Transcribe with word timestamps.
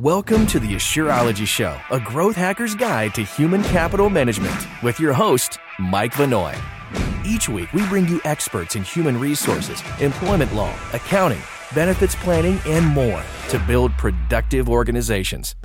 Welcome 0.00 0.46
to 0.46 0.60
the 0.60 0.76
Assureology 0.76 1.44
Show, 1.44 1.76
a 1.90 1.98
growth 1.98 2.36
hacker's 2.36 2.76
guide 2.76 3.16
to 3.16 3.24
human 3.24 3.64
capital 3.64 4.08
management, 4.08 4.54
with 4.80 5.00
your 5.00 5.12
host, 5.12 5.58
Mike 5.80 6.12
Vanoy. 6.12 6.56
Each 7.26 7.48
week, 7.48 7.72
we 7.72 7.84
bring 7.88 8.06
you 8.06 8.20
experts 8.22 8.76
in 8.76 8.84
human 8.84 9.18
resources, 9.18 9.82
employment 9.98 10.54
law, 10.54 10.72
accounting, 10.92 11.40
benefits 11.74 12.14
planning, 12.14 12.60
and 12.64 12.86
more 12.86 13.20
to 13.48 13.58
build 13.66 13.90
productive 13.94 14.68
organizations. 14.68 15.56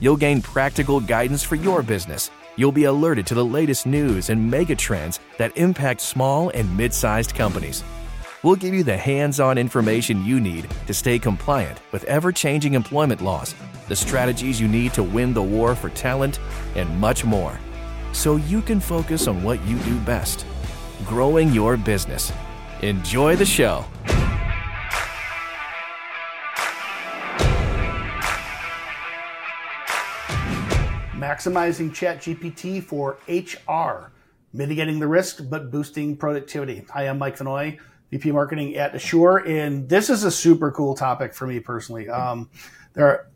You'll 0.00 0.18
gain 0.18 0.42
practical 0.42 1.00
guidance 1.00 1.42
for 1.42 1.54
your 1.54 1.82
business. 1.82 2.30
You'll 2.56 2.72
be 2.72 2.84
alerted 2.84 3.26
to 3.28 3.34
the 3.34 3.44
latest 3.46 3.86
news 3.86 4.28
and 4.28 4.50
mega 4.50 4.76
trends 4.76 5.18
that 5.38 5.56
impact 5.56 6.02
small 6.02 6.50
and 6.50 6.76
mid 6.76 6.92
sized 6.92 7.34
companies. 7.34 7.82
We'll 8.44 8.54
give 8.54 8.72
you 8.72 8.84
the 8.84 8.96
hands 8.96 9.40
on 9.40 9.58
information 9.58 10.24
you 10.24 10.38
need 10.38 10.70
to 10.86 10.94
stay 10.94 11.18
compliant 11.18 11.80
with 11.90 12.04
ever 12.04 12.30
changing 12.30 12.74
employment 12.74 13.20
laws, 13.20 13.52
the 13.88 13.96
strategies 13.96 14.60
you 14.60 14.68
need 14.68 14.94
to 14.94 15.02
win 15.02 15.34
the 15.34 15.42
war 15.42 15.74
for 15.74 15.90
talent, 15.90 16.38
and 16.76 16.88
much 17.00 17.24
more. 17.24 17.58
So 18.12 18.36
you 18.36 18.62
can 18.62 18.78
focus 18.78 19.26
on 19.26 19.42
what 19.42 19.60
you 19.66 19.76
do 19.80 19.98
best 20.00 20.46
growing 21.04 21.52
your 21.52 21.76
business. 21.76 22.32
Enjoy 22.82 23.34
the 23.34 23.44
show. 23.44 23.84
Maximizing 31.14 31.90
ChatGPT 31.90 32.82
for 32.82 33.18
HR, 33.28 34.12
mitigating 34.52 35.00
the 35.00 35.08
risk 35.08 35.40
but 35.50 35.72
boosting 35.72 36.16
productivity. 36.16 36.84
Hi, 36.92 37.08
I'm 37.08 37.18
Mike 37.18 37.36
Vanoy 37.36 37.78
VP 38.10 38.32
Marketing 38.32 38.74
at 38.76 38.94
Assure, 38.94 39.38
and 39.46 39.88
this 39.88 40.08
is 40.08 40.24
a 40.24 40.30
super 40.30 40.70
cool 40.70 40.94
topic 40.94 41.34
for 41.34 41.46
me 41.46 41.60
personally. 41.60 42.08
Um, 42.08 42.48
there, 42.94 43.06
are, 43.06 43.30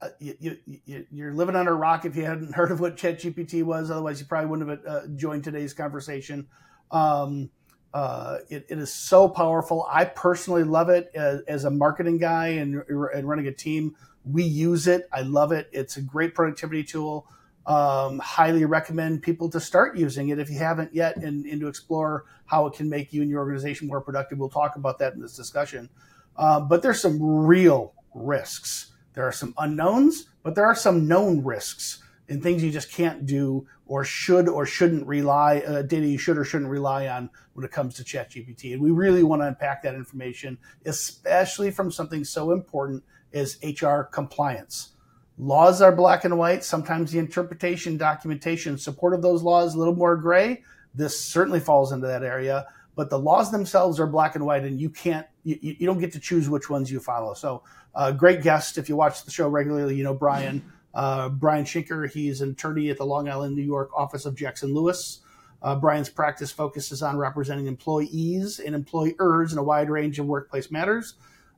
uh, 0.00 0.08
you, 0.20 0.56
you, 0.84 1.24
are 1.24 1.32
living 1.32 1.56
under 1.56 1.72
a 1.72 1.76
rock 1.76 2.04
if 2.04 2.14
you 2.14 2.24
hadn't 2.24 2.54
heard 2.54 2.70
of 2.70 2.78
what 2.80 2.96
ChatGPT 2.96 3.64
was. 3.64 3.90
Otherwise, 3.90 4.20
you 4.20 4.26
probably 4.26 4.48
wouldn't 4.48 4.70
have 4.70 4.86
uh, 4.86 5.06
joined 5.16 5.42
today's 5.42 5.72
conversation. 5.72 6.46
Um, 6.90 7.50
uh, 7.92 8.38
it, 8.48 8.66
it 8.68 8.78
is 8.78 8.92
so 8.92 9.28
powerful. 9.28 9.86
I 9.90 10.04
personally 10.04 10.64
love 10.64 10.88
it 10.90 11.10
as, 11.14 11.40
as, 11.48 11.64
a 11.64 11.70
marketing 11.70 12.18
guy 12.18 12.48
and, 12.48 12.82
and 12.88 13.26
running 13.28 13.46
a 13.46 13.52
team. 13.52 13.96
We 14.24 14.44
use 14.44 14.86
it. 14.86 15.08
I 15.12 15.22
love 15.22 15.50
it. 15.50 15.68
It's 15.72 15.96
a 15.96 16.02
great 16.02 16.34
productivity 16.34 16.84
tool. 16.84 17.26
Um, 17.66 18.20
highly 18.20 18.64
recommend 18.64 19.22
people 19.22 19.50
to 19.50 19.58
start 19.58 19.96
using 19.96 20.28
it 20.28 20.38
if 20.38 20.48
you 20.48 20.58
haven't 20.58 20.94
yet 20.94 21.16
and, 21.16 21.44
and, 21.46 21.60
to 21.60 21.66
explore 21.66 22.26
how 22.44 22.66
it 22.66 22.74
can 22.74 22.88
make 22.88 23.12
you 23.12 23.22
and 23.22 23.30
your 23.30 23.40
organization 23.40 23.88
more 23.88 24.00
productive. 24.00 24.38
We'll 24.38 24.48
talk 24.48 24.76
about 24.76 25.00
that 25.00 25.14
in 25.14 25.20
this 25.20 25.34
discussion. 25.34 25.88
Uh, 26.36 26.60
but 26.60 26.82
there's 26.82 27.00
some 27.00 27.20
real 27.20 27.92
risks. 28.14 28.92
There 29.14 29.26
are 29.26 29.32
some 29.32 29.52
unknowns, 29.58 30.26
but 30.44 30.54
there 30.54 30.64
are 30.64 30.76
some 30.76 31.08
known 31.08 31.42
risks 31.42 32.04
and 32.28 32.42
things 32.42 32.62
you 32.62 32.70
just 32.70 32.92
can't 32.92 33.26
do 33.26 33.66
or 33.86 34.04
should 34.04 34.48
or 34.48 34.66
shouldn't 34.66 35.06
rely 35.06 35.58
uh, 35.58 35.82
data 35.82 36.06
you 36.06 36.18
should 36.18 36.38
or 36.38 36.44
shouldn't 36.44 36.70
rely 36.70 37.08
on 37.08 37.30
when 37.54 37.64
it 37.64 37.70
comes 37.70 37.94
to 37.94 38.04
ChatGPT. 38.04 38.72
And 38.72 38.82
we 38.82 38.90
really 38.90 39.22
want 39.22 39.42
to 39.42 39.46
unpack 39.46 39.82
that 39.82 39.94
information, 39.94 40.58
especially 40.84 41.70
from 41.70 41.90
something 41.90 42.24
so 42.24 42.52
important 42.52 43.04
as 43.32 43.58
HR 43.62 44.02
compliance 44.02 44.92
Laws 45.38 45.82
are 45.82 45.94
black 45.94 46.24
and 46.24 46.38
white. 46.38 46.64
Sometimes 46.64 47.12
the 47.12 47.18
interpretation, 47.18 47.96
documentation, 47.96 48.78
support 48.78 49.12
of 49.12 49.22
those 49.22 49.42
laws 49.42 49.74
a 49.74 49.78
little 49.78 49.94
more 49.94 50.16
gray. 50.16 50.62
This 50.94 51.20
certainly 51.20 51.60
falls 51.60 51.92
into 51.92 52.06
that 52.06 52.22
area. 52.22 52.66
But 52.94 53.10
the 53.10 53.18
laws 53.18 53.50
themselves 53.50 54.00
are 54.00 54.06
black 54.06 54.34
and 54.36 54.46
white, 54.46 54.64
and 54.64 54.80
you 54.80 54.88
can't, 54.88 55.26
you, 55.44 55.58
you 55.60 55.86
don't 55.86 55.98
get 55.98 56.12
to 56.12 56.20
choose 56.20 56.48
which 56.48 56.70
ones 56.70 56.90
you 56.90 56.98
follow. 56.98 57.34
So, 57.34 57.62
uh, 57.94 58.12
great 58.12 58.42
guest. 58.42 58.78
If 58.78 58.88
you 58.88 58.96
watch 58.96 59.24
the 59.24 59.30
show 59.30 59.48
regularly, 59.48 59.94
you 59.96 60.04
know 60.04 60.14
Brian. 60.14 60.64
Uh, 60.94 61.28
Brian 61.28 61.66
Schinker, 61.66 62.10
he's 62.10 62.40
an 62.40 62.52
attorney 62.52 62.88
at 62.88 62.96
the 62.96 63.04
Long 63.04 63.28
Island, 63.28 63.54
New 63.54 63.62
York 63.62 63.90
office 63.94 64.24
of 64.24 64.34
Jackson 64.34 64.72
Lewis. 64.72 65.20
Uh, 65.62 65.76
Brian's 65.76 66.08
practice 66.08 66.50
focuses 66.50 67.02
on 67.02 67.18
representing 67.18 67.66
employees 67.66 68.60
and 68.60 68.74
employers 68.74 69.52
in 69.52 69.58
a 69.58 69.62
wide 69.62 69.90
range 69.90 70.18
of 70.18 70.24
workplace 70.24 70.70
matters, 70.70 71.14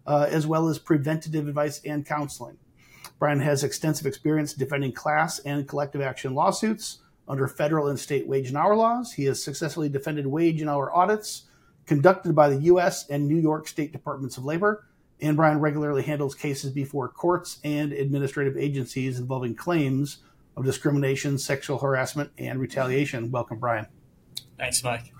uh, 0.08 0.26
as 0.28 0.44
well 0.44 0.68
as 0.68 0.80
preventative 0.80 1.46
advice 1.46 1.80
and 1.84 2.04
counseling. 2.04 2.56
Brian 3.18 3.40
has 3.40 3.64
extensive 3.64 4.06
experience 4.06 4.54
defending 4.54 4.92
class 4.92 5.38
and 5.40 5.66
collective 5.66 6.00
action 6.00 6.34
lawsuits 6.34 6.98
under 7.26 7.46
federal 7.46 7.88
and 7.88 7.98
state 7.98 8.26
wage 8.26 8.48
and 8.48 8.56
hour 8.56 8.76
laws. 8.76 9.12
He 9.12 9.24
has 9.24 9.42
successfully 9.42 9.88
defended 9.88 10.26
wage 10.26 10.60
and 10.60 10.70
hour 10.70 10.94
audits 10.94 11.44
conducted 11.86 12.34
by 12.34 12.48
the 12.48 12.62
U.S. 12.62 13.08
and 13.08 13.26
New 13.26 13.36
York 13.36 13.66
State 13.66 13.92
Departments 13.92 14.36
of 14.36 14.44
Labor. 14.44 14.86
And 15.20 15.36
Brian 15.36 15.58
regularly 15.58 16.02
handles 16.02 16.34
cases 16.34 16.70
before 16.70 17.08
courts 17.08 17.58
and 17.64 17.92
administrative 17.92 18.56
agencies 18.56 19.18
involving 19.18 19.56
claims 19.56 20.18
of 20.56 20.64
discrimination, 20.64 21.38
sexual 21.38 21.78
harassment, 21.78 22.30
and 22.38 22.60
retaliation. 22.60 23.30
Welcome, 23.30 23.58
Brian. 23.58 23.86
Thanks, 24.58 24.82
Mike. 24.84 25.12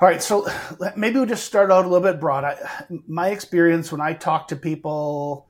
All 0.00 0.08
right, 0.08 0.22
so 0.22 0.46
maybe 0.96 1.16
we'll 1.16 1.26
just 1.26 1.44
start 1.44 1.72
out 1.72 1.84
a 1.84 1.88
little 1.88 2.06
bit 2.06 2.20
broad. 2.20 2.44
I, 2.44 2.56
my 3.06 3.30
experience 3.30 3.90
when 3.90 4.00
I 4.00 4.12
talk 4.12 4.48
to 4.48 4.56
people 4.56 5.47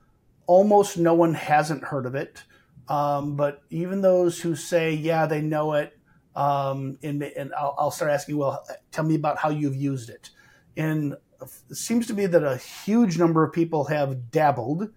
almost 0.49 0.97
no 0.97 1.13
one 1.13 1.35
hasn't 1.35 1.83
heard 1.83 2.07
of 2.07 2.15
it. 2.15 2.43
Um, 2.87 3.35
but 3.35 3.61
even 3.69 4.01
those 4.01 4.41
who 4.41 4.55
say, 4.55 4.95
yeah, 4.95 5.27
they 5.27 5.41
know 5.41 5.73
it, 5.73 5.95
um, 6.35 6.97
and, 7.03 7.21
and 7.21 7.53
I'll, 7.53 7.75
I'll, 7.77 7.91
start 7.91 8.09
asking, 8.09 8.35
well, 8.35 8.65
tell 8.91 9.03
me 9.03 9.13
about 9.13 9.37
how 9.37 9.49
you've 9.49 9.75
used 9.75 10.09
it. 10.09 10.31
And 10.75 11.15
it 11.39 11.75
seems 11.75 12.07
to 12.07 12.13
be 12.13 12.25
that 12.25 12.43
a 12.43 12.57
huge 12.57 13.19
number 13.19 13.43
of 13.43 13.53
people 13.53 13.85
have 13.85 14.31
dabbled. 14.31 14.89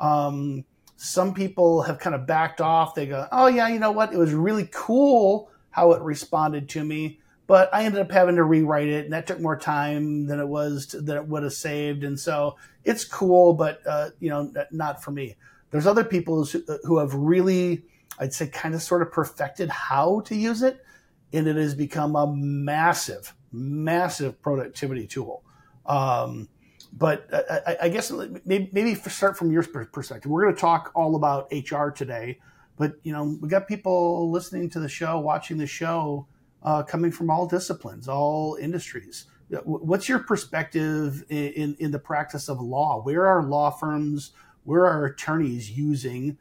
Um, 0.00 0.64
some 0.96 1.34
people 1.34 1.82
have 1.82 2.00
kind 2.00 2.16
of 2.16 2.26
backed 2.26 2.60
off. 2.60 2.96
They 2.96 3.06
go, 3.06 3.28
oh, 3.30 3.46
yeah, 3.46 3.68
you 3.68 3.78
know 3.78 3.92
what? 3.92 4.12
It 4.12 4.18
was 4.18 4.34
really 4.34 4.68
cool 4.72 5.50
how 5.70 5.92
it 5.92 6.02
responded 6.02 6.68
to 6.70 6.82
me 6.82 7.20
but 7.46 7.72
I 7.72 7.84
ended 7.84 8.00
up 8.00 8.10
having 8.10 8.36
to 8.36 8.44
rewrite 8.44 8.88
it, 8.88 9.04
and 9.04 9.12
that 9.12 9.26
took 9.26 9.40
more 9.40 9.56
time 9.56 10.26
than 10.26 10.40
it 10.40 10.48
was 10.48 10.86
to, 10.86 11.00
than 11.00 11.16
it 11.16 11.26
would 11.28 11.44
have 11.44 11.52
saved. 11.52 12.02
And 12.02 12.18
so 12.18 12.56
it's 12.84 13.04
cool, 13.04 13.54
but 13.54 13.80
uh, 13.86 14.10
you 14.18 14.30
know, 14.30 14.52
not 14.72 15.02
for 15.02 15.12
me. 15.12 15.36
There's 15.70 15.86
other 15.86 16.04
people 16.04 16.44
who 16.84 16.98
have 16.98 17.14
really, 17.14 17.82
I'd 18.18 18.32
say, 18.32 18.48
kind 18.48 18.74
of 18.74 18.82
sort 18.82 19.02
of 19.02 19.12
perfected 19.12 19.68
how 19.68 20.20
to 20.20 20.34
use 20.34 20.62
it, 20.62 20.84
and 21.32 21.46
it 21.46 21.56
has 21.56 21.74
become 21.74 22.16
a 22.16 22.26
massive, 22.34 23.34
massive 23.52 24.40
productivity 24.42 25.06
tool. 25.06 25.44
Um, 25.84 26.48
but 26.92 27.28
I, 27.32 27.76
I, 27.82 27.88
guess 27.90 28.10
maybe, 28.44 28.70
maybe 28.72 28.94
start 28.94 29.36
from 29.36 29.52
your 29.52 29.62
perspective. 29.62 30.30
We're 30.30 30.44
going 30.44 30.54
to 30.54 30.60
talk 30.60 30.92
all 30.94 31.14
about 31.14 31.52
HR 31.52 31.90
today, 31.90 32.38
but 32.76 32.94
you 33.02 33.12
know, 33.12 33.36
we 33.40 33.48
got 33.48 33.68
people 33.68 34.30
listening 34.30 34.70
to 34.70 34.80
the 34.80 34.88
show, 34.88 35.18
watching 35.20 35.58
the 35.58 35.66
show 35.66 36.26
uh, 36.62 36.82
coming 36.82 37.10
from 37.10 37.30
all 37.30 37.46
disciplines, 37.46 38.08
all 38.08 38.56
industries. 38.60 39.26
What's 39.64 40.08
your 40.08 40.18
perspective 40.18 41.24
in, 41.28 41.76
in 41.78 41.92
the 41.92 42.00
practice 42.00 42.48
of 42.48 42.60
law? 42.60 43.00
Where 43.00 43.26
are 43.26 43.44
law 43.44 43.70
firms, 43.70 44.32
where 44.64 44.86
are 44.86 45.04
attorneys 45.04 45.70
using? 45.70 46.38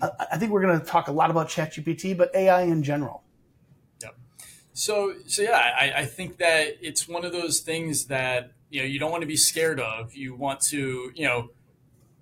I, 0.00 0.10
I 0.32 0.38
think 0.38 0.52
we're 0.52 0.62
going 0.62 0.78
to 0.78 0.84
talk 0.84 1.08
a 1.08 1.12
lot 1.12 1.30
about 1.30 1.48
ChatGPT, 1.48 2.16
but 2.16 2.34
AI 2.34 2.62
in 2.62 2.82
general. 2.82 3.22
Yep. 4.02 4.16
So, 4.74 5.14
so 5.26 5.42
yeah, 5.42 5.72
I, 5.80 5.92
I 6.00 6.04
think 6.04 6.36
that 6.38 6.76
it's 6.82 7.08
one 7.08 7.24
of 7.24 7.32
those 7.32 7.60
things 7.60 8.06
that 8.06 8.52
you 8.68 8.80
know 8.80 8.86
you 8.86 8.98
don't 8.98 9.10
want 9.10 9.22
to 9.22 9.26
be 9.26 9.36
scared 9.36 9.80
of. 9.80 10.14
You 10.14 10.34
want 10.34 10.60
to, 10.62 11.12
you 11.14 11.24
know, 11.26 11.48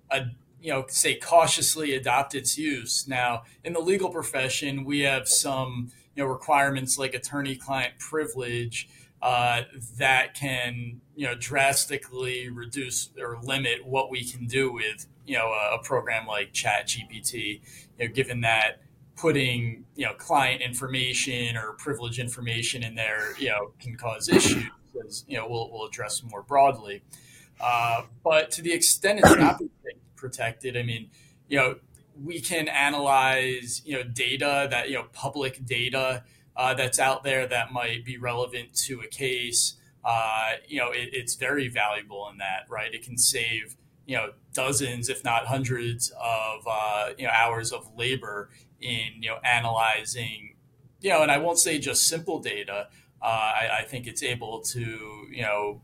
a, 0.09 0.27
you 0.61 0.71
know, 0.71 0.85
say 0.87 1.15
cautiously 1.15 1.93
adopt 1.93 2.33
its 2.33 2.57
use. 2.57 3.05
Now, 3.07 3.43
in 3.65 3.73
the 3.73 3.81
legal 3.81 4.09
profession, 4.09 4.85
we 4.85 5.01
have 5.01 5.27
some 5.27 5.91
you 6.15 6.23
know 6.23 6.29
requirements 6.29 6.97
like 6.97 7.13
attorney-client 7.13 7.93
privilege 7.99 8.89
uh, 9.21 9.61
that 9.97 10.33
can 10.33 11.01
you 11.15 11.25
know 11.25 11.35
drastically 11.35 12.49
reduce 12.49 13.09
or 13.19 13.37
limit 13.41 13.85
what 13.85 14.09
we 14.09 14.23
can 14.23 14.45
do 14.45 14.71
with 14.71 15.07
you 15.25 15.37
know 15.37 15.47
a, 15.47 15.75
a 15.75 15.83
program 15.83 16.27
like 16.27 16.51
Chat 16.53 16.87
GPT. 16.87 17.61
You 17.97 18.07
know, 18.07 18.13
given 18.13 18.41
that 18.41 18.81
putting 19.15 19.85
you 19.95 20.05
know 20.05 20.13
client 20.13 20.61
information 20.61 21.55
or 21.55 21.73
privilege 21.73 22.19
information 22.19 22.83
in 22.83 22.95
there 22.95 23.37
you 23.37 23.49
know 23.49 23.71
can 23.79 23.95
cause 23.95 24.27
issues 24.29 24.63
because 24.91 25.23
you 25.27 25.37
know 25.37 25.47
we'll, 25.47 25.69
we'll 25.71 25.85
address 25.85 26.23
more 26.23 26.41
broadly 26.41 27.03
uh, 27.61 28.01
but 28.23 28.51
to 28.51 28.61
the 28.61 28.73
extent 28.73 29.19
it's 29.23 29.35
not 29.35 29.61
protected 30.15 30.75
i 30.75 30.83
mean 30.83 31.09
you 31.47 31.57
know 31.57 31.75
we 32.21 32.39
can 32.39 32.67
analyze 32.67 33.81
you 33.85 33.95
know 33.95 34.03
data 34.03 34.67
that 34.69 34.89
you 34.89 34.95
know 34.95 35.05
public 35.13 35.65
data 35.65 36.23
uh, 36.55 36.73
that's 36.73 36.99
out 36.99 37.23
there 37.23 37.47
that 37.47 37.71
might 37.71 38.05
be 38.05 38.17
relevant 38.17 38.73
to 38.75 39.01
a 39.01 39.07
case. 39.07 39.75
Uh, 40.05 40.53
you 40.67 40.79
know, 40.79 40.91
it, 40.91 41.09
it's 41.13 41.35
very 41.35 41.67
valuable 41.67 42.27
in 42.31 42.37
that, 42.37 42.65
right? 42.69 42.93
It 42.93 43.03
can 43.03 43.17
save 43.17 43.75
you 44.05 44.15
know 44.15 44.31
dozens, 44.53 45.09
if 45.09 45.23
not 45.23 45.47
hundreds, 45.47 46.11
of 46.21 46.61
uh, 46.69 47.09
you 47.17 47.25
know 47.25 47.31
hours 47.31 47.71
of 47.71 47.89
labor 47.97 48.49
in 48.81 49.21
you 49.21 49.29
know 49.29 49.37
analyzing. 49.43 50.55
You 51.01 51.09
know, 51.09 51.21
and 51.21 51.31
I 51.31 51.37
won't 51.37 51.59
say 51.59 51.79
just 51.79 52.07
simple 52.07 52.39
data. 52.39 52.87
Uh, 53.21 53.25
I, 53.25 53.69
I 53.79 53.83
think 53.83 54.07
it's 54.07 54.23
able 54.23 54.61
to 54.61 54.79
you 55.31 55.41
know 55.41 55.81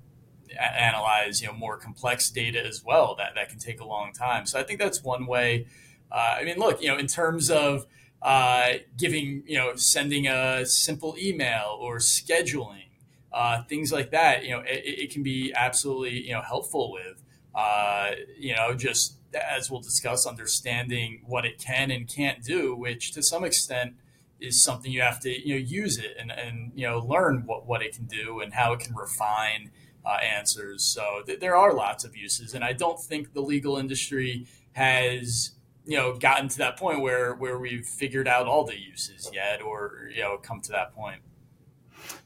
analyze 0.57 1.41
you 1.41 1.47
know 1.47 1.53
more 1.53 1.77
complex 1.77 2.29
data 2.29 2.63
as 2.65 2.83
well 2.83 3.15
that 3.15 3.35
that 3.35 3.49
can 3.49 3.59
take 3.59 3.79
a 3.79 3.85
long 3.85 4.11
time 4.11 4.47
so 4.47 4.59
i 4.59 4.63
think 4.63 4.79
that's 4.79 5.03
one 5.03 5.27
way 5.27 5.67
uh, 6.11 6.35
i 6.39 6.43
mean 6.43 6.57
look 6.57 6.81
you 6.81 6.87
know 6.87 6.97
in 6.97 7.07
terms 7.07 7.49
of 7.49 7.85
uh, 8.21 8.73
giving 8.97 9.43
you 9.47 9.57
know 9.57 9.75
sending 9.75 10.27
a 10.27 10.65
simple 10.65 11.15
email 11.17 11.77
or 11.79 11.99
scheduling 11.99 12.89
uh, 13.31 13.63
things 13.63 13.91
like 13.93 14.11
that 14.11 14.43
you 14.43 14.51
know 14.51 14.59
it, 14.59 14.83
it, 14.83 15.11
can 15.11 15.23
be 15.23 15.53
absolutely 15.55 16.27
you 16.27 16.33
know 16.33 16.41
helpful 16.41 16.91
with 16.91 17.23
uh, 17.55 18.11
you 18.37 18.53
know 18.53 18.73
just 18.73 19.15
as 19.33 19.71
we'll 19.71 19.79
discuss 19.79 20.25
understanding 20.25 21.21
what 21.27 21.45
it 21.45 21.57
can 21.59 21.91
and 21.91 22.09
can't 22.09 22.43
do 22.43 22.75
which 22.75 23.11
to 23.13 23.23
some 23.23 23.45
extent 23.45 23.93
is 24.41 24.61
something 24.61 24.91
you 24.91 25.01
have 25.01 25.19
to 25.21 25.47
you 25.47 25.53
know 25.53 25.59
use 25.59 25.97
it 25.97 26.17
and, 26.19 26.31
and 26.31 26.71
you 26.75 26.85
know 26.85 26.99
learn 26.99 27.43
what, 27.45 27.65
what 27.65 27.81
it 27.81 27.95
can 27.95 28.05
do 28.05 28.41
and 28.41 28.53
how 28.53 28.73
it 28.73 28.81
can 28.81 28.93
refine 28.95 29.71
uh, 30.05 30.17
answers. 30.23 30.83
So 30.83 31.21
th- 31.25 31.39
there 31.39 31.55
are 31.55 31.73
lots 31.73 32.03
of 32.03 32.15
uses, 32.15 32.53
and 32.53 32.63
I 32.63 32.73
don't 32.73 32.99
think 32.99 33.33
the 33.33 33.41
legal 33.41 33.77
industry 33.77 34.47
has 34.73 35.51
you 35.89 35.97
know 35.97 36.15
gotten 36.15 36.47
to 36.47 36.57
that 36.59 36.77
point 36.77 37.01
where 37.01 37.33
where 37.33 37.57
we've 37.57 37.85
figured 37.85 38.27
out 38.27 38.45
all 38.47 38.63
the 38.63 38.79
uses 38.79 39.29
yet, 39.33 39.61
or 39.61 40.09
you 40.15 40.21
know 40.21 40.37
come 40.37 40.61
to 40.61 40.71
that 40.71 40.93
point. 40.93 41.21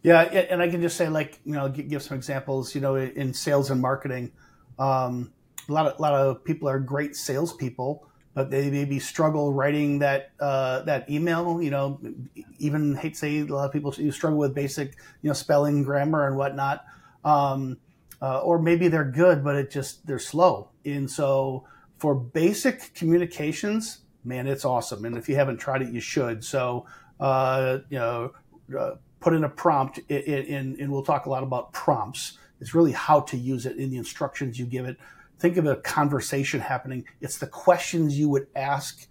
Yeah, 0.04 0.22
and 0.22 0.62
I 0.62 0.70
can 0.70 0.82
just 0.82 0.98
say 0.98 1.08
like 1.08 1.40
you 1.46 1.54
know 1.54 1.70
give 1.70 2.04
some 2.04 2.18
examples. 2.18 2.76
You 2.76 2.82
know, 2.82 2.96
in 2.96 3.34
sales 3.34 3.72
and 3.72 3.82
marketing, 3.82 4.34
um, 4.78 5.32
a 5.70 5.72
lot 5.72 5.88
of 5.88 5.98
a 5.98 6.02
lot 6.02 6.14
of 6.14 6.44
people 6.44 6.68
are 6.68 6.80
great 6.80 7.16
salespeople 7.16 8.06
but 8.34 8.50
they 8.50 8.70
maybe 8.70 9.00
struggle 9.00 9.54
writing 9.54 10.00
that 10.00 10.32
uh, 10.40 10.82
that 10.84 11.10
email. 11.10 11.62
You 11.62 11.72
know, 11.72 12.00
even 12.58 12.96
hate 12.96 13.14
to 13.14 13.20
say 13.20 13.40
a 13.40 13.46
lot 13.46 13.66
of 13.66 13.72
people 13.72 13.92
struggle 13.92 14.40
with 14.40 14.56
basic 14.56 14.96
you 15.22 15.30
know 15.30 15.34
spelling, 15.34 15.84
grammar, 15.84 16.28
and 16.28 16.36
whatnot. 16.36 16.84
Um, 17.24 17.78
uh, 18.22 18.40
or 18.40 18.58
maybe 18.58 18.88
they're 18.88 19.04
good, 19.04 19.44
but 19.44 19.56
it 19.56 19.70
just 19.70 20.06
they're 20.08 20.20
slow. 20.20 20.70
And 20.86 21.10
so 21.10 21.66
for 22.04 22.14
basic 22.14 22.94
communications, 22.94 24.00
man, 24.26 24.46
it's 24.46 24.66
awesome. 24.66 25.06
And 25.06 25.16
if 25.16 25.30
you 25.30 25.36
haven't 25.36 25.56
tried 25.56 25.84
it, 25.84 25.94
you 25.94 26.02
should. 26.02 26.44
So 26.44 26.86
uh, 27.18 27.78
you 27.90 27.98
know, 27.98 28.34
uh, 28.78 28.96
put 29.22 29.32
in 29.32 29.46
a 29.46 29.50
prompt, 29.50 30.00
and 30.10 30.92
we'll 30.92 31.06
talk 31.06 31.28
a 31.28 31.30
lot 31.30 31.44
about 31.44 31.72
prompts. 31.72 32.38
It's 32.60 32.76
really 32.76 32.92
how 32.92 33.22
to 33.22 33.38
use 33.38 33.66
it 33.66 33.78
in 33.78 33.90
the 33.90 33.96
instructions 33.96 34.60
you 34.60 34.66
give 34.66 34.84
it 34.84 34.98
think 35.40 35.56
of 35.56 35.66
a 35.66 35.78
conversation 35.78 36.60
happening. 36.60 37.06
It's 37.22 37.38
the 37.38 37.48
questions 37.48 38.20
you 38.20 38.28
would 38.30 38.48
ask 38.54 39.08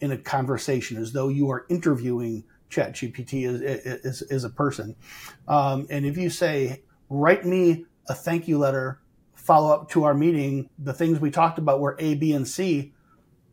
in 0.00 0.10
a 0.10 0.18
conversation 0.18 0.96
as 0.96 1.12
though 1.12 1.28
you 1.28 1.50
are 1.50 1.66
interviewing 1.68 2.44
ChatGPT 2.70 3.46
as, 3.46 3.60
as, 4.04 4.22
as 4.22 4.44
a 4.44 4.50
person. 4.50 4.96
Um, 5.46 5.86
and 5.90 6.06
if 6.06 6.16
you 6.16 6.30
say, 6.30 6.84
write 7.10 7.44
me 7.44 7.84
a 8.08 8.14
thank 8.14 8.48
you 8.48 8.58
letter, 8.58 8.99
follow 9.50 9.74
up 9.74 9.90
to 9.90 10.04
our 10.04 10.14
meeting, 10.14 10.70
the 10.78 10.92
things 10.92 11.18
we 11.18 11.28
talked 11.28 11.58
about 11.58 11.80
were 11.80 11.96
A, 11.98 12.14
B, 12.14 12.32
and 12.34 12.46
C, 12.46 12.94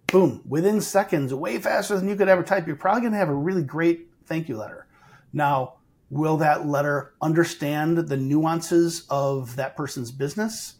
boom, 0.06 0.44
within 0.48 0.80
seconds, 0.80 1.34
way 1.34 1.58
faster 1.58 1.98
than 1.98 2.08
you 2.08 2.16
could 2.16 2.30
ever 2.30 2.44
type, 2.44 2.68
you're 2.68 2.76
probably 2.76 3.02
going 3.02 3.14
to 3.14 3.18
have 3.18 3.30
a 3.30 3.34
really 3.34 3.64
great 3.64 4.08
thank 4.28 4.48
you 4.48 4.58
letter. 4.58 4.86
Now, 5.34 5.78
will 6.12 6.38
that 6.38 6.68
letter 6.68 7.16
understand 7.20 7.98
the 7.98 8.16
nuances 8.16 9.08
of 9.10 9.56
that 9.56 9.76
person's 9.76 10.12
business? 10.12 10.76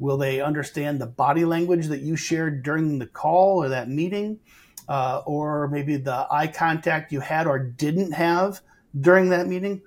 Will 0.00 0.16
they 0.16 0.40
understand 0.40 1.00
the 1.00 1.06
body 1.06 1.44
language 1.44 1.86
that 1.86 2.00
you 2.00 2.16
shared 2.16 2.64
during 2.64 2.98
the 2.98 3.06
call 3.06 3.62
or 3.62 3.68
that 3.68 3.88
meeting? 3.88 4.40
Uh, 4.88 5.22
or 5.26 5.68
maybe 5.68 5.96
the 5.96 6.26
eye 6.28 6.48
contact 6.48 7.12
you 7.12 7.20
had 7.20 7.46
or 7.46 7.60
didn't 7.60 8.10
have 8.10 8.62
during 9.00 9.28
that 9.28 9.46
meeting? 9.46 9.82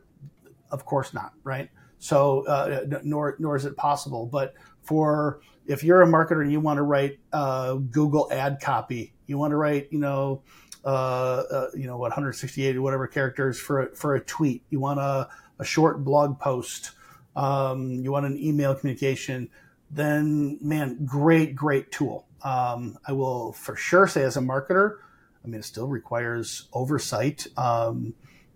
Of 0.72 0.86
course 0.86 1.14
not, 1.14 1.34
right? 1.44 1.70
So, 2.00 2.46
uh, 2.48 2.86
nor, 3.04 3.36
nor 3.40 3.56
is 3.56 3.66
it 3.66 3.76
possible. 3.76 4.26
But 4.26 4.54
for 4.82 5.42
if 5.68 5.84
you're 5.84 6.02
a 6.02 6.08
marketer 6.08 6.42
and 6.42 6.52
you 6.52 6.60
want 6.60 6.78
to 6.78 6.84
write 6.84 7.20
uh, 7.32 7.76
Google 7.76 8.28
ad 8.32 8.60
copy, 8.62 9.14
you 9.28 9.38
want 9.38 9.52
to 9.52 9.58
write, 9.58 9.90
you 9.92 10.00
know, 10.00 10.42
uh, 10.86 10.88
uh, 10.88 11.68
you 11.76 11.88
know, 11.88 11.98
what 11.98 12.10
168 12.10 12.76
or 12.76 12.82
whatever 12.82 13.06
characters 13.06 13.60
for 13.60 13.82
a, 13.82 13.96
for 13.96 14.16
a 14.16 14.22
tweet. 14.22 14.64
You 14.70 14.80
want 14.80 15.00
a, 15.00 15.30
a 15.60 15.66
short 15.66 16.04
blog 16.04 16.40
post. 16.40 16.92
Um, 17.36 17.92
you 17.92 18.12
want 18.12 18.26
an 18.26 18.38
email 18.38 18.74
communication 18.76 19.50
then 19.92 20.58
man, 20.62 21.06
great, 21.06 21.56
great 21.56 21.92
tool. 21.92 22.26
Um, 22.42 22.98
I 23.06 23.14
will 23.14 23.54
for 23.54 23.76
sure 23.76 24.08
say 24.08 24.24
as 24.24 24.38
a 24.38 24.42
marketer, 24.42 24.98
I 25.44 25.48
mean, 25.48 25.60
it 25.60 25.66
still 25.66 25.88
requires 25.88 26.68
oversight. 26.74 27.48
Um, 27.58 28.14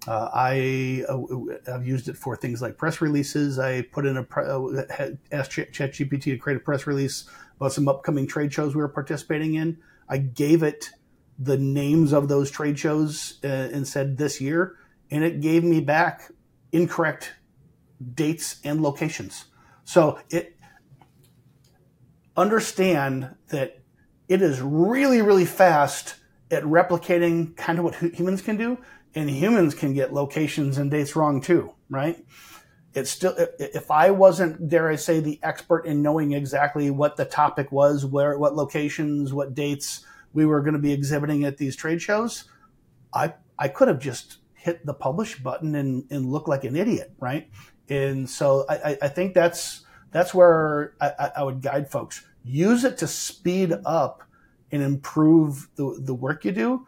uh, 0.08 0.30
I 0.34 1.04
uh, 1.08 1.72
have 1.72 1.86
used 1.86 2.10
it 2.10 2.18
for 2.18 2.36
things 2.36 2.62
like 2.62 2.78
press 2.78 3.02
releases. 3.02 3.60
I 3.60 3.82
put 3.84 4.06
in 4.06 4.18
a 4.18 4.22
uh, 4.22 5.10
asked 5.32 5.52
ChatGPT 5.52 6.24
to 6.24 6.38
create 6.38 6.58
a 6.58 6.60
press 6.60 6.86
release 6.86 7.30
about 7.58 7.74
some 7.74 7.88
upcoming 7.88 8.28
trade 8.28 8.52
shows 8.52 8.76
we 8.76 8.82
were 8.82 8.90
participating 8.90 9.56
in. 9.56 9.78
I 10.10 10.18
gave 10.18 10.64
it 10.64 10.90
the 11.40 11.58
names 11.58 12.14
of 12.14 12.28
those 12.28 12.52
trade 12.52 12.78
shows 12.78 13.40
uh, 13.44 13.48
and 13.48 13.88
said 13.88 14.18
this 14.18 14.42
year, 14.42 14.76
and 15.10 15.24
it 15.24 15.42
gave 15.42 15.64
me 15.64 15.80
back 15.80 16.32
incorrect 16.72 17.34
dates 18.14 18.60
and 18.64 18.82
locations. 18.82 19.46
So 19.86 20.20
it 20.30 20.58
understand 22.36 23.36
that 23.50 23.80
it 24.28 24.42
is 24.42 24.62
really, 24.62 25.22
really 25.22 25.46
fast 25.46 26.16
at 26.52 26.64
replicating 26.64 27.56
kind 27.56 27.80
of 27.80 27.86
what 27.86 27.96
humans 27.96 28.42
can 28.42 28.58
do, 28.58 28.78
and 29.16 29.30
humans 29.30 29.76
can 29.76 29.94
get 29.94 30.14
locations 30.14 30.78
and 30.78 30.90
dates 30.90 31.16
wrong 31.16 31.42
too, 31.42 31.74
right? 31.90 32.24
It's 32.94 33.10
still, 33.10 33.36
if 33.38 33.90
I 33.90 34.12
wasn't, 34.12 34.70
dare 34.70 34.90
I 34.90 34.98
say, 34.98 35.20
the 35.20 35.40
expert 35.42 35.86
in 35.86 36.04
knowing 36.04 36.34
exactly 36.34 36.92
what 36.92 37.18
the 37.18 37.26
topic 37.26 37.72
was, 37.72 38.06
where, 38.06 38.38
what 38.38 38.56
locations, 38.56 39.34
what 39.34 39.56
dates 39.56 40.06
we 40.32 40.46
were 40.46 40.62
going 40.62 40.74
to 40.74 40.80
be 40.80 40.94
exhibiting 40.94 41.44
at 41.44 41.58
these 41.58 41.76
trade 41.76 42.02
shows, 42.02 42.46
I, 43.14 43.34
I 43.58 43.68
could 43.68 43.88
have 43.88 44.00
just 44.00 44.38
hit 44.54 44.86
the 44.86 44.94
publish 44.94 45.40
button 45.40 45.76
and, 45.76 46.06
and 46.12 46.28
look 46.28 46.48
like 46.48 46.64
an 46.64 46.76
idiot, 46.76 47.14
right? 47.20 47.50
And 47.90 48.30
so 48.30 48.66
I, 48.70 48.98
I 49.02 49.08
think 49.08 49.34
that's, 49.34 49.86
that's 50.12 50.34
where 50.34 50.94
I, 51.02 51.32
I 51.38 51.44
would 51.44 51.62
guide 51.62 51.90
folks. 51.90 52.24
Use 52.44 52.84
it 52.84 52.98
to 53.00 53.08
speed 53.08 53.74
up 53.86 54.24
and 54.72 54.82
improve 54.82 55.68
the, 55.76 55.98
the 56.00 56.14
work 56.14 56.46
you 56.46 56.52
do, 56.52 56.88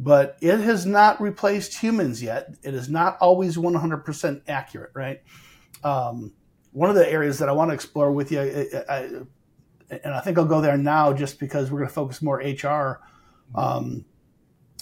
but 0.00 0.38
it 0.40 0.60
has 0.60 0.86
not 0.86 1.20
replaced 1.20 1.82
humans 1.82 2.22
yet. 2.22 2.54
It 2.62 2.72
is 2.72 2.88
not 2.88 3.18
always 3.20 3.56
100% 3.56 4.42
accurate, 4.46 4.92
right? 4.94 5.22
Um, 5.82 6.32
one 6.70 6.88
of 6.88 6.94
the 6.94 7.10
areas 7.10 7.40
that 7.40 7.48
I 7.48 7.52
want 7.52 7.70
to 7.70 7.74
explore 7.74 8.12
with 8.12 8.30
you, 8.30 8.40
I, 8.40 8.84
I, 8.88 8.98
and 9.90 10.14
I 10.14 10.20
think 10.20 10.38
I'll 10.38 10.44
go 10.44 10.60
there 10.60 10.76
now 10.76 11.12
just 11.12 11.40
because 11.40 11.72
we're 11.72 11.80
going 11.80 11.88
to 11.88 11.94
focus 11.94 12.22
more 12.22 12.36
HR, 12.36 13.00
um, 13.56 14.04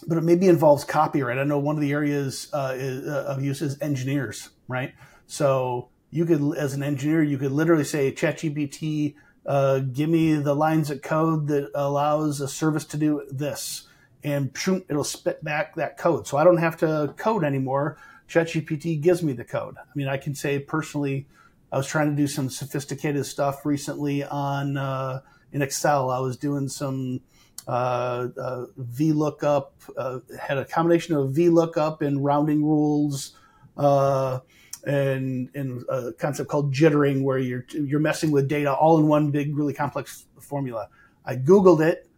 but 0.06 0.18
it 0.18 0.20
maybe 0.20 0.48
involves 0.48 0.84
copyright. 0.84 1.38
I 1.38 1.44
know 1.44 1.58
one 1.58 1.76
of 1.76 1.80
the 1.80 1.92
areas 1.92 2.50
uh, 2.52 2.74
is, 2.76 3.08
uh, 3.08 3.24
of 3.26 3.42
use 3.42 3.62
is 3.62 3.80
engineers, 3.80 4.50
right? 4.68 4.92
So 5.26 5.88
you 6.10 6.26
could, 6.26 6.58
as 6.58 6.74
an 6.74 6.82
engineer, 6.82 7.22
you 7.22 7.38
could 7.38 7.52
literally 7.52 7.84
say, 7.84 8.12
ChatGPT, 8.12 9.14
uh, 9.46 9.78
give 9.78 10.10
me 10.10 10.34
the 10.34 10.54
lines 10.54 10.90
of 10.90 11.00
code 11.00 11.48
that 11.48 11.70
allows 11.74 12.42
a 12.42 12.48
service 12.48 12.84
to 12.84 12.98
do 12.98 13.22
this, 13.30 13.85
and 14.26 14.50
it'll 14.88 15.04
spit 15.04 15.42
back 15.44 15.76
that 15.76 15.96
code. 15.96 16.26
So 16.26 16.36
I 16.36 16.42
don't 16.42 16.56
have 16.56 16.76
to 16.78 17.14
code 17.16 17.44
anymore. 17.44 17.96
ChatGPT 18.28 19.00
gives 19.00 19.22
me 19.22 19.32
the 19.32 19.44
code. 19.44 19.76
I 19.78 19.88
mean, 19.94 20.08
I 20.08 20.16
can 20.16 20.34
say 20.34 20.58
personally, 20.58 21.28
I 21.70 21.76
was 21.76 21.86
trying 21.86 22.10
to 22.10 22.16
do 22.16 22.26
some 22.26 22.50
sophisticated 22.50 23.24
stuff 23.24 23.64
recently 23.64 24.24
on 24.24 24.76
uh, 24.76 25.20
in 25.52 25.62
Excel. 25.62 26.10
I 26.10 26.18
was 26.18 26.36
doing 26.36 26.68
some 26.68 27.20
uh, 27.68 28.28
uh, 28.36 28.66
VLOOKUP, 28.80 29.66
uh, 29.96 30.18
had 30.40 30.58
a 30.58 30.64
combination 30.64 31.14
of 31.14 31.30
VLOOKUP 31.30 32.02
and 32.02 32.24
rounding 32.24 32.64
rules. 32.64 33.36
Uh, 33.76 34.40
and, 34.84 35.50
and 35.54 35.84
a 35.88 36.12
concept 36.12 36.48
called 36.48 36.72
jittering, 36.72 37.22
where 37.22 37.38
you're 37.38 37.66
you're 37.72 37.98
messing 37.98 38.30
with 38.30 38.48
data 38.48 38.72
all 38.72 38.98
in 38.98 39.08
one 39.08 39.32
big, 39.32 39.56
really 39.56 39.74
complex 39.74 40.26
formula. 40.40 40.88
I 41.24 41.34
googled 41.34 41.80
it, 41.80 42.08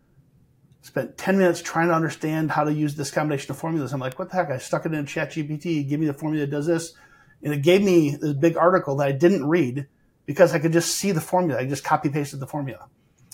spent 0.89 1.19
ten 1.19 1.37
minutes 1.39 1.61
trying 1.61 1.89
to 1.89 1.95
understand 1.95 2.51
how 2.51 2.65
to 2.65 2.73
use 2.73 2.97
this 2.97 3.11
combination 3.11 3.51
of 3.53 3.59
formulas. 3.59 3.93
I'm 3.93 4.01
like, 4.01 4.19
what 4.19 4.31
the 4.31 4.37
heck? 4.37 4.51
I 4.51 4.59
stuck 4.59 4.87
it 4.87 4.95
in 4.95 5.05
ChatGPT, 5.05 5.87
give 5.89 6.01
me 6.01 6.07
the 6.07 6.15
formula 6.15 6.47
that 6.47 6.51
does 6.51 6.67
this, 6.67 6.95
and 7.43 7.53
it 7.53 7.63
gave 7.63 7.83
me 7.83 8.17
this 8.17 8.33
big 8.33 8.57
article 8.57 8.97
that 8.97 9.09
I 9.09 9.13
didn't 9.13 9.47
read 9.47 9.87
because 10.25 10.55
I 10.55 10.59
could 10.59 10.73
just 10.73 10.97
see 10.97 11.13
the 11.13 11.21
formula. 11.21 11.61
I 11.61 11.67
just 11.67 11.85
copy 11.85 12.09
pasted 12.09 12.41
the 12.41 12.47
formula. 12.47 12.89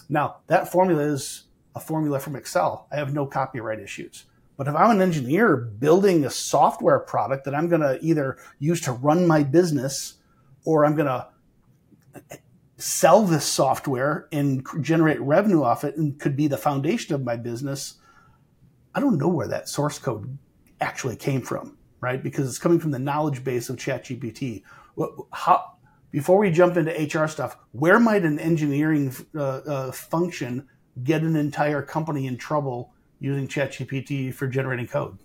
Now 0.08 0.38
that 0.48 0.70
formula 0.70 1.02
is 1.02 1.44
a 1.74 1.80
formula 1.80 2.18
from 2.18 2.36
Excel. 2.36 2.86
I 2.92 2.96
have 2.96 3.14
no 3.14 3.24
copyright 3.24 3.80
issues. 3.80 4.26
But 4.56 4.68
if 4.68 4.74
I'm 4.74 4.90
an 4.90 5.02
engineer 5.02 5.56
building 5.56 6.24
a 6.24 6.30
software 6.30 7.00
product 7.00 7.44
that 7.44 7.54
I'm 7.54 7.68
going 7.68 7.80
to 7.80 7.98
either 8.00 8.38
use 8.60 8.80
to 8.82 8.92
run 8.92 9.26
my 9.26 9.42
business 9.42 10.14
or 10.64 10.84
I'm 10.84 10.94
going 10.94 11.08
to 11.08 11.26
sell 12.76 13.24
this 13.24 13.44
software 13.44 14.28
and 14.32 14.66
generate 14.80 15.20
revenue 15.20 15.62
off 15.62 15.84
it 15.84 15.96
and 15.96 16.18
could 16.18 16.36
be 16.36 16.48
the 16.48 16.56
foundation 16.56 17.14
of 17.14 17.22
my 17.22 17.36
business, 17.36 17.94
I 18.94 19.00
don't 19.00 19.18
know 19.18 19.28
where 19.28 19.48
that 19.48 19.68
source 19.68 19.98
code 19.98 20.38
actually 20.80 21.16
came 21.16 21.42
from, 21.42 21.76
right? 22.00 22.22
Because 22.22 22.48
it's 22.48 22.58
coming 22.58 22.80
from 22.80 22.90
the 22.90 22.98
knowledge 22.98 23.44
base 23.44 23.68
of 23.68 23.76
ChatGPT. 23.76 24.62
How, 25.32 25.74
before 26.10 26.38
we 26.38 26.50
jump 26.50 26.76
into 26.76 26.92
HR 26.92 27.26
stuff, 27.26 27.56
where 27.72 27.98
might 27.98 28.24
an 28.24 28.38
engineering 28.38 29.14
uh, 29.34 29.40
uh, 29.40 29.92
function 29.92 30.68
get 31.02 31.22
an 31.22 31.36
entire 31.36 31.82
company 31.82 32.26
in 32.26 32.36
trouble 32.36 32.92
using 33.18 33.48
ChatGPT 33.48 34.32
for 34.32 34.46
generating 34.46 34.86
code? 34.86 35.18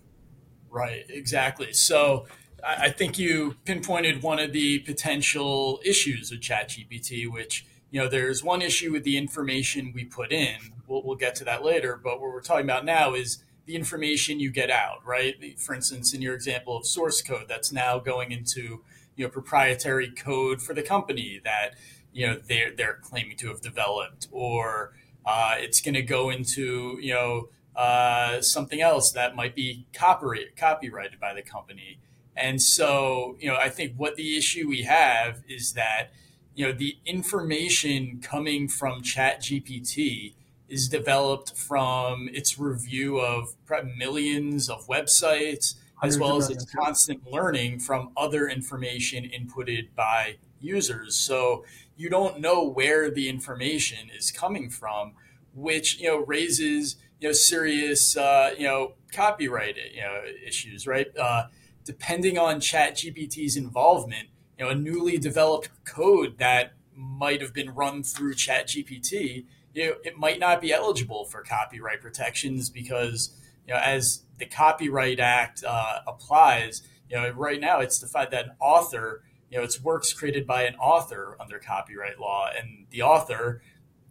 Right, 0.68 1.04
exactly. 1.08 1.72
So 1.72 2.26
I 2.64 2.90
think 2.90 3.18
you 3.18 3.56
pinpointed 3.64 4.22
one 4.22 4.38
of 4.38 4.52
the 4.52 4.80
potential 4.80 5.80
issues 5.84 6.30
with 6.30 6.40
ChatGPT, 6.40 7.30
which 7.30 7.66
you 7.90 8.00
know 8.00 8.08
there's 8.08 8.42
one 8.42 8.62
issue 8.62 8.92
with 8.92 9.04
the 9.04 9.16
information 9.16 9.92
we 9.94 10.04
put 10.04 10.32
in. 10.32 10.56
We'll, 10.86 11.02
we'll 11.04 11.16
get 11.16 11.34
to 11.36 11.44
that 11.44 11.64
later, 11.64 12.00
but 12.02 12.20
what 12.20 12.32
we're 12.32 12.40
talking 12.40 12.64
about 12.64 12.84
now 12.84 13.14
is 13.14 13.42
the 13.66 13.76
information 13.76 14.40
you 14.40 14.50
get 14.50 14.70
out. 14.70 15.04
Right, 15.04 15.58
for 15.58 15.74
instance, 15.74 16.12
in 16.14 16.22
your 16.22 16.34
example 16.34 16.76
of 16.76 16.86
source 16.86 17.22
code, 17.22 17.46
that's 17.48 17.72
now 17.72 17.98
going 17.98 18.32
into 18.32 18.82
you 19.16 19.24
know 19.24 19.28
proprietary 19.28 20.10
code 20.10 20.62
for 20.62 20.74
the 20.74 20.82
company 20.82 21.40
that 21.44 21.74
you 22.12 22.26
know 22.26 22.40
they're 22.48 22.74
they're 22.74 22.98
claiming 23.02 23.36
to 23.38 23.48
have 23.48 23.60
developed, 23.60 24.28
or 24.30 24.92
uh, 25.26 25.54
it's 25.58 25.80
going 25.80 25.94
to 25.94 26.02
go 26.02 26.30
into 26.30 26.98
you 27.00 27.14
know 27.14 27.48
uh, 27.76 28.40
something 28.40 28.80
else 28.80 29.12
that 29.12 29.36
might 29.36 29.54
be 29.54 29.86
copyright, 29.92 30.56
copyrighted 30.56 31.20
by 31.20 31.32
the 31.32 31.42
company. 31.42 31.98
And 32.40 32.62
so, 32.62 33.36
you 33.38 33.48
know, 33.48 33.56
I 33.56 33.68
think 33.68 33.94
what 33.96 34.16
the 34.16 34.36
issue 34.36 34.66
we 34.68 34.82
have 34.82 35.42
is 35.48 35.74
that, 35.74 36.10
you 36.54 36.66
know, 36.66 36.72
the 36.72 36.96
information 37.04 38.20
coming 38.22 38.66
from 38.66 39.02
ChatGPT 39.02 40.34
is 40.68 40.88
developed 40.88 41.56
from 41.56 42.28
its 42.32 42.58
review 42.58 43.18
of 43.18 43.54
millions 43.96 44.70
of 44.70 44.86
websites, 44.86 45.74
as 46.02 46.18
well 46.18 46.38
as 46.38 46.48
its 46.48 46.64
constant 46.64 47.30
learning 47.30 47.78
from 47.78 48.10
other 48.16 48.48
information 48.48 49.24
inputted 49.24 49.88
by 49.94 50.36
users. 50.60 51.16
So 51.16 51.64
you 51.96 52.08
don't 52.08 52.40
know 52.40 52.66
where 52.66 53.10
the 53.10 53.28
information 53.28 54.10
is 54.16 54.30
coming 54.30 54.70
from, 54.70 55.12
which, 55.54 55.98
you 56.00 56.08
know, 56.08 56.18
raises, 56.18 56.96
you 57.20 57.28
know, 57.28 57.32
serious, 57.32 58.16
uh, 58.16 58.54
you 58.56 58.64
know, 58.64 58.94
copyright, 59.12 59.76
you 59.94 60.00
know, 60.00 60.22
issues, 60.46 60.86
right? 60.86 61.08
Uh, 61.18 61.44
depending 61.90 62.38
on 62.38 62.60
ChatGPT's 62.60 63.56
involvement 63.56 64.28
you 64.56 64.64
know 64.64 64.70
a 64.70 64.74
newly 64.74 65.18
developed 65.18 65.70
code 65.84 66.38
that 66.38 66.74
might 66.94 67.40
have 67.40 67.52
been 67.52 67.70
run 67.70 68.02
through 68.02 68.34
ChatGPT, 68.34 69.46
you 69.72 69.86
know, 69.86 69.94
it 70.04 70.16
might 70.16 70.38
not 70.38 70.60
be 70.60 70.72
eligible 70.72 71.24
for 71.24 71.42
copyright 71.42 72.00
protections 72.00 72.68
because 72.70 73.34
you 73.66 73.74
know 73.74 73.80
as 73.80 74.22
the 74.38 74.46
copyright 74.46 75.18
act 75.18 75.64
uh, 75.66 76.00
applies 76.06 76.82
you 77.08 77.16
know 77.16 77.30
right 77.30 77.60
now 77.60 77.80
it's 77.80 77.98
defined 77.98 78.30
that 78.30 78.44
an 78.44 78.52
author 78.60 79.22
you 79.50 79.58
know 79.58 79.64
it's 79.64 79.80
works 79.80 80.12
created 80.12 80.46
by 80.46 80.62
an 80.62 80.74
author 80.76 81.36
under 81.40 81.58
copyright 81.58 82.20
law 82.20 82.48
and 82.56 82.86
the 82.90 83.02
author 83.02 83.62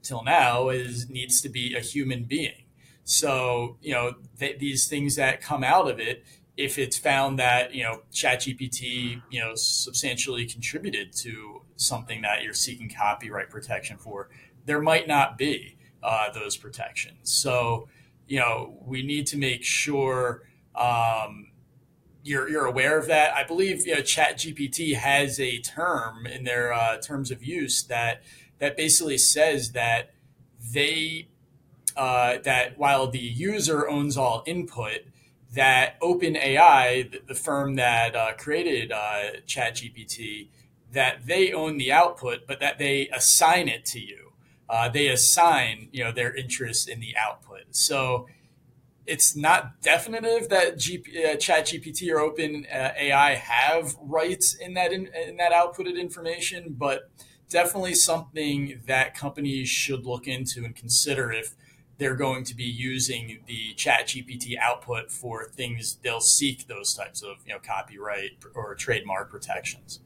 till 0.01 0.23
now 0.23 0.69
is 0.69 1.09
needs 1.09 1.41
to 1.41 1.49
be 1.49 1.75
a 1.75 1.79
human 1.79 2.23
being. 2.23 2.65
So 3.03 3.77
you 3.81 3.93
know 3.93 4.15
th- 4.39 4.59
these 4.59 4.87
things 4.87 5.15
that 5.15 5.41
come 5.41 5.63
out 5.63 5.89
of 5.89 5.99
it 5.99 6.23
if 6.59 6.77
it's 6.77 6.97
found 6.97 7.39
that 7.39 7.73
you 7.73 7.81
know 7.83 8.01
ChatGPT 8.11 9.21
you 9.31 9.39
know 9.39 9.55
substantially 9.55 10.45
contributed 10.45 11.13
to 11.13 11.61
something 11.77 12.21
that 12.21 12.43
you're 12.43 12.53
seeking 12.53 12.89
copyright 12.89 13.49
protection 13.49 13.97
for, 13.97 14.29
there 14.65 14.81
might 14.81 15.07
not 15.07 15.37
be 15.37 15.77
uh, 16.03 16.29
those 16.33 16.57
protections. 16.57 17.31
So 17.31 17.87
you 18.27 18.39
know 18.39 18.77
we 18.85 19.01
need 19.03 19.25
to 19.27 19.37
make 19.37 19.63
sure 19.63 20.43
um, 20.75 21.47
you're 22.23 22.49
you're 22.49 22.65
aware 22.65 22.99
of 22.99 23.07
that. 23.07 23.33
I 23.33 23.45
believe 23.45 23.87
you 23.87 23.95
know 23.95 24.01
ChatGPT 24.01 24.95
has 24.95 25.39
a 25.39 25.59
term 25.59 26.27
in 26.27 26.43
their 26.43 26.73
uh, 26.73 26.97
terms 26.97 27.31
of 27.31 27.41
use 27.41 27.83
that 27.83 28.21
that 28.59 28.75
basically 28.75 29.17
says 29.17 29.71
that 29.71 30.11
they 30.73 31.29
uh, 31.95 32.39
that 32.43 32.77
while 32.77 33.07
the 33.07 33.19
user 33.19 33.89
owns 33.89 34.17
all 34.17 34.43
input 34.45 35.03
that 35.53 35.99
OpenAI, 36.01 37.25
the, 37.27 37.35
firm 37.35 37.75
that 37.75 38.15
uh, 38.15 38.33
created 38.37 38.91
uh, 38.91 39.31
ChatGPT, 39.47 40.49
that 40.91 41.25
they 41.25 41.51
own 41.51 41.77
the 41.77 41.91
output, 41.91 42.41
but 42.47 42.59
that 42.59 42.77
they 42.77 43.09
assign 43.09 43.67
it 43.67 43.85
to 43.85 43.99
you. 43.99 44.31
Uh, 44.69 44.87
they 44.89 45.07
assign, 45.07 45.89
you 45.91 46.03
know, 46.03 46.11
their 46.11 46.35
interest 46.35 46.87
in 46.87 46.99
the 46.99 47.15
output. 47.17 47.61
So 47.71 48.27
it's 49.07 49.35
not 49.35 49.81
definitive 49.81 50.49
that 50.49 50.75
GP, 50.75 51.25
uh, 51.25 51.35
ChatGPT 51.37 52.11
or 52.11 52.31
OpenAI 52.31 53.35
have 53.35 53.95
rights 53.99 54.53
in 54.53 54.75
that 54.75 54.93
in, 54.93 55.09
in 55.27 55.37
that 55.37 55.51
outputted 55.51 55.99
information, 55.99 56.75
but 56.77 57.09
definitely 57.49 57.95
something 57.95 58.81
that 58.85 59.15
companies 59.15 59.67
should 59.67 60.05
look 60.05 60.27
into 60.27 60.63
and 60.63 60.75
consider 60.75 61.31
if 61.31 61.55
they're 61.99 62.15
going 62.15 62.45
to 62.45 62.55
be 62.55 62.63
using 62.63 63.39
the 63.45 63.73
chat 63.75 64.07
gpt 64.07 64.57
output 64.57 65.11
for 65.11 65.45
things 65.45 65.97
they'll 66.01 66.21
seek 66.21 66.65
those 66.67 66.95
types 66.95 67.21
of 67.21 67.37
you 67.45 67.53
know 67.53 67.59
copyright 67.59 68.31
or 68.55 68.73
trademark 68.73 69.29
protections. 69.29 69.99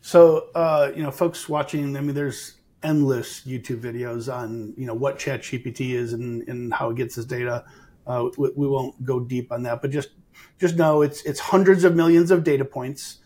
So 0.00 0.46
uh, 0.54 0.92
you 0.96 1.02
know 1.02 1.10
folks 1.10 1.48
watching 1.48 1.96
i 1.96 2.00
mean 2.00 2.14
there's 2.14 2.54
endless 2.82 3.42
youtube 3.42 3.80
videos 3.80 4.32
on 4.34 4.72
you 4.78 4.86
know 4.86 4.94
what 4.94 5.18
chat 5.18 5.42
gpt 5.42 5.90
is 5.90 6.14
and, 6.14 6.48
and 6.48 6.72
how 6.72 6.90
it 6.90 6.96
gets 6.96 7.18
its 7.18 7.26
data. 7.26 7.64
Uh, 8.06 8.30
we, 8.38 8.50
we, 8.56 8.66
won't 8.66 9.04
go 9.04 9.20
deep 9.20 9.52
on 9.52 9.62
that 9.62 9.82
but 9.82 9.90
just 9.90 10.10
just 10.58 10.76
know 10.76 11.02
it's 11.02 11.22
it's 11.24 11.38
hundreds 11.38 11.84
of 11.84 11.94
millions 11.94 12.30
of 12.30 12.42
data 12.42 12.64
points 12.64 13.18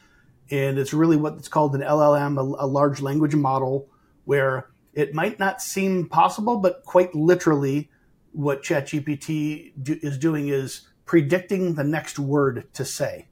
and 0.50 0.78
it's 0.78 0.92
really 0.92 1.16
what's 1.16 1.48
called 1.48 1.74
an 1.76 1.80
llm 1.80 2.36
a, 2.36 2.64
a 2.64 2.66
large 2.66 3.00
language 3.00 3.36
model 3.36 3.88
where 4.24 4.73
it 4.94 5.14
might 5.14 5.38
not 5.38 5.60
seem 5.60 6.08
possible, 6.08 6.58
but 6.58 6.84
quite 6.84 7.14
literally, 7.14 7.90
what 8.32 8.62
ChatGPT 8.62 9.72
do, 9.80 9.98
is 10.02 10.18
doing 10.18 10.48
is 10.48 10.88
predicting 11.04 11.74
the 11.74 11.84
next 11.84 12.18
word 12.18 12.66
to 12.74 12.84
say. 12.84 13.28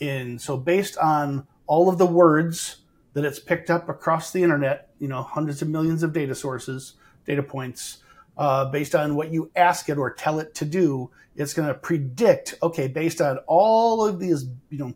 And 0.00 0.40
so, 0.40 0.56
based 0.56 0.96
on 0.98 1.46
all 1.66 1.88
of 1.88 1.98
the 1.98 2.06
words 2.06 2.78
that 3.12 3.24
it's 3.24 3.38
picked 3.38 3.70
up 3.70 3.88
across 3.88 4.32
the 4.32 4.42
internet, 4.42 4.90
you 4.98 5.08
know, 5.08 5.22
hundreds 5.22 5.62
of 5.62 5.68
millions 5.68 6.02
of 6.02 6.12
data 6.12 6.34
sources, 6.34 6.94
data 7.26 7.42
points, 7.42 7.98
uh, 8.36 8.66
based 8.66 8.94
on 8.94 9.14
what 9.14 9.32
you 9.32 9.50
ask 9.56 9.88
it 9.88 9.98
or 9.98 10.12
tell 10.12 10.38
it 10.38 10.54
to 10.54 10.64
do, 10.64 11.10
it's 11.36 11.54
going 11.54 11.68
to 11.68 11.74
predict, 11.74 12.54
okay, 12.62 12.88
based 12.88 13.20
on 13.20 13.38
all 13.46 14.06
of 14.06 14.18
these, 14.20 14.46
you 14.68 14.78
know, 14.78 14.94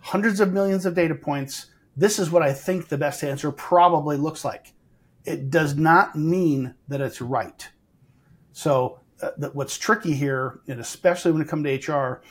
hundreds 0.00 0.40
of 0.40 0.52
millions 0.52 0.84
of 0.84 0.94
data 0.94 1.14
points, 1.14 1.66
this 1.96 2.18
is 2.18 2.30
what 2.30 2.42
I 2.42 2.52
think 2.52 2.88
the 2.88 2.98
best 2.98 3.22
answer 3.22 3.50
probably 3.52 4.16
looks 4.16 4.44
like 4.44 4.72
it 5.24 5.50
does 5.50 5.76
not 5.76 6.16
mean 6.16 6.74
that 6.88 7.00
it's 7.00 7.20
right. 7.20 7.68
So 8.52 9.00
uh, 9.22 9.30
what's 9.52 9.78
tricky 9.78 10.14
here, 10.14 10.60
and 10.68 10.80
especially 10.80 11.32
when 11.32 11.42
it 11.42 11.48
comes 11.48 11.64
to 11.64 11.92
HR, 11.92 12.22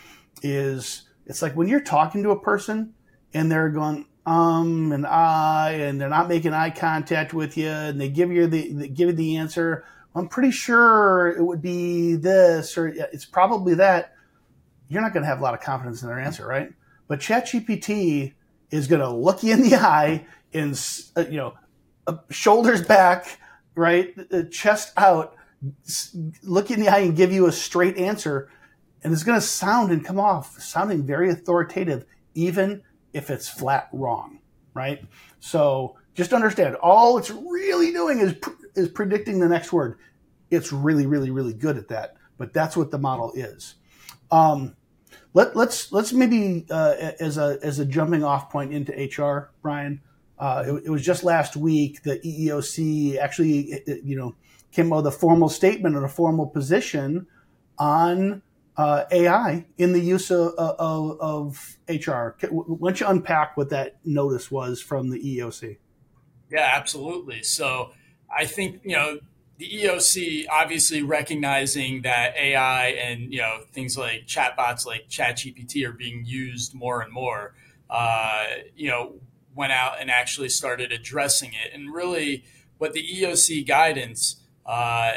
is 0.44 1.04
it's 1.26 1.42
like 1.42 1.56
when 1.56 1.68
you're 1.68 1.82
talking 1.82 2.24
to 2.24 2.32
a 2.32 2.40
person 2.40 2.94
and 3.34 3.52
they're 3.52 3.70
going 3.70 4.06
um 4.26 4.92
and 4.92 5.06
I 5.08 5.72
and 5.72 6.00
they're 6.00 6.10
not 6.10 6.30
making 6.30 6.54
eye 6.54 6.70
contact 6.70 7.34
with 7.34 7.58
you 7.58 7.70
and 7.70 8.00
they 8.00 8.10
give 8.10 8.32
you 8.32 8.46
the 8.48 8.72
they 8.74 8.88
give 8.88 9.10
you 9.10 9.16
the 9.16 9.38
answer. 9.38 9.86
I'm 10.14 10.28
pretty 10.28 10.52
sure 10.52 11.30
it 11.30 11.44
would 11.44 11.62
be 11.62 12.16
this 12.16 12.78
or 12.78 12.88
it's 12.88 13.26
probably 13.26 13.76
that. 13.76 14.14
You're 14.90 15.02
not 15.02 15.14
going 15.14 15.24
to 15.24 15.30
have 15.30 15.40
a 15.40 15.44
lot 15.44 15.54
of 15.54 15.62
confidence 15.62 16.02
in 16.02 16.10
their 16.10 16.20
answer, 16.20 16.46
right? 16.46 16.74
But 17.08 17.20
ChatGPT 17.20 18.34
is 18.72 18.88
going 18.88 19.00
to 19.00 19.10
look 19.10 19.42
you 19.42 19.54
in 19.54 19.62
the 19.62 19.76
eye 19.82 20.26
and 20.54 20.74
uh, 21.16 21.26
you 21.30 21.38
know 21.38 21.54
shoulders 22.30 22.82
back, 22.82 23.40
right, 23.76 24.14
uh, 24.32 24.44
chest 24.44 24.94
out, 24.98 25.36
look 26.44 26.72
in 26.72 26.80
the 26.80 26.90
eye 26.90 27.00
and 27.00 27.16
give 27.16 27.32
you 27.32 27.48
a 27.48 27.52
straight 27.52 27.98
answer. 27.98 28.50
And 29.04 29.14
it's 29.14 29.24
going 29.24 29.40
to 29.40 29.46
sound 29.46 29.92
and 29.92 30.06
come 30.06 30.20
off 30.20 30.60
sounding 30.60 31.04
very 31.04 31.30
authoritative, 31.30 32.06
even 32.36 32.84
if 33.14 33.30
it's 33.30 33.50
flat 33.50 33.90
wrong, 33.92 34.40
right? 34.74 35.04
So 35.40 35.98
just 36.14 36.34
understand 36.34 36.76
all 36.76 37.18
it's 37.18 37.32
really 37.32 37.92
doing 37.92 38.20
is, 38.20 38.36
is 38.76 38.90
predicting 38.90 39.40
the 39.40 39.50
next 39.50 39.74
word. 39.74 39.98
It's 40.50 40.72
really, 40.72 41.06
really, 41.06 41.32
really 41.32 41.54
good 41.54 41.78
at 41.78 41.88
that. 41.88 42.16
But 42.38 42.54
that's 42.54 42.76
what 42.76 42.92
the 42.92 42.98
model 42.98 43.32
is. 43.34 43.76
Um, 44.30 44.76
let, 45.34 45.56
let's 45.56 45.92
let's 45.92 46.12
maybe 46.12 46.66
uh, 46.70 47.12
as 47.20 47.38
a 47.38 47.58
as 47.64 47.80
a 47.80 47.86
jumping 47.86 48.24
off 48.24 48.50
point 48.50 48.74
into 48.74 48.92
HR, 48.92 49.52
Brian. 49.62 50.02
Uh, 50.42 50.64
it, 50.66 50.86
it, 50.86 50.90
was 50.90 51.06
just 51.06 51.24
last 51.24 51.56
week 51.56 52.02
the 52.02 52.18
EEOC 52.18 53.20
actually, 53.20 53.84
you 54.04 54.16
know, 54.16 54.34
came 54.72 54.92
out 54.92 55.04
with 55.04 55.14
a 55.14 55.18
formal 55.18 55.50
statement 55.50 55.96
and 55.96 56.04
a 56.04 56.10
formal 56.10 56.48
position 56.48 57.28
on 57.78 58.42
uh, 58.76 59.04
AI 59.12 59.68
in 59.78 59.94
the 59.94 60.00
use 60.00 60.32
of, 60.32 60.54
of, 60.58 61.20
of, 61.20 61.78
HR. 61.88 62.36
Why 62.50 62.90
don't 62.90 63.00
you 63.00 63.06
unpack 63.06 63.56
what 63.56 63.70
that 63.70 63.98
notice 64.04 64.50
was 64.50 64.82
from 64.82 65.12
the 65.12 65.20
EEOC? 65.20 65.78
Yeah, 66.50 66.72
absolutely. 66.74 67.44
So 67.44 67.92
I 68.36 68.46
think 68.46 68.82
you 68.84 68.96
know 68.96 69.20
the 69.60 69.70
EOC 69.70 70.46
obviously 70.50 71.04
recognizing 71.04 72.02
that 72.02 72.36
AI 72.36 72.88
and 72.88 73.32
you 73.32 73.42
know 73.42 73.60
things 73.74 73.96
like 73.96 74.26
chatbots 74.26 74.88
like 74.88 75.08
ChatGPT 75.08 75.88
are 75.88 75.94
being 75.94 76.24
used 76.26 76.74
more 76.74 77.02
and 77.02 77.14
more. 77.14 77.54
Uh, 77.92 78.46
you 78.76 78.90
know 78.90 79.20
went 79.56 79.72
out 79.72 79.94
and 80.00 80.10
actually 80.10 80.50
started 80.50 80.92
addressing 80.92 81.50
it. 81.50 81.74
And 81.74 81.94
really, 81.94 82.44
what 82.78 82.94
the 82.94 83.04
EOC 83.04 83.68
guidance 83.68 84.38
uh, 84.66 85.12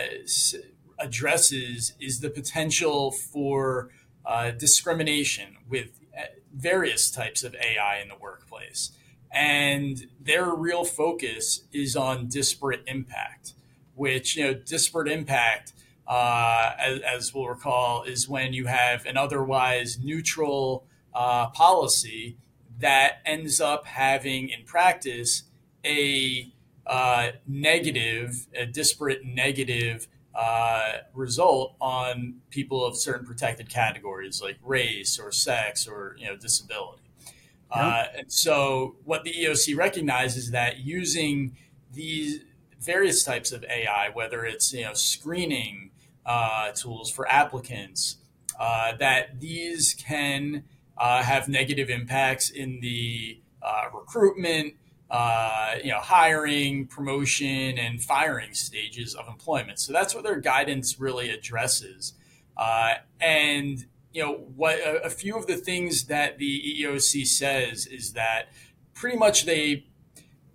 addresses 0.99 1.95
is 2.01 2.21
the 2.21 2.31
potential 2.31 3.11
for 3.11 3.91
uh, 4.25 4.51
discrimination 4.51 5.57
with 5.69 6.01
uh, 6.17 6.25
various 6.55 7.11
types 7.11 7.45
of 7.45 7.55
AI 7.55 8.01
in 8.01 8.09
the 8.09 8.17
workplace. 8.17 8.93
And 9.31 10.07
their 10.21 10.55
real 10.55 10.85
focus 10.85 11.65
is 11.73 11.97
on 11.97 12.29
disparate 12.29 12.85
impact, 12.87 13.55
which, 13.95 14.37
you 14.37 14.45
know, 14.45 14.55
disparate 14.55 15.09
impact, 15.09 15.73
uh, 16.07 16.73
as, 16.79 17.01
as, 17.01 17.35
we'll 17.35 17.49
recall, 17.49 18.05
is 18.05 18.29
when 18.29 18.53
you 18.53 18.67
have 18.67 19.05
an 19.07 19.17
otherwise 19.17 19.99
neutral 19.99 20.87
uh, 21.15 21.49
policy 21.49 22.37
that 22.81 23.21
ends 23.25 23.61
up 23.61 23.87
having, 23.87 24.49
in 24.49 24.65
practice, 24.65 25.45
a 25.85 26.53
uh, 26.87 27.29
negative, 27.47 28.47
a 28.55 28.67
disparate 28.67 29.25
negative 29.25 30.09
uh, 30.35 30.95
result 31.15 31.77
on 31.81 32.41
people 32.51 32.85
of 32.85 32.97
certain 32.97 33.25
protected 33.25 33.69
categories 33.69 34.43
like 34.43 34.57
race 34.63 35.19
or 35.19 35.31
sex 35.31 35.87
or 35.87 36.17
you 36.19 36.27
know 36.27 36.37
disability. 36.37 37.03
Uh, 37.71 38.05
and 38.19 38.33
so, 38.33 38.97
what 39.05 39.25
the 39.25 39.33
EOC 39.33 39.77
recognizes 39.77 40.45
is 40.45 40.51
that 40.53 40.79
using 40.79 41.57
these 41.93 42.41
various 42.81 43.25
types 43.25 43.51
of 43.51 43.65
AI, 43.65 44.11
whether 44.13 44.45
it's 44.45 44.73
you 44.73 44.85
know 44.85 44.95
screening 44.95 45.91
uh, 46.27 46.71
tools 46.73 47.11
for 47.11 47.29
applicants, 47.29 48.19
uh, 48.59 48.97
that 48.97 49.41
these 49.41 49.95
can 49.95 50.65
uh, 50.97 51.23
have 51.23 51.49
negative 51.49 51.91
impacts 51.91 52.51
in 52.51 52.81
the 52.81 53.41
recruitment, 53.93 54.75
uh, 55.11 55.75
you 55.83 55.91
know, 55.91 56.01
hiring, 56.01 56.87
promotion, 56.87 57.79
and 57.79 58.03
firing 58.03 58.53
stages 58.55 59.15
of 59.15 59.29
employment. 59.29 59.79
So 59.79 59.93
that's 59.93 60.15
what 60.15 60.25
their 60.25 60.41
guidance 60.41 60.99
really 60.99 61.31
addresses. 61.31 62.15
Uh, 62.57 62.95
and 63.21 63.87
you 64.13 64.23
know, 64.23 64.33
what 64.55 64.79
a, 64.79 65.07
a, 65.07 65.11
few 65.11 65.37
of 65.37 65.49
the 65.49 65.57
things 65.57 66.05
that 66.05 66.39
the 66.39 66.79
EEOC 66.85 67.27
says 67.27 67.87
is 67.87 68.13
that 68.13 68.51
pretty 68.95 69.17
much 69.17 69.45
they 69.45 69.87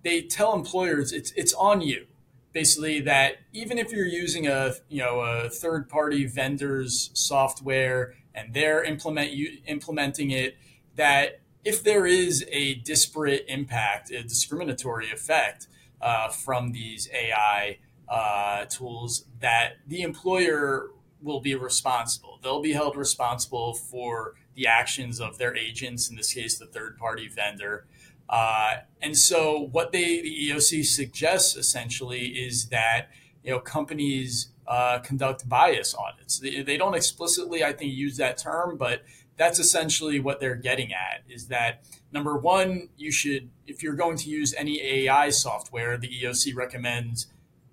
they 0.02 0.22
tell 0.22 0.54
employers 0.54 1.12
it's 1.12 1.30
it's 1.32 1.52
on 1.54 1.82
you. 1.82 2.06
Basically, 2.52 3.00
that 3.02 3.34
even 3.52 3.78
if 3.78 3.92
you're 3.92 4.06
using 4.06 4.46
a 4.46 4.72
you 4.88 5.02
know 5.02 5.20
a 5.20 5.50
third 5.50 5.90
party 5.90 6.26
vendor's 6.26 7.10
software 7.12 8.14
and 8.34 8.54
they're 8.54 8.82
implement 8.84 9.32
you 9.32 9.58
implementing 9.66 10.30
it, 10.30 10.56
that 10.96 11.40
if 11.64 11.82
there 11.82 12.06
is 12.06 12.44
a 12.50 12.74
disparate 12.74 13.44
impact, 13.48 14.10
a 14.10 14.22
discriminatory 14.22 15.10
effect 15.10 15.66
uh, 16.00 16.28
from 16.28 16.72
these 16.72 17.08
AI 17.12 17.78
uh, 18.08 18.64
tools, 18.64 19.26
that 19.40 19.74
the 19.86 20.02
employer 20.02 20.90
will 21.22 21.40
be 21.40 21.54
responsible. 21.54 22.38
They'll 22.42 22.62
be 22.62 22.72
held 22.72 22.96
responsible 22.96 23.74
for 23.74 24.34
the 24.54 24.66
actions 24.66 25.20
of 25.20 25.38
their 25.38 25.56
agents, 25.56 26.08
in 26.08 26.16
this 26.16 26.32
case, 26.32 26.58
the 26.58 26.66
third 26.66 26.96
party 26.96 27.28
vendor. 27.28 27.86
Uh, 28.28 28.78
and 29.02 29.16
so, 29.16 29.68
what 29.72 29.92
they 29.92 30.22
the 30.22 30.50
EOC 30.50 30.84
suggests 30.84 31.56
essentially 31.56 32.28
is 32.28 32.66
that 32.66 33.08
you 33.42 33.50
know 33.50 33.58
companies 33.58 34.49
uh, 34.70 35.00
conduct 35.00 35.48
bias 35.48 35.96
audits. 35.96 36.38
They, 36.38 36.62
they 36.62 36.76
don't 36.76 36.94
explicitly, 36.94 37.64
I 37.64 37.72
think, 37.72 37.92
use 37.92 38.16
that 38.18 38.38
term, 38.38 38.76
but 38.76 39.02
that's 39.36 39.58
essentially 39.58 40.20
what 40.20 40.38
they're 40.38 40.54
getting 40.54 40.92
at 40.92 41.24
is 41.28 41.48
that 41.48 41.82
number 42.12 42.36
one, 42.38 42.88
you 42.96 43.10
should, 43.10 43.50
if 43.66 43.82
you're 43.82 43.96
going 43.96 44.16
to 44.18 44.30
use 44.30 44.54
any 44.56 44.80
AI 44.80 45.30
software, 45.30 45.98
the 45.98 46.08
EOC 46.08 46.54
recommends 46.54 47.26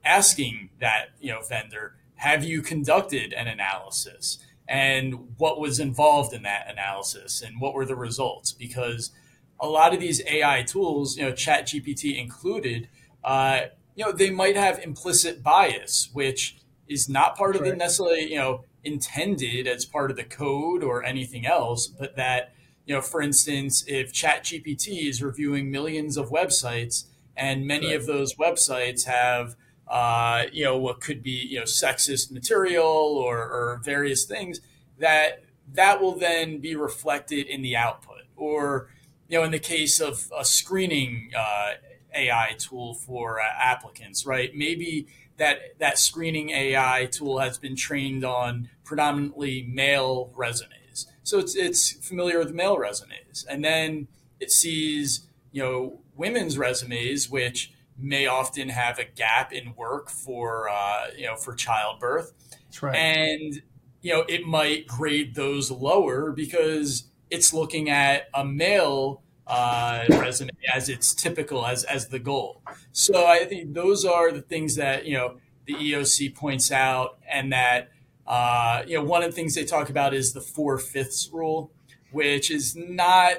asking 0.03 0.71
that, 0.81 1.09
you 1.19 1.31
know, 1.31 1.41
vendor, 1.47 1.97
have 2.15 2.43
you 2.43 2.63
conducted 2.63 3.31
an 3.31 3.47
analysis? 3.47 4.39
And 4.67 5.37
what 5.37 5.59
was 5.59 5.79
involved 5.79 6.33
in 6.33 6.41
that 6.43 6.65
analysis 6.67 7.43
and 7.43 7.61
what 7.61 7.75
were 7.75 7.85
the 7.85 7.95
results? 7.95 8.51
Because 8.51 9.11
a 9.59 9.67
lot 9.67 9.93
of 9.93 9.99
these 9.99 10.21
AI 10.25 10.63
tools, 10.63 11.15
you 11.15 11.23
know, 11.23 11.31
Chat 11.31 11.67
GPT 11.67 12.19
included, 12.19 12.89
uh, 13.23 13.61
you 13.95 14.03
know, 14.03 14.11
they 14.11 14.31
might 14.31 14.55
have 14.55 14.79
implicit 14.79 15.43
bias, 15.43 16.09
which 16.11 16.57
is 16.87 17.09
not 17.09 17.35
part 17.35 17.55
of 17.55 17.63
the 17.63 17.75
necessarily, 17.75 18.31
you 18.31 18.37
know, 18.37 18.63
intended 18.83 19.67
as 19.67 19.85
part 19.85 20.11
of 20.11 20.17
the 20.17 20.23
code 20.23 20.83
or 20.83 21.03
anything 21.03 21.45
else, 21.45 21.87
but 21.87 22.15
that, 22.15 22.53
you 22.85 22.95
know, 22.95 23.01
for 23.01 23.21
instance, 23.21 23.83
if 23.87 24.13
ChatGPT 24.13 25.07
is 25.07 25.21
reviewing 25.21 25.69
millions 25.69 26.17
of 26.17 26.29
websites 26.29 27.05
and 27.35 27.65
many 27.65 27.87
right. 27.87 27.95
of 27.97 28.05
those 28.05 28.35
websites 28.35 29.05
have, 29.05 29.55
uh, 29.87 30.43
you 30.51 30.63
know, 30.63 30.77
what 30.77 31.01
could 31.01 31.21
be, 31.21 31.47
you 31.49 31.59
know, 31.59 31.65
sexist 31.65 32.31
material 32.31 32.85
or, 32.85 33.37
or 33.37 33.81
various 33.83 34.25
things, 34.25 34.61
that 34.99 35.43
that 35.73 36.01
will 36.01 36.17
then 36.17 36.59
be 36.59 36.75
reflected 36.75 37.45
in 37.47 37.61
the 37.61 37.75
output. 37.75 38.21
Or, 38.35 38.89
you 39.27 39.37
know, 39.37 39.43
in 39.43 39.51
the 39.51 39.59
case 39.59 39.99
of 39.99 40.31
a 40.37 40.45
screening 40.45 41.31
uh, 41.37 41.73
AI 42.13 42.55
tool 42.57 42.93
for 42.93 43.41
uh, 43.41 43.45
applicants, 43.59 44.25
right? 44.25 44.51
Maybe 44.55 45.07
that 45.37 45.77
that 45.79 45.97
screening 45.99 46.49
AI 46.49 47.07
tool 47.11 47.39
has 47.39 47.57
been 47.57 47.75
trained 47.75 48.25
on 48.25 48.69
predominantly 48.83 49.67
male 49.71 50.31
resumes. 50.35 51.07
So 51.23 51.39
it's 51.39 51.55
it's 51.55 51.91
familiar 51.91 52.39
with 52.39 52.53
male 52.53 52.77
resumes, 52.77 53.45
and 53.49 53.63
then 53.63 54.07
it 54.39 54.51
sees 54.51 55.27
you 55.51 55.61
know 55.61 56.01
women's 56.15 56.57
resumes, 56.57 57.29
which 57.29 57.71
may 57.97 58.27
often 58.27 58.69
have 58.69 58.99
a 58.99 59.05
gap 59.05 59.51
in 59.51 59.73
work 59.75 60.09
for 60.09 60.69
uh, 60.69 61.07
you 61.15 61.25
know 61.25 61.35
for 61.35 61.53
childbirth. 61.53 62.33
That's 62.51 62.83
right. 62.83 62.95
And 62.95 63.61
you 64.01 64.13
know 64.13 64.25
it 64.27 64.45
might 64.45 64.87
grade 64.87 65.35
those 65.35 65.69
lower 65.71 66.31
because 66.31 67.09
it's 67.29 67.53
looking 67.53 67.89
at 67.89 68.29
a 68.33 68.45
male 68.45 69.21
uh, 69.47 70.03
resume 70.09 70.51
as 70.73 70.89
it's 70.89 71.13
typical 71.13 71.65
as 71.65 71.83
as 71.85 72.09
the 72.09 72.19
goal. 72.19 72.61
So 72.91 73.25
I 73.25 73.45
think 73.45 73.73
those 73.73 74.05
are 74.05 74.31
the 74.31 74.41
things 74.41 74.75
that 74.75 75.05
you 75.05 75.13
know 75.13 75.37
the 75.65 75.73
EOC 75.73 76.35
points 76.35 76.71
out, 76.71 77.17
and 77.29 77.51
that 77.53 77.89
uh, 78.27 78.83
you 78.85 78.97
know 78.97 79.03
one 79.03 79.23
of 79.23 79.31
the 79.31 79.35
things 79.35 79.55
they 79.55 79.65
talk 79.65 79.89
about 79.89 80.13
is 80.13 80.33
the 80.33 80.41
four 80.41 80.77
fifths 80.77 81.29
rule, 81.31 81.71
which 82.11 82.51
is 82.51 82.75
not 82.75 83.37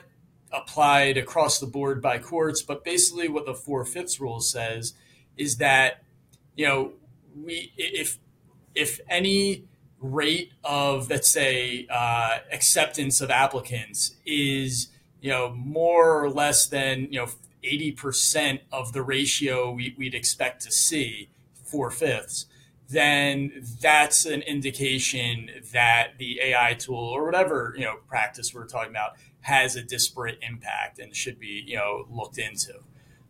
applied 0.51 1.18
across 1.18 1.59
the 1.59 1.66
board 1.66 2.01
by 2.01 2.18
courts, 2.18 2.62
but 2.62 2.85
basically 2.85 3.29
what 3.29 3.44
the 3.44 3.55
four 3.55 3.85
fifths 3.85 4.18
rule 4.18 4.40
says 4.40 4.94
is 5.37 5.59
that 5.59 6.03
you 6.57 6.66
know 6.66 6.92
we 7.37 7.73
if 7.77 8.18
if 8.75 9.01
any 9.09 9.64
rate 10.01 10.53
of 10.64 11.11
let's 11.11 11.29
say 11.29 11.87
uh, 11.90 12.38
acceptance 12.51 13.21
of 13.21 13.31
applicants 13.31 14.16
is 14.25 14.88
you 15.20 15.31
know, 15.31 15.50
more 15.50 16.22
or 16.22 16.31
less 16.31 16.66
than, 16.66 17.09
you 17.11 17.18
know, 17.18 17.28
80% 17.64 18.61
of 18.72 18.92
the 18.92 19.02
ratio 19.02 19.72
we, 19.72 19.94
would 19.98 20.14
expect 20.14 20.62
to 20.62 20.70
see, 20.70 21.28
four 21.64 21.90
fifths, 21.90 22.46
then 22.88 23.64
that's 23.81 24.24
an 24.24 24.40
indication 24.42 25.50
that 25.72 26.12
the 26.18 26.40
AI 26.42 26.74
tool 26.74 26.96
or 26.96 27.24
whatever, 27.24 27.74
you 27.76 27.85
know, 27.85 27.96
practice 28.09 28.54
we're 28.54 28.66
talking 28.66 28.90
about 28.90 29.12
has 29.40 29.76
a 29.76 29.83
disparate 29.83 30.38
impact 30.42 30.98
and 30.98 31.14
should 31.14 31.38
be, 31.38 31.62
you 31.66 31.76
know, 31.76 32.07
looked 32.11 32.38
into. 32.38 32.72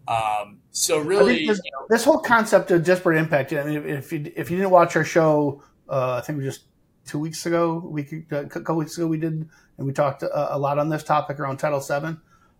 Um, 0.06 0.58
so 0.70 0.98
really, 0.98 1.46
this, 1.46 1.60
you 1.62 1.70
know, 1.72 1.86
this, 1.90 2.04
whole 2.04 2.18
concept 2.18 2.70
of 2.70 2.82
disparate 2.82 3.18
impact. 3.18 3.52
I 3.52 3.64
mean, 3.64 3.86
if 3.88 4.12
you, 4.12 4.32
if 4.36 4.50
you 4.50 4.56
didn't 4.56 4.70
watch 4.70 4.96
our 4.96 5.04
show, 5.04 5.62
uh, 5.88 6.20
I 6.22 6.24
think 6.24 6.38
it 6.40 6.44
was 6.44 6.56
just 6.56 6.66
two 7.04 7.18
weeks 7.18 7.44
ago, 7.44 7.78
week, 7.78 8.12
a 8.30 8.46
couple 8.46 8.76
weeks 8.76 8.96
ago, 8.96 9.06
we 9.06 9.18
did 9.18 9.48
and 9.78 9.86
we 9.86 9.92
talked 9.92 10.22
a, 10.22 10.56
a 10.56 10.58
lot 10.58 10.78
on 10.78 10.88
this 10.88 11.02
topic 11.02 11.38
around 11.38 11.56
Title 11.56 11.80
VII. 11.80 12.18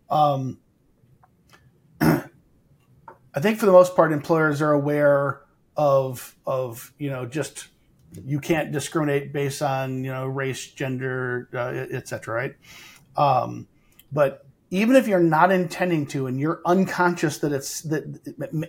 Um, 0.09 0.59
I 2.01 3.41
think 3.41 3.59
for 3.59 3.67
the 3.67 3.73
most 3.73 3.95
part, 3.95 4.13
employers 4.13 4.63
are 4.63 4.73
aware 4.73 5.43
of 5.77 6.35
of 6.47 6.93
you 6.99 7.11
know 7.11 7.27
just 7.27 7.69
you 8.25 8.41
can't 8.41 8.73
discriminate 8.73 9.33
based 9.33 9.61
on 9.61 10.05
you 10.05 10.13
know 10.13 10.27
race, 10.27 10.67
gender, 10.71 11.49
uh, 11.53 11.95
etc. 11.95 12.35
Right? 12.35 12.55
Um, 13.17 13.67
but 14.11 14.47
even 14.71 14.97
if 14.97 15.09
you're 15.09 15.21
not 15.21 15.51
intending 15.51 16.07
to, 16.07 16.27
and 16.27 16.39
you're 16.39 16.61
unconscious 16.65 17.39
that 17.39 17.53
it's 17.53 17.83
that, 17.83 18.05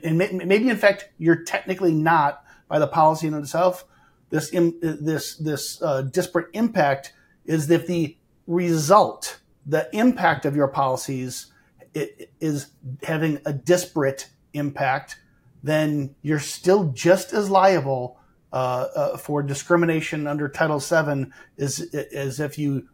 and 0.04 0.18
maybe 0.18 0.70
in 0.70 0.78
fact 0.78 1.10
you're 1.18 1.44
technically 1.44 1.94
not 1.94 2.44
by 2.68 2.80
the 2.80 2.88
policy 2.88 3.28
in 3.28 3.34
itself, 3.34 3.86
this 4.30 4.50
this 4.52 5.36
this 5.36 5.82
uh, 5.82 6.02
disparate 6.02 6.48
impact 6.54 7.14
is 7.46 7.70
if 7.70 7.88
the 7.88 8.16
result, 8.50 9.40
the 9.66 9.88
impact 9.94 10.46
of 10.46 10.56
your 10.56 10.68
policies 10.68 11.54
is 11.94 12.68
having 13.04 13.40
a 13.46 13.54
disparate 13.54 14.28
impact, 14.54 15.18
then 15.64 16.16
you're 16.22 16.40
still 16.40 16.86
just 16.86 17.32
as 17.32 17.50
liable 17.50 18.20
uh, 18.52 18.88
uh, 18.96 19.18
for 19.18 19.44
discrimination 19.44 20.26
under 20.26 20.50
Title 20.50 20.80
VII 20.80 21.32
as 21.60 21.82
as 22.14 22.40
if 22.40 22.58
you, 22.58 22.88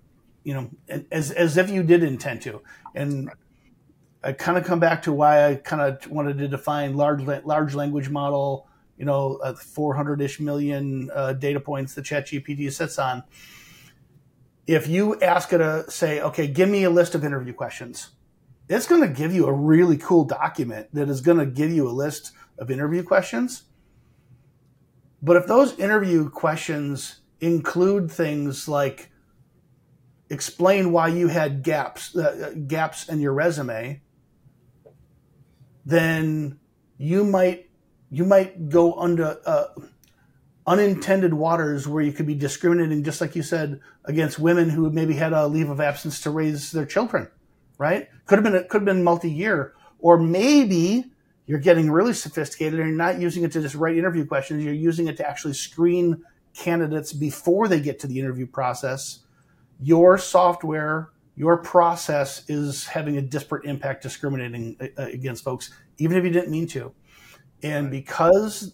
you 0.44 0.54
know, 0.54 0.70
as 1.12 1.32
as 1.32 1.58
if 1.58 1.70
you 1.70 1.84
did 1.84 2.04
intend 2.04 2.42
to. 2.42 2.62
And 2.94 3.32
I 4.24 4.34
kind 4.34 4.58
of 4.58 4.66
come 4.66 4.80
back 4.80 5.04
to 5.04 5.14
why 5.14 5.48
I 5.50 5.56
kind 5.56 5.82
of 5.82 6.10
wanted 6.12 6.38
to 6.40 6.48
define 6.50 6.96
large 6.96 7.22
large 7.46 7.74
language 7.76 8.10
model. 8.10 8.68
You 8.98 9.04
know, 9.04 9.40
400 9.58 10.22
ish 10.22 10.40
million 10.40 11.10
uh, 11.14 11.34
data 11.34 11.60
points 11.60 11.96
that 11.96 12.06
ChatGPT 12.06 12.72
sits 12.72 12.98
on. 12.98 13.24
If 14.68 14.88
you 14.88 15.20
ask 15.22 15.54
it 15.54 15.60
to 15.60 15.90
say, 15.90 16.22
okay, 16.22 16.48
give 16.48 16.70
me 16.70 16.84
a 16.84 16.90
list 16.90 17.14
of 17.16 17.24
interview 17.24 17.54
questions, 17.54 18.10
it's 18.68 18.88
going 18.88 19.02
to 19.02 19.08
give 19.08 19.34
you 19.34 19.46
a 19.46 19.54
really 19.54 19.98
cool 19.98 20.26
document 20.26 20.88
that 20.94 21.10
is 21.10 21.22
going 21.22 21.38
to 21.38 21.46
give 21.46 21.72
you 21.72 21.88
a 21.88 21.92
list 21.92 22.32
of 22.58 22.72
interview 22.72 23.04
questions. 23.04 23.64
But 25.22 25.38
if 25.38 25.48
those 25.48 25.78
interview 25.78 26.30
questions 26.30 27.22
include 27.40 28.12
things 28.12 28.68
like 28.68 29.12
explain 30.30 30.92
why 30.92 31.10
you 31.10 31.28
had 31.28 31.64
gaps 31.64 32.16
uh, 32.16 32.54
gaps 32.68 33.08
in 33.10 33.20
your 33.20 33.34
resume, 33.34 34.02
then 35.86 36.60
you 36.98 37.24
might 37.24 37.70
you 38.10 38.26
might 38.26 38.70
go 38.70 38.94
under 38.94 39.40
uh, 39.46 39.66
unintended 40.68 41.34
waters 41.34 41.88
where 41.88 42.04
you 42.04 42.12
could 42.12 42.26
be 42.26 42.36
discriminating, 42.36 43.04
just 43.04 43.22
like 43.22 43.36
you 43.36 43.44
said, 43.44 43.80
against 44.06 44.40
women 44.40 44.70
who 44.70 44.90
maybe 44.90 45.14
had 45.14 45.34
a 45.34 45.48
leave 45.48 45.70
of 45.70 45.80
absence 45.80 46.22
to 46.22 46.30
raise 46.30 46.72
their 46.72 46.86
children. 46.86 47.30
Right? 47.78 48.10
Could 48.26 48.44
have 48.44 48.52
been 48.52 48.64
could 48.70 48.82
have 48.82 48.86
been 48.86 49.04
multi 49.04 49.30
year, 49.30 49.74
or 50.00 50.18
maybe 50.18 51.12
you're 51.46 51.60
getting 51.60 51.92
really 51.92 52.14
sophisticated 52.14 52.80
and 52.80 52.90
you're 52.90 52.98
not 52.98 53.20
using 53.20 53.44
it 53.44 53.52
to 53.52 53.62
just 53.62 53.76
write 53.76 53.98
interview 53.98 54.26
questions. 54.26 54.64
You're 54.64 54.74
using 54.74 55.08
it 55.08 55.18
to 55.18 55.28
actually 55.28 55.54
screen 55.54 56.24
candidates 56.56 57.14
before 57.14 57.68
they 57.68 57.80
get 57.80 58.00
to 58.00 58.08
the 58.08 58.20
interview 58.20 58.48
process. 58.48 59.20
Your 59.80 60.18
software, 60.18 61.10
your 61.36 61.58
process 61.58 62.50
is 62.50 62.86
having 62.88 63.18
a 63.18 63.22
disparate 63.22 63.66
impact 63.66 64.02
discriminating 64.04 64.78
uh, 64.80 65.04
against 65.04 65.44
folks, 65.44 65.72
even 65.98 66.18
if 66.18 66.24
you 66.24 66.32
didn't 66.32 66.50
mean 66.50 66.68
to. 66.68 66.94
And 67.62 67.92
because 67.92 68.74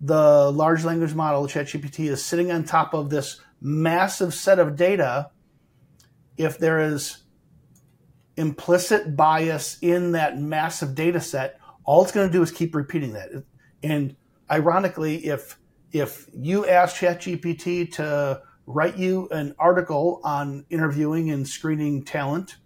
the 0.00 0.50
large 0.50 0.84
language 0.84 1.14
model, 1.14 1.46
ChatGPT, 1.46 2.10
is 2.10 2.24
sitting 2.24 2.50
on 2.50 2.64
top 2.64 2.94
of 2.94 3.10
this 3.10 3.40
massive 3.60 4.34
set 4.34 4.58
of 4.58 4.76
data, 4.76 5.30
if 6.36 6.58
there 6.58 6.80
is 6.80 7.24
implicit 8.36 9.16
bias 9.16 9.78
in 9.80 10.12
that 10.12 10.38
massive 10.38 10.94
data 10.94 11.20
set, 11.20 11.58
all 11.84 12.02
it's 12.02 12.12
going 12.12 12.28
to 12.28 12.32
do 12.32 12.42
is 12.42 12.50
keep 12.50 12.74
repeating 12.74 13.14
that. 13.14 13.30
And 13.82 14.16
ironically, 14.50 15.26
if 15.26 15.58
if 15.92 16.28
you 16.34 16.66
ask 16.66 16.96
ChatGPT 16.96 17.92
to 17.94 18.42
write 18.66 18.98
you 18.98 19.28
an 19.30 19.54
article 19.58 20.20
on 20.24 20.66
interviewing 20.68 21.30
and 21.30 21.48
screening 21.48 22.04
talent, 22.04 22.56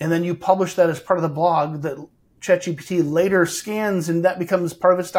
and 0.00 0.10
then 0.10 0.24
you 0.24 0.34
publish 0.34 0.74
that 0.74 0.90
as 0.90 0.98
part 0.98 1.18
of 1.18 1.22
the 1.22 1.28
blog 1.28 1.82
that 1.82 1.96
ChatGPT 2.40 3.08
later 3.08 3.46
scans 3.46 4.08
and 4.08 4.24
that 4.24 4.38
becomes 4.38 4.72
part 4.72 4.94
of 4.94 5.00
its 5.00 5.10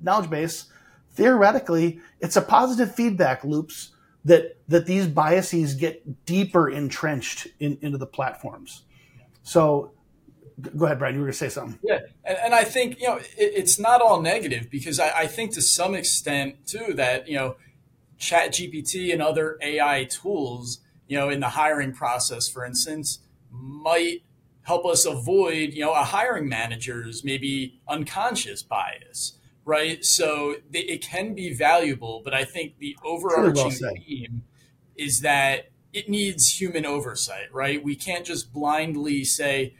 knowledge 0.00 0.30
base, 0.30 0.66
theoretically, 1.12 2.00
it's 2.20 2.36
a 2.36 2.42
positive 2.42 2.94
feedback 2.94 3.44
loops 3.44 3.92
that 4.24 4.56
that 4.68 4.86
these 4.86 5.06
biases 5.06 5.74
get 5.74 6.26
deeper 6.26 6.68
entrenched 6.68 7.46
in, 7.60 7.78
into 7.80 7.98
the 7.98 8.06
platforms. 8.06 8.82
So 9.42 9.92
go 10.76 10.86
ahead, 10.86 10.98
Brian. 10.98 11.14
You 11.14 11.20
were 11.20 11.26
going 11.26 11.32
to 11.32 11.38
say 11.38 11.48
something. 11.48 11.78
Yeah, 11.82 12.00
and, 12.24 12.38
and 12.44 12.54
I 12.54 12.64
think 12.64 12.98
you 13.00 13.06
know 13.06 13.16
it, 13.16 13.28
it's 13.36 13.78
not 13.78 14.00
all 14.00 14.20
negative 14.20 14.68
because 14.70 14.98
I, 14.98 15.20
I, 15.20 15.26
think 15.26 15.52
to 15.54 15.62
some 15.62 15.94
extent 15.94 16.66
too 16.66 16.94
that 16.94 17.28
you 17.28 17.36
know 17.36 17.56
Chat 18.18 18.52
GPT 18.52 19.12
and 19.12 19.22
other 19.22 19.58
AI 19.60 20.04
tools, 20.04 20.80
you 21.06 21.18
know, 21.18 21.28
in 21.28 21.40
the 21.40 21.50
hiring 21.50 21.92
process, 21.92 22.48
for 22.48 22.64
instance, 22.64 23.20
might 23.50 24.22
help 24.62 24.84
us 24.84 25.04
avoid 25.04 25.72
you 25.72 25.84
know 25.84 25.92
a 25.92 26.04
hiring 26.04 26.48
manager's 26.48 27.24
maybe 27.24 27.80
unconscious 27.88 28.62
bias. 28.62 29.35
Right, 29.68 30.04
so 30.04 30.54
it 30.72 31.02
can 31.02 31.34
be 31.34 31.52
valuable, 31.52 32.22
but 32.24 32.32
I 32.32 32.44
think 32.44 32.78
the 32.78 32.96
overarching 33.04 33.54
well 33.82 33.94
theme 34.06 34.44
is 34.94 35.22
that 35.22 35.70
it 35.92 36.08
needs 36.08 36.60
human 36.60 36.86
oversight. 36.86 37.52
Right, 37.52 37.82
we 37.82 37.96
can't 37.96 38.24
just 38.24 38.52
blindly 38.52 39.24
say, 39.24 39.74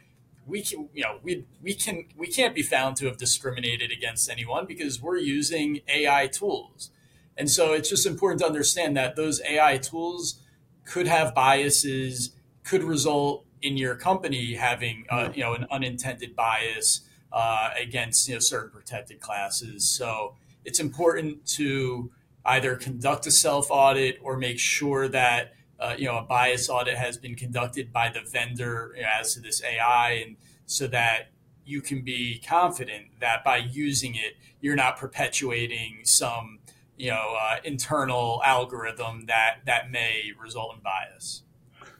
we 0.45 0.61
can, 0.61 0.89
you 0.93 1.03
know, 1.03 1.19
we 1.23 1.45
we 1.61 1.73
can 1.73 2.03
we 2.17 2.27
can't 2.27 2.53
be 2.53 2.63
found 2.63 2.97
to 2.97 3.05
have 3.05 3.17
discriminated 3.17 3.89
against 3.89 4.29
anyone 4.29 4.65
because 4.65 5.01
we're 5.01 5.19
using 5.19 5.79
AI 5.87 6.27
tools, 6.27 6.91
and 7.37 7.49
so 7.49 7.71
it's 7.71 7.89
just 7.89 8.05
important 8.05 8.41
to 8.41 8.45
understand 8.45 8.97
that 8.97 9.15
those 9.15 9.39
AI 9.47 9.77
tools 9.77 10.41
could 10.83 11.07
have 11.07 11.33
biases, 11.33 12.35
could 12.65 12.83
result 12.83 13.45
in 13.61 13.77
your 13.77 13.95
company 13.95 14.55
having, 14.55 15.05
uh, 15.09 15.29
you 15.33 15.43
know, 15.43 15.53
an 15.53 15.65
unintended 15.71 16.35
bias 16.35 17.06
uh, 17.31 17.71
against 17.79 18.27
you 18.27 18.35
know 18.35 18.39
certain 18.39 18.71
protected 18.71 19.19
classes. 19.19 19.87
So 19.89 20.35
it's 20.65 20.79
important 20.79 21.45
to 21.47 22.11
either 22.45 22.75
conduct 22.75 23.27
a 23.27 23.31
self 23.31 23.67
audit 23.69 24.19
or 24.21 24.37
make 24.37 24.59
sure 24.59 25.07
that 25.09 25.53
uh, 25.79 25.95
you 25.97 26.05
know, 26.05 26.17
a 26.17 26.23
bias 26.23 26.69
audit 26.69 26.97
has 26.97 27.17
been 27.17 27.35
conducted 27.35 27.93
by 27.93 28.09
the 28.09 28.21
vendor 28.21 28.95
as 29.19 29.33
to 29.33 29.39
this 29.39 29.63
AI, 29.63 30.23
and 30.25 30.37
so 30.65 30.87
that 30.87 31.29
you 31.65 31.81
can 31.81 32.01
be 32.01 32.41
confident 32.45 33.05
that 33.19 33.43
by 33.43 33.57
using 33.57 34.15
it, 34.15 34.35
you're 34.61 34.75
not 34.75 34.97
perpetuating 34.97 35.99
some, 36.03 36.59
you 36.97 37.11
know, 37.11 37.35
uh, 37.39 37.57
internal 37.63 38.41
algorithm 38.43 39.25
that 39.27 39.57
that 39.65 39.91
may 39.91 40.31
result 40.41 40.75
in 40.75 40.81
bias. 40.81 41.43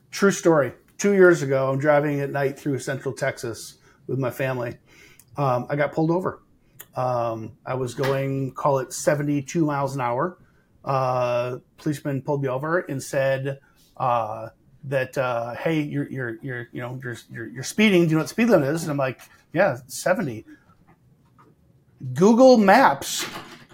True 0.10 0.32
story. 0.32 0.74
Two 0.98 1.14
years 1.14 1.44
ago, 1.44 1.72
I'm 1.72 1.78
driving 1.78 2.20
at 2.22 2.32
night 2.32 2.58
through 2.58 2.80
Central 2.80 3.14
Texas 3.14 3.78
with 4.08 4.18
my 4.18 4.32
family. 4.32 4.78
Um, 5.38 5.68
I 5.70 5.76
got 5.76 5.94
pulled 5.94 6.12
over. 6.12 6.42
Um, 6.96 7.54
I 7.66 7.76
was 7.76 7.94
going, 7.94 8.54
call 8.54 8.80
it 8.80 8.92
72 8.92 9.64
miles 9.66 9.94
an 9.94 10.02
hour. 10.02 10.40
Uh, 10.84 11.58
policeman 11.78 12.22
pulled 12.22 12.42
me 12.42 12.50
over 12.50 12.80
and 12.80 13.02
said, 13.02 13.60
uh, 13.98 14.50
that 14.88 15.18
uh, 15.18 15.54
hey, 15.56 15.82
you're 15.82 16.10
you're 16.10 16.38
you're 16.42 16.68
you 16.72 16.82
know 16.82 17.00
you're, 17.04 17.18
you're 17.32 17.48
you're 17.48 17.64
speeding. 17.64 18.04
Do 18.04 18.10
you 18.10 18.16
know 18.16 18.22
what 18.22 18.30
speed 18.30 18.50
limit 18.50 18.70
is? 18.70 18.84
And 18.84 18.92
I'm 18.92 18.98
like, 18.98 19.22
yeah, 19.54 19.78
seventy. 19.88 20.46
Google 22.14 22.58
Maps 22.58 23.26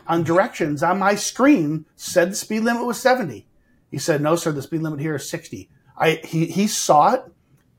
on 0.07 0.23
directions 0.23 0.81
on 0.81 0.99
my 0.99 1.15
screen 1.15 1.85
said 1.95 2.31
the 2.31 2.35
speed 2.35 2.61
limit 2.61 2.85
was 2.85 2.99
seventy. 2.99 3.47
He 3.91 3.97
said, 3.99 4.21
no, 4.21 4.35
sir, 4.35 4.51
the 4.51 4.61
speed 4.61 4.81
limit 4.81 4.99
here 4.99 5.15
is 5.15 5.29
sixty. 5.29 5.69
I 5.97 6.21
he 6.23 6.47
he 6.47 6.67
saw 6.67 7.13
it. 7.13 7.23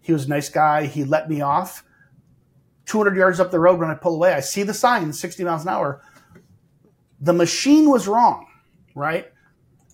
He 0.00 0.12
was 0.12 0.26
a 0.26 0.28
nice 0.28 0.48
guy. 0.48 0.86
He 0.86 1.04
let 1.04 1.28
me 1.28 1.40
off. 1.40 1.84
200 2.86 3.16
yards 3.16 3.40
up 3.40 3.50
the 3.50 3.60
road 3.60 3.78
when 3.78 3.90
I 3.90 3.94
pull 3.94 4.14
away, 4.14 4.32
I 4.34 4.40
see 4.40 4.62
the 4.62 4.74
sign 4.74 5.12
60 5.12 5.44
miles 5.44 5.62
an 5.62 5.68
hour. 5.68 6.02
The 7.20 7.32
machine 7.32 7.90
was 7.90 8.06
wrong, 8.06 8.46
right? 8.94 9.30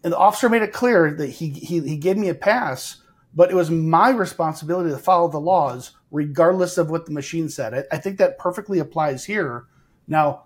and 0.03 0.13
the 0.13 0.19
officer 0.19 0.49
made 0.49 0.63
it 0.63 0.73
clear 0.73 1.13
that 1.13 1.27
he, 1.27 1.51
he, 1.51 1.81
he 1.81 1.97
gave 1.97 2.17
me 2.17 2.29
a 2.29 2.35
pass, 2.35 3.03
but 3.35 3.51
it 3.51 3.55
was 3.55 3.71
my 3.71 4.11
responsibility 4.11 4.91
to 4.91 4.99
follow 4.99 5.29
the 5.29 5.41
laws 5.41 5.93
regardless 6.11 6.79
of 6.79 6.91
what 6.91 7.07
the 7.07 7.13
machine 7.13 7.49
said. 7.49 7.75
I, 7.75 7.85
I 7.93 7.99
think 7.99 8.19
that 8.19 8.39
perfectly 8.39 8.79
applies 8.79 9.25
here. 9.25 9.67
Now, 10.09 10.45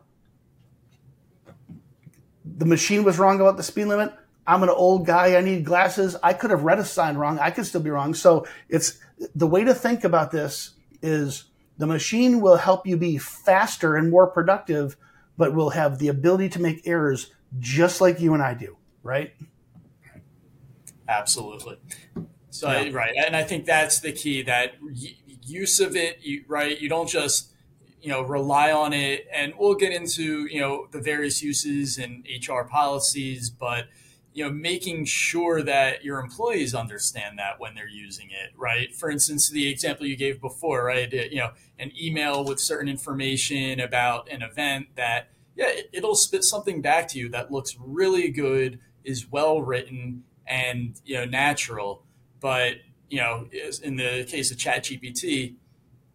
the 2.44 2.66
machine 2.66 3.04
was 3.04 3.18
wrong 3.18 3.40
about 3.40 3.56
the 3.56 3.62
speed 3.62 3.86
limit. 3.86 4.12
I'm 4.46 4.62
an 4.62 4.68
old 4.68 5.06
guy. 5.06 5.36
I 5.36 5.40
need 5.40 5.64
glasses. 5.64 6.16
I 6.22 6.34
could 6.34 6.50
have 6.50 6.64
read 6.64 6.78
a 6.78 6.84
sign 6.84 7.16
wrong. 7.16 7.38
I 7.38 7.50
could 7.50 7.64
still 7.64 7.80
be 7.80 7.90
wrong. 7.90 8.12
So 8.12 8.46
it's 8.68 8.98
the 9.34 9.46
way 9.46 9.64
to 9.64 9.72
think 9.72 10.04
about 10.04 10.30
this 10.30 10.74
is 11.00 11.44
the 11.78 11.86
machine 11.86 12.40
will 12.40 12.56
help 12.56 12.86
you 12.86 12.96
be 12.96 13.18
faster 13.18 13.96
and 13.96 14.10
more 14.10 14.26
productive, 14.26 14.96
but 15.36 15.54
will 15.54 15.70
have 15.70 15.98
the 15.98 16.08
ability 16.08 16.48
to 16.50 16.60
make 16.60 16.86
errors 16.86 17.32
just 17.58 18.00
like 18.00 18.20
you 18.20 18.34
and 18.34 18.42
I 18.42 18.54
do 18.54 18.76
right? 19.04 19.32
Absolutely. 21.06 21.76
So 22.50 22.70
yeah. 22.70 22.90
right, 22.92 23.14
and 23.14 23.36
I 23.36 23.44
think 23.44 23.66
that's 23.66 24.00
the 24.00 24.10
key. 24.10 24.42
That 24.42 24.74
use 25.42 25.78
of 25.78 25.94
it, 25.94 26.18
you, 26.22 26.44
right? 26.48 26.80
You 26.80 26.88
don't 26.88 27.08
just 27.08 27.52
you 28.00 28.08
know 28.08 28.22
rely 28.22 28.72
on 28.72 28.92
it, 28.92 29.28
and 29.32 29.52
we'll 29.56 29.74
get 29.74 29.92
into 29.92 30.46
you 30.46 30.60
know 30.60 30.88
the 30.90 31.00
various 31.00 31.42
uses 31.42 31.98
and 31.98 32.26
HR 32.48 32.62
policies, 32.62 33.50
but 33.50 33.84
you 34.34 34.44
know 34.44 34.50
making 34.50 35.06
sure 35.06 35.62
that 35.62 36.04
your 36.04 36.18
employees 36.18 36.74
understand 36.74 37.38
that 37.38 37.58
when 37.58 37.74
they're 37.74 37.88
using 37.88 38.28
it 38.30 38.52
right 38.56 38.94
for 38.94 39.10
instance 39.10 39.48
the 39.48 39.68
example 39.68 40.06
you 40.06 40.16
gave 40.16 40.40
before 40.40 40.84
right 40.84 41.12
you 41.12 41.36
know 41.36 41.50
an 41.78 41.90
email 42.00 42.44
with 42.44 42.60
certain 42.60 42.88
information 42.88 43.80
about 43.80 44.28
an 44.30 44.42
event 44.42 44.88
that 44.96 45.28
yeah 45.56 45.70
it'll 45.92 46.16
spit 46.16 46.44
something 46.44 46.82
back 46.82 47.08
to 47.08 47.18
you 47.18 47.28
that 47.28 47.50
looks 47.50 47.76
really 47.80 48.28
good 48.28 48.78
is 49.04 49.30
well 49.30 49.62
written 49.62 50.24
and 50.46 51.00
you 51.04 51.16
know 51.16 51.24
natural. 51.24 52.02
But 52.40 52.76
you 53.08 53.20
know, 53.20 53.46
in 53.82 53.96
the 53.96 54.26
case 54.28 54.50
of 54.50 54.56
ChatGPT, 54.56 55.54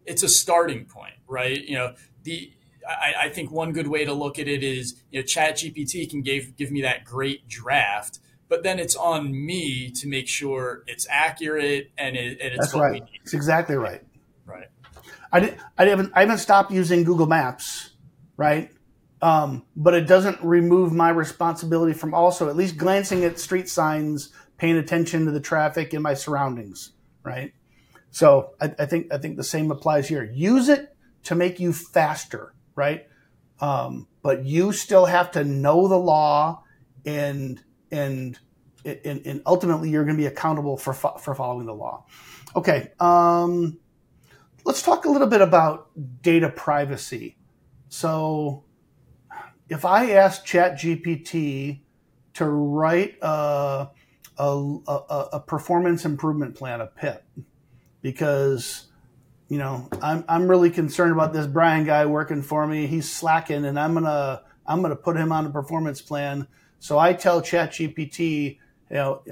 it's 0.04 0.22
a 0.22 0.28
starting 0.28 0.84
point, 0.84 1.14
right? 1.26 1.62
You 1.62 1.76
know, 1.76 1.94
the 2.24 2.52
I, 2.88 3.14
I, 3.26 3.28
think 3.28 3.50
one 3.50 3.72
good 3.72 3.88
way 3.88 4.04
to 4.04 4.12
look 4.12 4.38
at 4.38 4.48
it 4.48 4.62
is 4.62 5.00
you 5.10 5.20
know 5.20 5.24
ChatGPT 5.24 6.08
can 6.08 6.22
give 6.22 6.56
give 6.56 6.70
me 6.70 6.82
that 6.82 7.04
great 7.04 7.48
draft, 7.48 8.18
but 8.48 8.62
then 8.62 8.78
it's 8.78 8.96
on 8.96 9.32
me 9.32 9.90
to 9.92 10.08
make 10.08 10.28
sure 10.28 10.82
it's 10.86 11.06
accurate 11.08 11.90
and, 11.96 12.16
it, 12.16 12.40
and 12.40 12.54
it's 12.54 12.72
That's 12.72 12.74
right. 12.74 13.02
It's 13.22 13.34
exactly 13.34 13.76
right. 13.76 14.02
Right. 14.44 14.68
I 15.32 15.40
didn't. 15.40 15.58
I 15.78 15.86
haven't. 15.86 16.12
I 16.14 16.20
haven't 16.20 16.38
stopped 16.38 16.72
using 16.72 17.04
Google 17.04 17.26
Maps, 17.26 17.90
right? 18.36 18.70
Um, 19.22 19.64
but 19.76 19.94
it 19.94 20.06
doesn't 20.06 20.42
remove 20.42 20.92
my 20.92 21.10
responsibility 21.10 21.92
from 21.92 22.14
also 22.14 22.48
at 22.48 22.56
least 22.56 22.76
glancing 22.76 23.24
at 23.24 23.38
street 23.38 23.68
signs, 23.68 24.32
paying 24.56 24.76
attention 24.76 25.26
to 25.26 25.30
the 25.30 25.40
traffic 25.40 25.92
in 25.92 26.02
my 26.02 26.14
surroundings, 26.14 26.92
right? 27.22 27.52
So 28.10 28.54
I, 28.60 28.72
I 28.78 28.86
think 28.86 29.12
I 29.12 29.18
think 29.18 29.36
the 29.36 29.44
same 29.44 29.70
applies 29.70 30.08
here. 30.08 30.24
Use 30.24 30.68
it 30.68 30.96
to 31.24 31.34
make 31.34 31.60
you 31.60 31.72
faster, 31.72 32.54
right? 32.80 33.06
Um, 33.60 34.08
but 34.22 34.46
you 34.46 34.72
still 34.72 35.04
have 35.04 35.32
to 35.32 35.44
know 35.44 35.86
the 35.86 35.98
law, 35.98 36.64
and 37.04 37.62
and 37.92 38.38
and, 38.84 39.26
and 39.26 39.42
ultimately 39.44 39.90
you're 39.90 40.04
going 40.04 40.16
to 40.16 40.20
be 40.20 40.26
accountable 40.26 40.78
for 40.78 40.94
for 40.94 41.34
following 41.34 41.66
the 41.66 41.74
law. 41.74 42.06
Okay, 42.56 42.92
um, 42.98 43.78
let's 44.64 44.82
talk 44.82 45.04
a 45.04 45.10
little 45.10 45.28
bit 45.28 45.42
about 45.42 45.90
data 46.22 46.48
privacy. 46.48 47.36
So, 47.90 48.64
if 49.68 49.84
I 49.84 50.12
ask 50.12 50.46
ChatGPT 50.46 51.82
to 52.34 52.44
write 52.46 53.18
a, 53.20 53.88
a, 54.38 54.42
a, 54.88 55.28
a 55.34 55.40
performance 55.40 56.04
improvement 56.04 56.54
plan, 56.54 56.80
a 56.80 56.86
PIP, 56.86 57.24
because 58.00 58.89
you 59.50 59.58
know 59.58 59.88
I'm 60.00 60.24
I'm 60.28 60.48
really 60.48 60.70
concerned 60.70 61.12
about 61.12 61.34
this 61.34 61.46
Brian 61.46 61.84
guy 61.84 62.06
working 62.06 62.40
for 62.40 62.66
me. 62.66 62.86
He's 62.86 63.10
slacking, 63.10 63.66
and 63.66 63.78
I'm 63.78 63.92
gonna 63.92 64.42
I'm 64.66 64.80
gonna 64.80 64.96
put 64.96 65.16
him 65.16 65.32
on 65.32 65.44
a 65.44 65.50
performance 65.50 66.00
plan. 66.00 66.46
So 66.78 66.98
I 66.98 67.12
tell 67.12 67.42
ChatGPT, 67.42 68.58
you 68.88 68.96
know, 68.96 69.22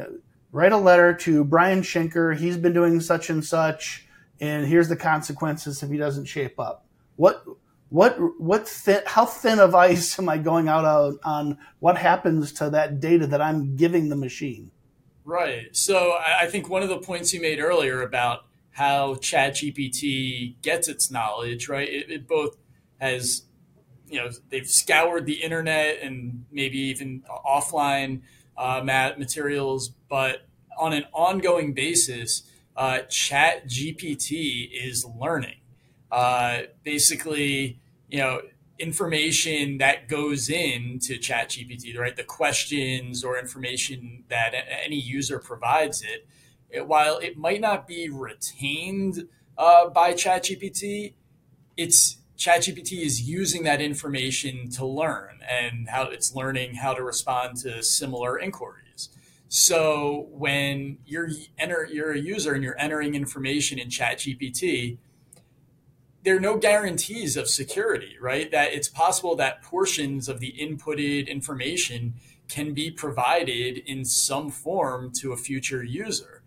write 0.52 0.72
a 0.72 0.76
letter 0.76 1.14
to 1.14 1.44
Brian 1.44 1.80
Schenker. 1.80 2.36
He's 2.36 2.58
been 2.58 2.74
doing 2.74 3.00
such 3.00 3.30
and 3.30 3.44
such, 3.44 4.06
and 4.40 4.66
here's 4.66 4.88
the 4.88 4.96
consequences 4.96 5.82
if 5.82 5.88
he 5.88 5.96
doesn't 5.96 6.26
shape 6.26 6.58
up. 6.58 6.84
What 7.14 7.44
what 7.88 8.18
what 8.40 8.68
thin, 8.68 9.02
how 9.06 9.24
thin 9.24 9.60
of 9.60 9.76
ice 9.76 10.18
am 10.18 10.28
I 10.28 10.38
going 10.38 10.68
out 10.68 10.84
on, 10.84 11.18
on 11.22 11.58
what 11.78 11.96
happens 11.96 12.52
to 12.54 12.70
that 12.70 12.98
data 12.98 13.28
that 13.28 13.40
I'm 13.40 13.76
giving 13.76 14.08
the 14.08 14.16
machine? 14.16 14.72
Right. 15.24 15.76
So 15.76 16.18
I 16.18 16.46
think 16.46 16.68
one 16.68 16.82
of 16.82 16.88
the 16.88 16.98
points 16.98 17.32
you 17.32 17.40
made 17.40 17.60
earlier 17.60 18.02
about 18.02 18.47
how 18.78 19.14
ChatGPT 19.16 20.54
gets 20.62 20.86
its 20.86 21.10
knowledge, 21.10 21.68
right? 21.68 21.88
It, 21.88 22.08
it 22.08 22.28
both 22.28 22.56
has, 23.00 23.42
you 24.08 24.20
know, 24.20 24.30
they've 24.50 24.68
scoured 24.68 25.26
the 25.26 25.42
internet 25.42 26.00
and 26.00 26.44
maybe 26.52 26.78
even 26.78 27.24
offline 27.44 28.20
uh, 28.56 28.80
materials, 28.84 29.88
but 30.08 30.46
on 30.78 30.92
an 30.92 31.06
ongoing 31.12 31.74
basis, 31.74 32.44
uh, 32.76 33.00
Chat 33.08 33.66
GPT 33.66 34.70
is 34.72 35.04
learning. 35.04 35.56
Uh, 36.12 36.60
basically, 36.84 37.80
you 38.08 38.18
know, 38.18 38.42
information 38.78 39.78
that 39.78 40.06
goes 40.06 40.48
into 40.48 41.18
ChatGPT, 41.18 41.98
right? 41.98 42.14
The 42.14 42.22
questions 42.22 43.24
or 43.24 43.36
information 43.40 44.22
that 44.28 44.54
any 44.84 45.00
user 45.00 45.40
provides 45.40 46.00
it, 46.02 46.28
it 46.70 46.86
while 46.86 47.18
it 47.18 47.36
might 47.36 47.60
not 47.60 47.86
be 47.86 48.08
retained 48.08 49.28
uh, 49.56 49.88
by 49.88 50.12
ChatGPT, 50.12 51.14
it's 51.76 52.18
ChatGPT 52.36 53.00
is 53.04 53.28
using 53.28 53.64
that 53.64 53.80
information 53.80 54.70
to 54.70 54.86
learn 54.86 55.40
and 55.48 55.88
how 55.88 56.04
it's 56.04 56.34
learning 56.34 56.76
how 56.76 56.94
to 56.94 57.02
respond 57.02 57.56
to 57.58 57.82
similar 57.82 58.38
inquiries. 58.38 59.08
So 59.48 60.28
when 60.30 60.98
you're 61.06 61.30
enter 61.58 61.88
you're 61.90 62.12
a 62.12 62.18
user 62.18 62.52
and 62.52 62.62
you're 62.62 62.78
entering 62.78 63.14
information 63.14 63.78
in 63.78 63.88
ChatGPT, 63.88 64.98
there 66.22 66.36
are 66.36 66.40
no 66.40 66.58
guarantees 66.58 67.36
of 67.36 67.48
security, 67.48 68.16
right? 68.20 68.50
That 68.50 68.72
it's 68.72 68.88
possible 68.88 69.34
that 69.36 69.62
portions 69.62 70.28
of 70.28 70.40
the 70.40 70.54
inputted 70.60 71.26
information 71.28 72.14
can 72.48 72.72
be 72.74 72.90
provided 72.90 73.78
in 73.78 74.04
some 74.04 74.50
form 74.50 75.10
to 75.20 75.32
a 75.32 75.36
future 75.36 75.82
user. 75.82 76.37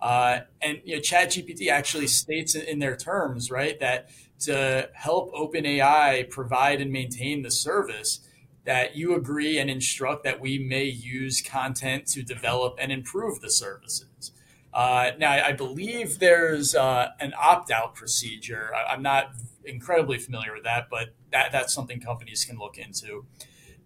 Uh, 0.00 0.40
and 0.60 0.80
you 0.84 0.96
know, 0.96 1.00
ChatGPT 1.00 1.68
actually 1.68 2.06
states 2.06 2.54
in 2.54 2.78
their 2.78 2.96
terms, 2.96 3.50
right, 3.50 3.78
that 3.80 4.10
to 4.40 4.90
help 4.94 5.32
OpenAI 5.32 6.28
provide 6.28 6.80
and 6.80 6.92
maintain 6.92 7.42
the 7.42 7.50
service, 7.50 8.20
that 8.64 8.96
you 8.96 9.14
agree 9.14 9.58
and 9.58 9.70
instruct 9.70 10.24
that 10.24 10.40
we 10.40 10.58
may 10.58 10.84
use 10.84 11.40
content 11.40 12.06
to 12.08 12.22
develop 12.22 12.76
and 12.78 12.92
improve 12.92 13.40
the 13.40 13.50
services. 13.50 14.32
Uh, 14.74 15.12
now, 15.18 15.30
I 15.30 15.52
believe 15.52 16.18
there's 16.18 16.74
uh, 16.74 17.08
an 17.18 17.32
opt-out 17.40 17.94
procedure. 17.94 18.72
I, 18.74 18.92
am 18.92 19.02
not 19.02 19.30
incredibly 19.64 20.18
familiar 20.18 20.52
with 20.52 20.64
that, 20.64 20.88
but 20.90 21.14
that, 21.32 21.50
that's 21.50 21.72
something 21.72 21.98
companies 21.98 22.44
can 22.44 22.58
look 22.58 22.76
into. 22.76 23.24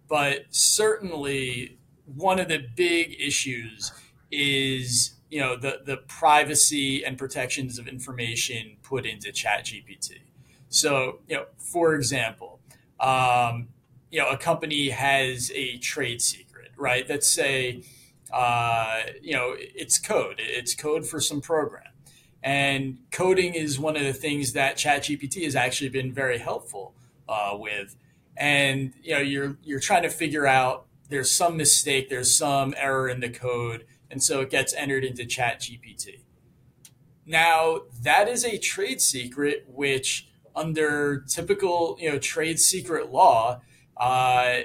But 0.09 0.47
certainly, 0.49 1.77
one 2.05 2.39
of 2.39 2.49
the 2.49 2.57
big 2.75 3.15
issues 3.17 3.93
is 4.31 5.13
you 5.31 5.39
know 5.39 5.55
the 5.55 5.79
the 5.85 5.97
privacy 5.97 7.03
and 7.03 7.17
protections 7.17 7.79
of 7.79 7.87
information 7.87 8.77
put 8.83 9.05
into 9.05 9.31
ChatGPT. 9.31 10.19
So, 10.69 11.19
you 11.27 11.37
know, 11.37 11.45
for 11.57 11.95
example, 11.95 12.59
um, 12.99 13.69
you 14.09 14.19
know, 14.19 14.29
a 14.29 14.37
company 14.37 14.89
has 14.89 15.51
a 15.55 15.77
trade 15.77 16.21
secret, 16.21 16.71
right? 16.77 17.07
Let's 17.09 17.27
say, 17.27 17.83
uh, 18.31 19.01
you 19.21 19.33
know, 19.33 19.55
it's 19.57 19.99
code. 19.99 20.35
It's 20.39 20.75
code 20.75 21.05
for 21.05 21.19
some 21.19 21.41
program. 21.41 21.83
And 22.43 22.99
coding 23.11 23.53
is 23.53 23.79
one 23.79 23.95
of 23.95 24.03
the 24.03 24.13
things 24.13 24.53
that 24.53 24.75
ChatGPT 24.75 25.43
has 25.43 25.55
actually 25.55 25.89
been 25.89 26.11
very 26.13 26.39
helpful 26.39 26.93
uh, 27.27 27.55
with. 27.57 27.95
And 28.35 28.93
you 29.01 29.13
know, 29.13 29.21
you're 29.21 29.57
you're 29.63 29.79
trying 29.79 30.03
to 30.03 30.09
figure 30.09 30.47
out 30.47 30.87
there's 31.09 31.31
some 31.31 31.57
mistake, 31.57 32.09
there's 32.09 32.35
some 32.35 32.73
error 32.77 33.09
in 33.09 33.19
the 33.19 33.29
code, 33.29 33.85
and 34.11 34.21
so 34.21 34.41
it 34.41 34.49
gets 34.49 34.73
entered 34.73 35.03
into 35.03 35.23
ChatGPT. 35.23 36.19
Now, 37.25 37.81
that 38.03 38.27
is 38.27 38.43
a 38.43 38.57
trade 38.57 39.01
secret 39.01 39.65
which 39.67 40.27
under 40.55 41.21
typical 41.27 41.97
you 41.99 42.11
know 42.11 42.19
trade 42.19 42.59
secret 42.59 43.11
law, 43.11 43.61
uh, 43.97 44.61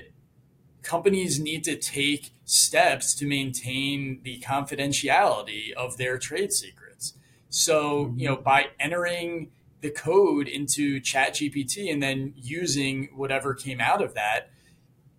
companies 0.82 1.38
need 1.38 1.64
to 1.64 1.76
take 1.76 2.30
steps 2.44 3.14
to 3.14 3.26
maintain 3.26 4.20
the 4.22 4.40
confidentiality 4.40 5.72
of 5.72 5.96
their 5.96 6.18
trade 6.18 6.52
secrets. 6.52 7.14
So 7.48 8.12
you 8.16 8.28
know 8.28 8.36
by 8.36 8.66
entering 8.80 9.50
the 9.80 9.90
code 9.90 10.48
into 10.48 11.00
ChatGPT 11.00 11.92
and 11.92 12.02
then 12.02 12.32
using 12.36 13.10
whatever 13.14 13.54
came 13.54 13.80
out 13.80 14.02
of 14.02 14.14
that, 14.14 14.50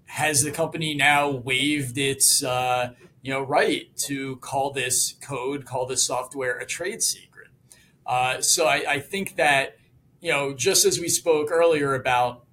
has 0.05 0.43
the 0.43 0.51
company 0.51 0.93
now 0.93 1.29
waived 1.29 1.97
its 1.97 2.43
uh, 2.43 2.93
you 3.27 3.33
know 3.33 3.41
right 3.41 3.93
to 3.97 4.37
call 4.37 4.71
this 4.71 5.15
code, 5.21 5.65
call 5.65 5.85
this 5.85 6.01
software 6.01 6.57
a 6.59 6.65
trade 6.65 7.03
secret? 7.03 7.49
Uh, 8.05 8.39
so 8.39 8.67
I, 8.67 8.85
I 8.87 8.99
think 9.01 9.35
that 9.35 9.77
you 10.21 10.31
know, 10.31 10.53
just 10.53 10.85
as 10.85 10.97
we 10.97 11.09
spoke 11.09 11.51
earlier 11.51 11.93
about 11.93 12.45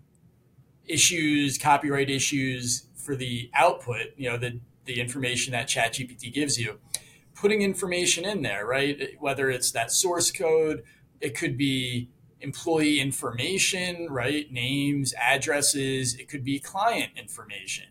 issues, 0.84 1.58
copyright 1.58 2.10
issues 2.10 2.86
for 2.96 3.14
the 3.14 3.50
output, 3.54 4.08
you 4.16 4.28
know, 4.28 4.36
the, 4.36 4.58
the 4.84 5.00
information 5.00 5.52
that 5.52 5.68
ChatGPT 5.68 6.34
gives 6.34 6.58
you, 6.58 6.80
putting 7.36 7.62
information 7.62 8.24
in 8.24 8.42
there, 8.42 8.66
right? 8.66 9.10
Whether 9.20 9.50
it's 9.50 9.70
that 9.70 9.92
source 9.92 10.32
code, 10.32 10.82
it 11.20 11.36
could 11.36 11.56
be 11.56 12.10
employee 12.40 12.98
information, 12.98 14.08
right? 14.10 14.50
Names, 14.50 15.14
addresses, 15.14 16.16
it 16.16 16.28
could 16.28 16.42
be 16.42 16.58
client 16.58 17.12
information. 17.16 17.86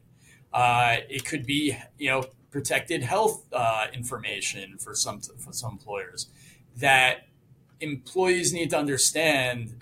Uh, 0.51 0.97
it 1.09 1.23
could 1.23 1.45
be, 1.45 1.75
you 1.97 2.09
know, 2.09 2.23
protected 2.53 3.01
health 3.01 3.45
uh, 3.51 3.87
information 3.93 4.77
for 4.77 4.93
some 4.93 5.19
for 5.19 5.51
some 5.51 5.71
employers 5.71 6.27
that 6.77 7.27
employees 7.81 8.53
need 8.53 8.69
to 8.69 8.77
understand 8.77 9.81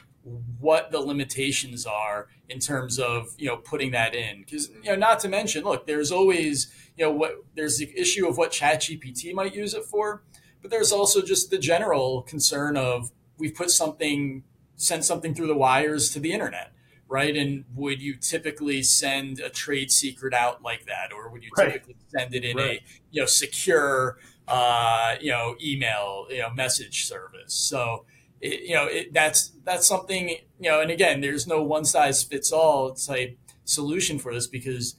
what 0.59 0.89
the 0.91 0.99
limitations 0.99 1.85
are 1.85 2.29
in 2.47 2.59
terms 2.59 2.97
of 2.97 3.35
you 3.37 3.47
know 3.47 3.57
putting 3.57 3.91
that 3.91 4.15
in. 4.15 4.39
Because 4.39 4.69
you 4.69 4.89
know 4.89 4.95
not 4.95 5.19
to 5.19 5.27
mention 5.27 5.65
look 5.65 5.85
there's 5.85 6.11
always 6.11 6.73
you 6.95 7.05
know 7.05 7.11
what 7.11 7.43
there's 7.55 7.77
the 7.77 7.91
issue 7.95 8.25
of 8.27 8.37
what 8.37 8.51
chat 8.51 8.81
gpt 8.81 9.33
might 9.33 9.53
use 9.53 9.73
it 9.73 9.83
for 9.83 10.23
but 10.61 10.71
there's 10.71 10.91
also 10.91 11.21
just 11.21 11.49
the 11.49 11.57
general 11.57 12.21
concern 12.21 12.77
of 12.77 13.11
we've 13.37 13.55
put 13.55 13.69
something 13.69 14.43
sent 14.75 15.03
something 15.03 15.33
through 15.33 15.47
the 15.47 15.55
wires 15.55 16.09
to 16.11 16.19
the 16.19 16.31
internet 16.31 16.71
right 17.11 17.35
and 17.35 17.65
would 17.75 18.01
you 18.01 18.15
typically 18.15 18.81
send 18.81 19.39
a 19.39 19.49
trade 19.49 19.91
secret 19.91 20.33
out 20.33 20.61
like 20.63 20.85
that 20.85 21.11
or 21.13 21.29
would 21.29 21.43
you 21.43 21.51
right. 21.57 21.73
typically 21.73 21.95
send 22.07 22.33
it 22.33 22.43
in 22.43 22.57
right. 22.57 22.79
a 22.79 22.83
you 23.11 23.21
know 23.21 23.25
secure 23.27 24.17
uh, 24.51 25.15
you 25.21 25.31
know, 25.31 25.55
email, 25.63 26.27
you 26.29 26.39
know, 26.39 26.49
message 26.49 27.05
service. 27.05 27.53
So, 27.53 28.05
it, 28.41 28.63
you 28.63 28.75
know, 28.75 28.85
it, 28.85 29.13
that's 29.13 29.53
that's 29.63 29.87
something, 29.87 30.29
you 30.59 30.69
know, 30.69 30.81
and 30.81 30.91
again, 30.91 31.21
there's 31.21 31.47
no 31.47 31.63
one 31.63 31.85
size 31.85 32.21
fits 32.23 32.51
all 32.51 32.93
type 32.93 33.37
solution 33.63 34.19
for 34.19 34.33
this 34.33 34.47
because 34.47 34.95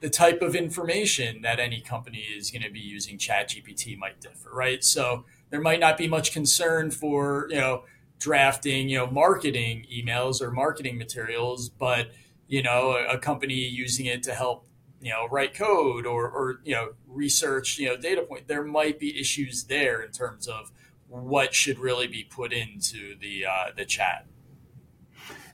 the 0.00 0.10
type 0.10 0.42
of 0.42 0.56
information 0.56 1.42
that 1.42 1.60
any 1.60 1.80
company 1.80 2.26
is 2.36 2.50
going 2.50 2.62
to 2.62 2.70
be 2.70 2.80
using 2.80 3.16
ChatGPT 3.16 3.96
might 3.96 4.20
differ, 4.20 4.50
right? 4.52 4.82
So 4.82 5.24
there 5.50 5.60
might 5.60 5.78
not 5.78 5.96
be 5.96 6.08
much 6.08 6.32
concern 6.32 6.90
for, 6.90 7.46
you 7.48 7.56
know, 7.56 7.84
drafting, 8.18 8.88
you 8.88 8.98
know, 8.98 9.06
marketing 9.06 9.86
emails 9.92 10.40
or 10.40 10.50
marketing 10.50 10.98
materials, 10.98 11.68
but 11.68 12.10
you 12.48 12.62
know, 12.62 12.92
a, 12.92 13.16
a 13.16 13.18
company 13.18 13.54
using 13.54 14.06
it 14.06 14.22
to 14.24 14.34
help 14.34 14.66
you 15.00 15.12
know 15.12 15.28
write 15.28 15.54
code 15.54 16.06
or, 16.06 16.28
or 16.28 16.60
you 16.64 16.74
know 16.74 16.92
research 17.06 17.78
you 17.78 17.86
know 17.86 17.96
data 17.96 18.22
point 18.22 18.48
there 18.48 18.64
might 18.64 18.98
be 18.98 19.18
issues 19.20 19.64
there 19.64 20.02
in 20.02 20.10
terms 20.10 20.48
of 20.48 20.72
what 21.08 21.54
should 21.54 21.78
really 21.78 22.06
be 22.06 22.24
put 22.24 22.52
into 22.52 23.16
the 23.20 23.44
uh, 23.46 23.66
the 23.76 23.84
chat. 23.84 24.26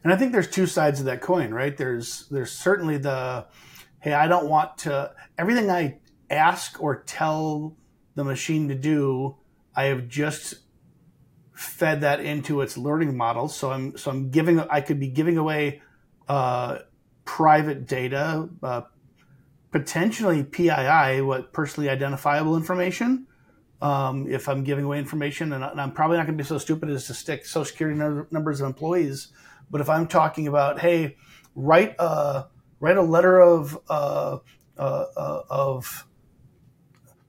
And 0.05 0.13
i 0.13 0.17
think 0.17 0.33
there's 0.33 0.49
two 0.49 0.67
sides 0.67 1.01
of 1.01 1.07
that 1.07 1.21
coin 1.21 1.53
right? 1.53 1.77
There's 1.77 2.27
there's 2.29 2.53
certainly 2.53 2.99
the 2.99 3.47
hey 4.01 4.13
i 4.13 4.27
don't 4.27 4.49
want 4.49 4.79
to 4.79 5.13
everything 5.39 5.71
i 5.71 5.99
ask 6.31 6.83
or 6.83 7.03
tell 7.03 7.77
the 8.15 8.25
machine 8.25 8.69
to 8.69 8.75
do 8.75 9.37
i 9.77 9.85
have 9.85 10.09
just 10.09 10.55
fed 11.53 12.01
that 12.01 12.21
into 12.21 12.61
its 12.61 12.77
learning 12.77 13.17
model 13.17 13.49
so 13.49 13.71
i'm 13.71 13.97
so 13.97 14.11
i'm 14.11 14.31
giving 14.31 14.59
i 14.61 14.81
could 14.81 14.99
be 14.99 15.09
giving 15.09 15.37
away 15.37 15.81
uh, 16.29 16.79
private 17.25 17.87
data, 17.87 18.49
uh, 18.63 18.83
potentially 19.71 20.43
PII, 20.45 21.21
what 21.23 21.53
personally 21.53 21.89
identifiable 21.89 22.57
information. 22.57 23.27
Um, 23.81 24.29
if 24.31 24.49
I'm 24.49 24.63
giving 24.63 24.85
away 24.85 24.99
information, 24.99 25.53
and, 25.53 25.65
I'm 25.65 25.93
probably 25.93 26.17
not 26.17 26.27
going 26.27 26.39
to 26.39 26.43
be 26.43 26.47
so 26.47 26.59
stupid 26.59 26.89
as 26.91 27.07
to 27.09 27.15
stick 27.15 27.45
social 27.45 27.65
security 27.65 27.99
numbers 28.31 28.61
of 28.61 28.67
employees, 28.67 29.29
but 29.71 29.81
if 29.81 29.89
I'm 29.89 30.07
talking 30.07 30.47
about, 30.47 30.81
hey, 30.81 31.17
write 31.55 31.97
a 31.99 32.47
write 32.81 32.97
a 32.97 33.03
letter 33.03 33.41
of 33.41 33.79
uh, 33.89 34.39
uh, 34.79 35.05
uh 35.17 35.43
of 35.51 36.07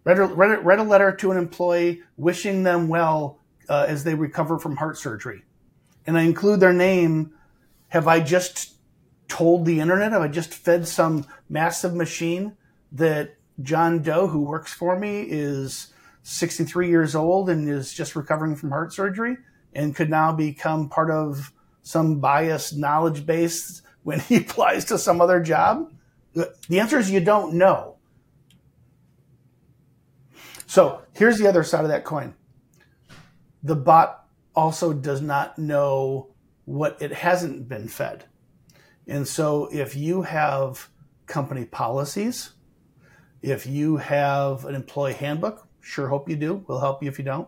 write 0.05 0.17
a, 0.17 0.25
write, 0.25 0.59
a, 0.59 0.61
write 0.61 0.79
a 0.79 0.83
letter 0.83 1.11
to 1.15 1.31
an 1.31 1.37
employee 1.37 2.01
wishing 2.17 2.63
them 2.63 2.87
well 2.87 3.39
uh, 3.69 3.85
as 3.87 4.03
they 4.03 4.15
recover 4.15 4.59
from 4.59 4.77
heart 4.77 4.97
surgery, 4.97 5.43
and 6.05 6.17
I 6.17 6.23
include 6.23 6.59
their 6.59 6.73
name. 6.73 7.33
Have 7.89 8.07
I 8.07 8.19
just 8.19 8.73
told 9.27 9.65
the 9.65 9.79
internet? 9.79 10.11
Have 10.11 10.21
I 10.21 10.27
just 10.27 10.53
fed 10.53 10.87
some 10.87 11.25
massive 11.49 11.93
machine 11.93 12.57
that 12.91 13.35
John 13.61 14.01
Doe, 14.01 14.27
who 14.27 14.41
works 14.41 14.73
for 14.73 14.97
me, 14.97 15.21
is 15.21 15.93
63 16.23 16.89
years 16.89 17.15
old 17.15 17.49
and 17.49 17.69
is 17.69 17.93
just 17.93 18.15
recovering 18.15 18.55
from 18.55 18.71
heart 18.71 18.93
surgery 18.93 19.37
and 19.73 19.95
could 19.95 20.09
now 20.09 20.31
become 20.31 20.89
part 20.89 21.11
of 21.11 21.51
some 21.81 22.19
biased 22.19 22.77
knowledge 22.77 23.25
base 23.25 23.81
when 24.03 24.19
he 24.19 24.37
applies 24.37 24.85
to 24.85 24.97
some 24.97 25.21
other 25.21 25.39
job? 25.39 25.91
The 26.33 26.79
answer 26.79 26.97
is 26.97 27.11
you 27.11 27.19
don't 27.19 27.53
know. 27.53 27.97
So 30.65 31.03
here's 31.13 31.37
the 31.37 31.47
other 31.47 31.63
side 31.63 31.83
of 31.83 31.89
that 31.89 32.03
coin. 32.03 32.33
The 33.63 33.75
bot 33.75 34.25
also 34.55 34.93
does 34.93 35.21
not 35.21 35.57
know 35.57 36.33
what 36.65 37.01
it 37.01 37.11
hasn't 37.13 37.67
been 37.67 37.87
fed. 37.87 38.25
And 39.07 39.27
so 39.27 39.69
if 39.71 39.95
you 39.95 40.21
have 40.21 40.89
company 41.25 41.65
policies, 41.65 42.51
if 43.41 43.65
you 43.65 43.97
have 43.97 44.65
an 44.65 44.75
employee 44.75 45.13
handbook, 45.13 45.67
sure 45.81 46.07
hope 46.07 46.29
you 46.29 46.35
do. 46.35 46.63
We'll 46.67 46.79
help 46.79 47.03
you 47.03 47.09
if 47.09 47.17
you 47.17 47.25
don't. 47.25 47.47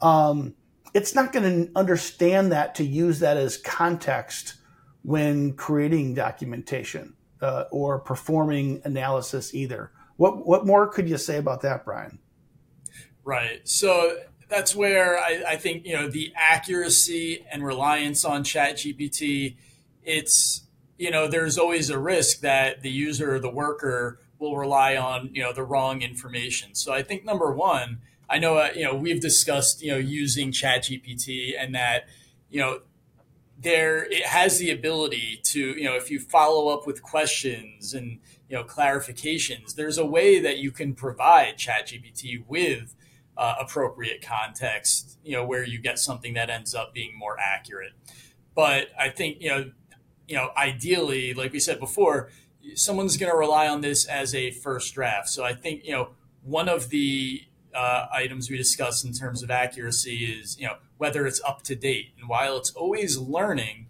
Um, 0.00 0.54
it's 0.94 1.14
not 1.14 1.32
going 1.32 1.66
to 1.66 1.72
understand 1.78 2.52
that 2.52 2.74
to 2.76 2.84
use 2.84 3.20
that 3.20 3.36
as 3.36 3.56
context 3.56 4.54
when 5.02 5.54
creating 5.54 6.14
documentation 6.14 7.14
uh, 7.40 7.64
or 7.70 7.98
performing 8.00 8.80
analysis 8.84 9.54
either. 9.54 9.92
What 10.16 10.46
what 10.46 10.66
more 10.66 10.88
could 10.88 11.08
you 11.08 11.16
say 11.16 11.38
about 11.38 11.62
that, 11.62 11.84
Brian? 11.84 12.18
Right. 13.24 13.66
So 13.66 14.18
that's 14.52 14.76
where 14.76 15.18
I, 15.18 15.42
I 15.48 15.56
think 15.56 15.86
you 15.86 15.94
know 15.94 16.08
the 16.08 16.32
accuracy 16.36 17.44
and 17.50 17.64
reliance 17.64 18.24
on 18.24 18.44
ChatGPT. 18.44 19.56
It's 20.04 20.62
you 21.02 21.10
know, 21.10 21.26
there's 21.26 21.58
always 21.58 21.90
a 21.90 21.98
risk 21.98 22.42
that 22.42 22.82
the 22.82 22.90
user 22.90 23.34
or 23.34 23.40
the 23.40 23.50
worker 23.50 24.20
will 24.38 24.56
rely 24.56 24.96
on, 24.96 25.30
you 25.32 25.42
know, 25.42 25.52
the 25.52 25.64
wrong 25.64 26.00
information. 26.00 26.76
So 26.76 26.92
I 26.92 27.02
think 27.02 27.24
number 27.24 27.50
one, 27.52 28.00
I 28.30 28.38
know, 28.38 28.58
uh, 28.58 28.70
you 28.74 28.84
know, 28.84 28.94
we've 28.94 29.20
discussed, 29.20 29.82
you 29.82 29.90
know, 29.90 29.98
using 29.98 30.52
ChatGPT 30.52 31.54
and 31.58 31.74
that, 31.74 32.06
you 32.50 32.60
know, 32.60 32.82
there 33.58 34.04
it 34.04 34.26
has 34.26 34.58
the 34.58 34.70
ability 34.70 35.40
to, 35.42 35.60
you 35.60 35.84
know, 35.84 35.96
if 35.96 36.08
you 36.08 36.20
follow 36.20 36.68
up 36.68 36.86
with 36.86 37.02
questions 37.02 37.94
and, 37.94 38.20
you 38.48 38.56
know, 38.56 38.62
clarifications, 38.62 39.74
there's 39.74 39.98
a 39.98 40.06
way 40.06 40.38
that 40.38 40.58
you 40.58 40.70
can 40.70 40.94
provide 40.94 41.56
ChatGPT 41.56 42.44
with 42.46 42.94
uh, 43.36 43.54
appropriate 43.60 44.24
context, 44.24 45.18
you 45.24 45.36
know, 45.36 45.44
where 45.44 45.64
you 45.64 45.78
get 45.78 45.98
something 45.98 46.34
that 46.34 46.50
ends 46.50 46.74
up 46.74 46.92
being 46.92 47.16
more 47.16 47.36
accurate. 47.38 47.92
But 48.54 48.88
I 48.98 49.08
think, 49.08 49.38
you 49.40 49.48
know, 49.48 49.70
you 50.28 50.36
know, 50.36 50.50
ideally, 50.56 51.34
like 51.34 51.52
we 51.52 51.60
said 51.60 51.80
before, 51.80 52.30
someone's 52.74 53.16
going 53.16 53.30
to 53.30 53.36
rely 53.36 53.68
on 53.68 53.80
this 53.80 54.06
as 54.06 54.34
a 54.34 54.50
first 54.50 54.94
draft. 54.94 55.28
So 55.28 55.44
I 55.44 55.54
think, 55.54 55.84
you 55.84 55.92
know, 55.92 56.10
one 56.42 56.68
of 56.68 56.90
the 56.90 57.42
uh, 57.74 58.06
items 58.12 58.50
we 58.50 58.56
discussed 58.56 59.04
in 59.04 59.12
terms 59.12 59.42
of 59.42 59.50
accuracy 59.50 60.24
is, 60.24 60.58
you 60.58 60.66
know, 60.66 60.76
whether 60.98 61.26
it's 61.26 61.40
up 61.42 61.62
to 61.62 61.74
date. 61.74 62.10
And 62.18 62.28
while 62.28 62.56
it's 62.56 62.70
always 62.70 63.18
learning, 63.18 63.86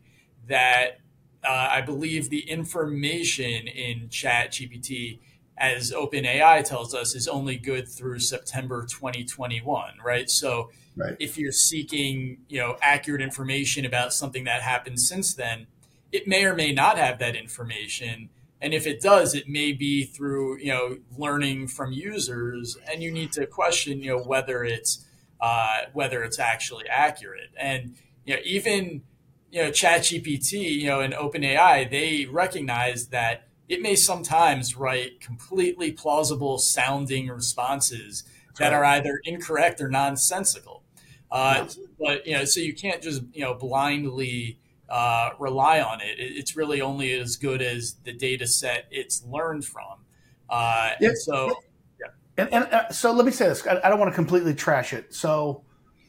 that 0.48 1.00
uh, 1.44 1.68
I 1.70 1.81
believe 1.81 2.31
the 2.31 2.48
information 2.48 3.66
in 3.66 4.09
Chat 4.09 4.52
GPT, 4.52 5.18
as 5.57 5.93
OpenAI 5.93 6.65
tells 6.65 6.95
us, 6.95 7.15
is 7.15 7.29
only 7.29 7.57
good 7.57 7.88
through 7.88 8.19
September 8.19 8.85
2021, 8.85 9.95
right? 10.05 10.29
So 10.29 10.71
right. 10.97 11.17
if 11.19 11.37
you're 11.38 11.53
seeking, 11.53 12.38
you 12.49 12.59
know, 12.59 12.77
accurate 12.81 13.21
information 13.21 13.85
about 13.85 14.12
something 14.12 14.45
that 14.45 14.62
happened 14.62 15.01
since 15.01 15.35
then, 15.35 15.67
it 16.11 16.29
may 16.29 16.45
or 16.45 16.55
may 16.55 16.73
not 16.73 16.99
have 16.99 17.19
that 17.19 17.35
information. 17.35 18.29
And 18.61 18.73
if 18.73 18.87
it 18.87 19.01
does, 19.01 19.35
it 19.35 19.49
may 19.49 19.73
be 19.73 20.05
through 20.05 20.59
you 20.59 20.73
know 20.73 20.99
learning 21.17 21.69
from 21.69 21.93
users, 21.93 22.77
and 22.91 23.03
you 23.03 23.11
need 23.11 23.33
to 23.33 23.47
question 23.47 24.03
you 24.03 24.11
know 24.17 24.23
whether 24.23 24.62
it's 24.62 25.05
uh, 25.41 25.83
whether 25.93 26.23
it's 26.23 26.38
actually 26.38 26.87
accurate. 26.88 27.51
And 27.59 27.97
you 28.25 28.37
know 28.37 28.41
even 28.45 29.03
you 29.51 29.62
know 29.62 29.71
ChatGPT, 29.71 30.81
you 30.81 30.87
know, 30.87 31.01
and 31.01 31.12
OpenAI, 31.12 31.91
they 31.91 32.27
recognize 32.27 33.09
that 33.09 33.49
it 33.68 33.81
may 33.81 33.96
sometimes 33.96 34.77
write 34.77 35.20
completely 35.20 35.92
plausible 35.92 36.59
sounding 36.59 37.29
responses 37.29 38.25
that 38.59 38.72
are 38.72 38.85
either 38.85 39.20
incorrect 39.25 39.81
or 39.81 39.88
nonsensical. 39.88 40.83
Uh, 41.31 41.66
but 41.98 42.27
you 42.27 42.35
know, 42.35 42.44
so 42.44 42.61
you 42.61 42.75
can't 42.75 43.03
just 43.03 43.22
you 43.33 43.42
know 43.42 43.55
blindly 43.55 44.59
uh, 44.92 45.31
rely 45.38 45.81
on 45.81 46.01
it. 46.03 46.16
It's 46.18 46.55
really 46.55 46.83
only 46.83 47.12
as 47.14 47.37
good 47.37 47.62
as 47.62 47.94
the 48.05 48.12
data 48.12 48.46
set 48.46 48.87
it's 48.90 49.25
learned 49.25 49.64
from. 49.64 50.05
Uh, 50.51 50.90
yeah. 51.01 51.09
And 51.09 51.18
so, 51.18 51.62
yeah. 51.98 52.07
And, 52.37 52.53
and 52.53 52.64
uh, 52.64 52.90
so 52.90 53.12
let 53.12 53.25
me 53.25 53.33
say 53.33 53.48
this. 53.48 53.66
I, 53.66 53.81
I, 53.83 53.88
don't 53.88 53.98
want 53.98 54.12
to 54.12 54.14
completely 54.14 54.55
trash 54.55 54.92
it. 54.92 55.14
So, 55.14 55.64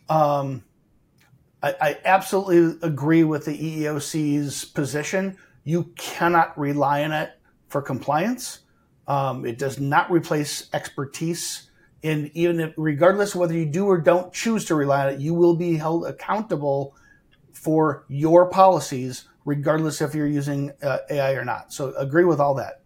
um, 0.09 0.65
I, 1.61 1.75
I 1.79 1.97
absolutely 2.03 2.77
agree 2.85 3.23
with 3.23 3.45
the 3.45 3.57
EEOC's 3.57 4.65
position. 4.65 5.37
You 5.63 5.93
cannot 5.95 6.59
rely 6.59 7.05
on 7.05 7.13
it 7.13 7.31
for 7.73 7.81
compliance. 7.81 8.59
Um, 9.07 9.45
it 9.45 9.57
does 9.57 9.79
not 9.79 10.09
replace 10.09 10.69
expertise. 10.71 11.69
And 12.03 12.29
even 12.33 12.59
if, 12.59 12.73
regardless 12.77 13.33
of 13.33 13.41
whether 13.41 13.55
you 13.55 13.65
do 13.65 13.87
or 13.87 13.97
don't 13.97 14.31
choose 14.31 14.65
to 14.65 14.75
rely 14.75 15.07
on 15.07 15.13
it, 15.15 15.19
you 15.19 15.33
will 15.33 15.55
be 15.55 15.75
held 15.75 16.05
accountable 16.05 16.95
for 17.51 18.05
your 18.07 18.49
policies, 18.49 19.25
regardless 19.43 20.01
if 20.01 20.13
you're 20.13 20.27
using 20.27 20.71
uh, 20.83 20.99
AI 21.09 21.33
or 21.33 21.43
not. 21.43 21.73
So 21.73 21.93
agree 21.95 22.25
with 22.25 22.39
all 22.39 22.53
that. 22.55 22.83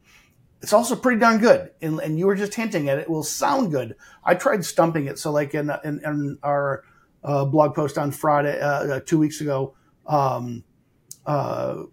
It's 0.62 0.74
also 0.74 0.96
pretty 0.96 1.20
darn 1.20 1.38
good, 1.38 1.70
and, 1.84 2.00
and, 2.00 2.18
you 2.18 2.26
were 2.26 2.36
just 2.36 2.56
hinting 2.56 2.90
at 2.90 2.98
it. 2.98 3.02
it. 3.02 3.10
Will 3.12 3.22
sound 3.22 3.72
good. 3.72 3.96
I 4.24 4.34
tried 4.34 4.66
stumping 4.66 5.06
it. 5.06 5.20
So 5.20 5.32
like 5.32 5.54
in 5.54 5.70
in, 5.84 6.02
in 6.04 6.40
our 6.42 6.84
uh, 7.24 7.46
blog 7.46 7.76
post 7.76 8.00
on 8.00 8.10
Friday, 8.10 8.60
uh, 8.60 8.96
uh 8.96 9.00
two 9.02 9.20
weeks 9.20 9.40
ago, 9.40 9.76
um, 10.08 10.64
uh, 11.28 11.84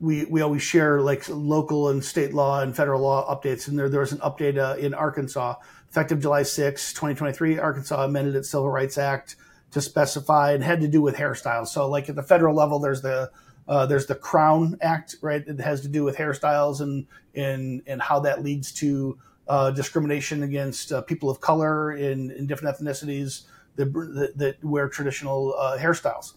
we 0.00 0.24
we 0.26 0.40
always 0.40 0.62
share 0.62 1.00
like 1.00 1.28
local 1.28 1.88
and 1.88 2.04
state 2.04 2.32
law 2.32 2.60
and 2.60 2.74
federal 2.74 3.02
law 3.02 3.34
updates. 3.34 3.68
And 3.68 3.78
there 3.78 3.88
there 3.88 4.00
was 4.00 4.12
an 4.12 4.18
update 4.18 4.58
uh, 4.58 4.76
in 4.76 4.94
Arkansas, 4.94 5.56
effective 5.88 6.20
July 6.20 6.42
6, 6.42 6.92
2023. 6.92 7.58
Arkansas 7.58 8.04
amended 8.04 8.36
its 8.36 8.50
Civil 8.50 8.70
Rights 8.70 8.98
Act 8.98 9.36
to 9.72 9.80
specify 9.80 10.52
and 10.52 10.62
had 10.62 10.80
to 10.80 10.88
do 10.88 11.02
with 11.02 11.16
hairstyles. 11.16 11.68
So 11.68 11.88
like 11.88 12.08
at 12.08 12.16
the 12.16 12.22
federal 12.22 12.54
level, 12.54 12.78
there's 12.78 13.02
the 13.02 13.30
uh, 13.66 13.86
there's 13.86 14.06
the 14.06 14.14
Crown 14.14 14.78
Act, 14.80 15.16
right? 15.20 15.42
It 15.46 15.60
has 15.60 15.82
to 15.82 15.88
do 15.88 16.04
with 16.04 16.16
hairstyles 16.16 16.80
and 16.80 17.06
and 17.34 17.82
and 17.86 18.00
how 18.00 18.20
that 18.20 18.42
leads 18.42 18.72
to 18.74 19.18
uh, 19.48 19.70
discrimination 19.70 20.42
against 20.42 20.92
uh, 20.92 21.02
people 21.02 21.30
of 21.30 21.40
color 21.40 21.92
in, 21.92 22.30
in 22.32 22.46
different 22.46 22.76
ethnicities 22.76 23.44
that, 23.76 23.92
that, 23.92 24.32
that 24.36 24.64
wear 24.64 24.88
traditional 24.88 25.54
uh, 25.58 25.78
hairstyles. 25.78 26.34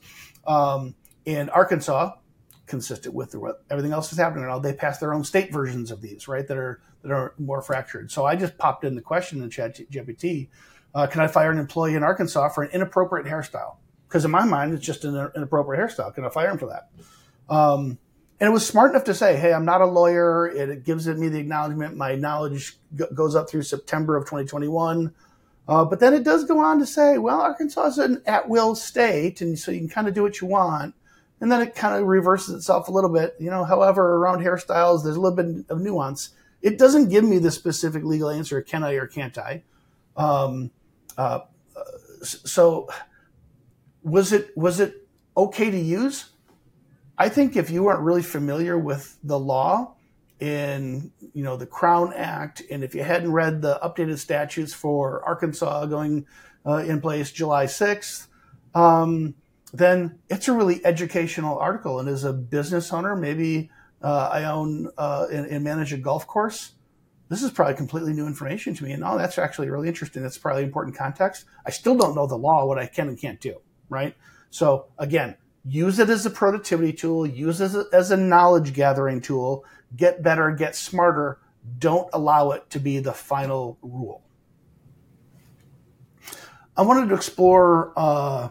Um, 0.48 0.96
in 1.26 1.50
Arkansas, 1.50 2.14
consistent 2.72 3.14
with 3.14 3.30
the, 3.32 3.56
everything 3.70 3.92
else 3.92 4.12
is 4.12 4.18
happening 4.18 4.48
now, 4.48 4.58
they 4.58 4.74
pass 4.74 4.98
their 4.98 5.14
own 5.14 5.24
state 5.24 5.54
versions 5.54 5.92
of 5.92 6.02
these, 6.02 6.28
right? 6.28 6.48
That 6.48 6.58
are 6.58 6.82
that 7.04 7.12
are 7.12 7.36
more 7.38 7.62
fractured. 7.62 8.12
So 8.12 8.26
I 8.26 8.36
just 8.36 8.58
popped 8.58 8.84
in 8.84 8.96
the 8.96 9.02
question 9.02 9.44
in 9.44 9.52
Chat 9.52 9.76
GPT 9.92 10.50
uh, 10.96 11.06
can 11.08 11.22
I 11.22 11.28
fire 11.28 11.52
an 11.52 11.60
employee 11.60 11.96
in 11.96 12.04
Arkansas 12.04 12.50
for 12.50 12.64
an 12.64 12.72
inappropriate 12.72 13.28
hairstyle? 13.28 13.78
because 14.12 14.26
in 14.26 14.32
my 14.32 14.44
mind, 14.44 14.74
it's 14.74 14.86
just 14.86 15.06
an 15.06 15.32
inappropriate 15.38 15.82
hairstyle. 15.82 16.14
Can 16.14 16.26
I 16.26 16.30
fire 16.30 16.50
him 16.50 16.58
for 16.58 16.68
that? 16.68 16.90
Um, 17.54 17.98
and 18.42 18.50
it 18.50 18.52
was 18.52 18.68
smart 18.68 18.92
enough 18.92 19.06
to 19.06 19.14
say, 19.14 19.38
"Hey, 19.38 19.54
I'm 19.54 19.64
not 19.64 19.80
a 19.80 19.86
lawyer. 19.86 20.50
It, 20.50 20.70
it 20.70 20.84
gives 20.84 21.08
me 21.08 21.30
the 21.30 21.40
acknowledgement. 21.40 21.96
My 21.96 22.16
knowledge 22.16 22.78
g- 22.94 23.06
goes 23.14 23.36
up 23.36 23.50
through 23.50 23.64
September 23.64 24.18
of 24.18 24.26
2021." 24.26 25.14
Uh, 25.68 25.86
but 25.86 26.02
then 26.02 26.14
it 26.14 26.24
does 26.24 26.44
go 26.44 26.60
on 26.60 26.80
to 26.80 26.86
say, 26.86 27.20
"Well, 27.20 27.40
Arkansas 27.40 27.86
is 27.86 27.98
an 28.00 28.22
at-will 28.26 28.76
state, 28.76 29.40
and 29.40 29.58
so 29.58 29.72
you 29.72 29.80
can 29.80 29.90
kind 29.90 30.10
of 30.10 30.14
do 30.14 30.24
what 30.24 30.42
you 30.42 30.48
want." 30.48 30.94
And 31.42 31.52
then 31.52 31.62
it 31.62 31.76
kind 31.76 32.00
of 32.00 32.08
reverses 32.08 32.56
itself 32.56 32.88
a 32.88 32.92
little 32.92 33.10
bit. 33.10 33.36
You 33.40 33.50
know, 33.50 33.66
however, 33.66 34.16
around 34.16 34.40
hairstyles, 34.40 35.04
there's 35.04 35.16
a 35.16 35.20
little 35.20 35.36
bit 35.36 35.66
of 35.70 35.82
nuance. 35.82 36.30
It 36.62 36.78
doesn't 36.78 37.10
give 37.10 37.24
me 37.24 37.40
the 37.40 37.52
specific 37.52 38.04
legal 38.04 38.30
answer: 38.30 38.62
can 38.62 38.84
I 38.84 38.94
or 38.94 39.08
can't 39.08 39.38
I? 39.38 39.64
Um, 40.16 40.72
uh, 41.18 41.40
so, 42.22 42.88
was 44.04 44.32
it 44.32 44.56
was 44.56 44.80
it 44.80 45.08
okay 45.36 45.72
to 45.72 45.80
use? 45.80 46.30
I 47.18 47.30
think 47.30 47.56
if 47.56 47.70
you 47.70 47.84
weren't 47.84 48.02
really 48.02 48.24
familiar 48.24 48.78
with 48.78 49.18
the 49.24 49.40
law 49.40 49.96
in 50.40 51.12
you 51.34 51.44
know 51.44 51.58
the 51.58 51.66
Crown 51.66 52.14
Act, 52.14 52.62
and 52.70 52.84
if 52.84 52.94
you 52.94 53.04
hadn't 53.04 53.32
read 53.32 53.62
the 53.62 53.80
updated 53.84 54.20
statutes 54.20 54.74
for 54.74 55.24
Arkansas 55.24 55.86
going 55.88 56.26
uh, 56.66 56.78
in 56.78 57.02
place 57.02 57.32
July 57.32 57.66
sixth, 57.66 58.28
um, 58.76 59.36
then 59.74 60.20
it's 60.30 60.48
a 60.48 60.54
really 60.54 60.86
educational 60.86 61.58
article. 61.58 62.00
And 62.00 62.10
as 62.10 62.24
a 62.24 62.34
business 62.34 62.92
owner, 62.92 63.16
maybe 63.16 63.70
uh, 64.02 64.30
I 64.32 64.46
own 64.46 64.90
uh, 64.98 65.28
and, 65.32 65.46
and, 65.46 65.64
manage 65.64 65.94
a 65.94 65.98
golf 65.98 66.28
course. 66.28 66.74
This 67.30 67.44
is 67.44 67.52
probably 67.52 67.76
completely 67.76 68.14
new 68.14 68.26
information 68.26 68.74
to 68.74 68.84
me. 68.84 68.92
And 68.92 69.04
oh, 69.04 69.18
that's 69.18 69.38
actually 69.38 69.70
really 69.70 69.88
interesting. 69.88 70.24
That's 70.24 70.38
probably 70.38 70.64
important 70.64 70.98
context. 70.98 71.46
I 71.66 71.70
still 71.70 71.96
don't 71.96 72.16
know 72.16 72.28
the 72.28 72.38
law, 72.38 72.66
what 72.66 72.78
I 72.78 72.88
can 72.88 73.08
and 73.08 73.18
can't 73.18 73.40
do, 73.40 73.62
right? 73.90 74.16
So 74.50 74.88
again, 74.98 75.38
use 75.64 76.00
it 76.00 76.10
as 76.10 76.26
a 76.26 76.30
productivity 76.30 76.92
tool, 76.94 77.26
use 77.26 77.62
it 77.62 77.66
as 77.66 77.76
a, 77.76 77.86
as 77.94 78.12
a 78.12 78.18
knowledge 78.18 78.74
gathering 78.74 79.22
tool, 79.22 79.64
get 79.96 80.22
better, 80.22 80.52
get 80.52 80.76
smarter. 80.76 81.40
Don't 81.78 82.10
allow 82.12 82.52
it 82.52 82.70
to 82.72 82.80
be 82.80 83.00
the 83.00 83.14
final 83.14 83.78
rule. 83.82 84.24
I 86.76 86.82
wanted 86.82 87.10
to 87.10 87.16
explore 87.16 87.94
uh, 87.96 88.50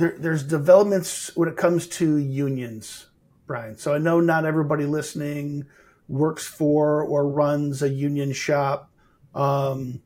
there, 0.00 0.16
there's 0.18 0.42
developments 0.42 1.30
when 1.36 1.48
it 1.48 1.56
comes 1.56 1.86
to 1.86 2.16
unions, 2.16 3.06
Brian. 3.46 3.76
So 3.76 3.94
I 3.94 3.98
know 3.98 4.18
not 4.18 4.46
everybody 4.46 4.86
listening 4.86 5.66
works 6.08 6.46
for 6.46 7.02
or 7.02 7.28
runs 7.28 7.82
a 7.82 7.88
union 7.88 8.32
shop, 8.32 8.90
um, 9.34 10.00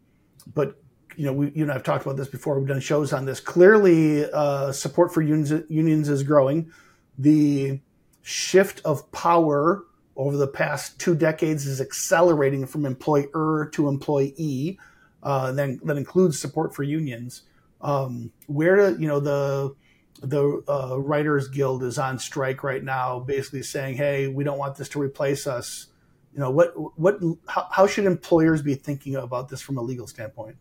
but 0.52 0.76
you 1.16 1.24
know, 1.24 1.32
we, 1.32 1.52
you 1.54 1.62
and 1.62 1.70
I've 1.70 1.84
talked 1.84 2.04
about 2.04 2.16
this 2.16 2.26
before. 2.26 2.58
We've 2.58 2.66
done 2.66 2.80
shows 2.80 3.12
on 3.12 3.24
this. 3.24 3.38
Clearly, 3.38 4.28
uh, 4.32 4.72
support 4.72 5.14
for 5.14 5.22
unions, 5.22 5.52
unions 5.68 6.08
is 6.08 6.24
growing. 6.24 6.72
The 7.16 7.78
shift 8.22 8.80
of 8.84 9.10
power 9.12 9.84
over 10.16 10.36
the 10.36 10.48
past 10.48 10.98
two 10.98 11.14
decades 11.14 11.66
is 11.66 11.80
accelerating 11.80 12.66
from 12.66 12.84
employer 12.84 13.70
to 13.72 13.88
employee. 13.88 14.76
Uh, 15.22 15.52
then 15.52 15.80
that 15.84 15.96
includes 15.96 16.40
support 16.40 16.74
for 16.74 16.82
unions. 16.82 17.42
Um, 17.80 18.32
where 18.46 18.90
you 18.98 19.06
know 19.06 19.20
the 19.20 19.76
the 20.22 20.62
uh, 20.68 20.98
Writers 20.98 21.48
Guild 21.48 21.82
is 21.82 21.98
on 21.98 22.18
strike 22.18 22.62
right 22.62 22.82
now, 22.82 23.20
basically 23.20 23.62
saying, 23.62 23.96
"Hey, 23.96 24.28
we 24.28 24.44
don't 24.44 24.58
want 24.58 24.76
this 24.76 24.88
to 24.90 25.00
replace 25.00 25.46
us." 25.46 25.88
You 26.32 26.40
know, 26.40 26.50
what 26.50 26.72
what 26.98 27.20
how, 27.46 27.68
how 27.70 27.86
should 27.86 28.04
employers 28.04 28.62
be 28.62 28.74
thinking 28.74 29.16
about 29.16 29.48
this 29.48 29.60
from 29.60 29.78
a 29.78 29.82
legal 29.82 30.06
standpoint? 30.06 30.56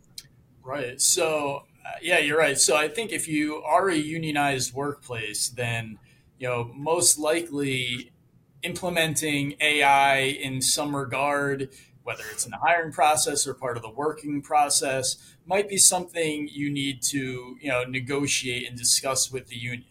Right. 0.62 1.00
So, 1.00 1.64
uh, 1.84 1.90
yeah, 2.02 2.18
you're 2.18 2.38
right. 2.38 2.58
So, 2.58 2.76
I 2.76 2.88
think 2.88 3.12
if 3.12 3.28
you 3.28 3.56
are 3.56 3.88
a 3.88 3.96
unionized 3.96 4.74
workplace, 4.74 5.48
then 5.48 5.98
you 6.38 6.48
know 6.48 6.70
most 6.74 7.18
likely 7.18 8.12
implementing 8.62 9.56
AI 9.60 10.18
in 10.18 10.62
some 10.62 10.96
regard 10.96 11.68
whether 12.04 12.22
it's 12.30 12.44
in 12.44 12.50
the 12.50 12.58
hiring 12.58 12.92
process 12.92 13.46
or 13.46 13.54
part 13.54 13.76
of 13.76 13.82
the 13.82 13.90
working 13.90 14.42
process, 14.42 15.16
might 15.46 15.68
be 15.68 15.76
something 15.76 16.48
you 16.50 16.70
need 16.70 17.02
to 17.02 17.56
you 17.60 17.68
know 17.68 17.84
negotiate 17.84 18.68
and 18.68 18.78
discuss 18.78 19.30
with 19.30 19.48
the 19.48 19.56
union 19.56 19.84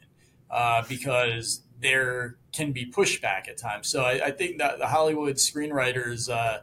uh, 0.49 0.83
because 0.87 1.61
there 1.79 2.37
can 2.53 2.71
be 2.71 2.85
pushback 2.85 3.47
at 3.47 3.57
times. 3.57 3.87
So 3.87 4.03
I, 4.03 4.27
I 4.27 4.31
think 4.31 4.57
that 4.59 4.79
the 4.79 4.87
Hollywood 4.87 5.35
screenwriters 5.35 6.29
uh, 6.29 6.59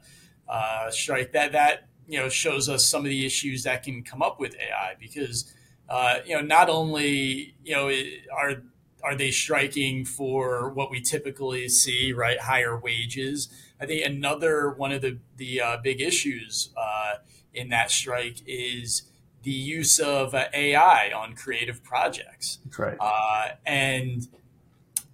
uh, 0.48 0.90
strike 0.90 1.32
that 1.32 1.52
that 1.52 1.88
you 2.08 2.18
know 2.18 2.28
shows 2.28 2.68
us 2.68 2.86
some 2.86 3.00
of 3.02 3.08
the 3.08 3.24
issues 3.26 3.64
that 3.64 3.82
can 3.82 4.02
come 4.02 4.22
up 4.22 4.40
with 4.40 4.54
AI 4.56 4.94
because 4.98 5.52
uh, 5.88 6.18
you 6.24 6.34
know 6.34 6.42
not 6.42 6.68
only 6.68 7.54
you 7.64 7.74
know 7.74 7.92
are 8.32 8.62
are 9.02 9.14
they 9.14 9.30
striking 9.30 10.04
for 10.04 10.70
what 10.70 10.90
we 10.90 11.00
typically 11.00 11.68
see 11.68 12.12
right 12.12 12.40
higher 12.40 12.78
wages 12.78 13.48
I 13.80 13.86
think 13.86 14.04
another 14.04 14.70
one 14.70 14.92
of 14.92 15.02
the 15.02 15.18
the 15.36 15.60
uh, 15.60 15.76
big 15.82 16.00
issues 16.00 16.70
uh, 16.76 17.14
in 17.54 17.68
that 17.70 17.90
strike 17.90 18.38
is 18.46 19.02
the 19.42 19.50
use 19.50 19.98
of 19.98 20.34
uh, 20.34 20.46
AI 20.52 21.12
on 21.12 21.34
creative 21.34 21.82
projects. 21.82 22.58
That's 22.64 22.78
right. 22.78 22.96
Uh, 23.00 23.54
and 23.66 24.28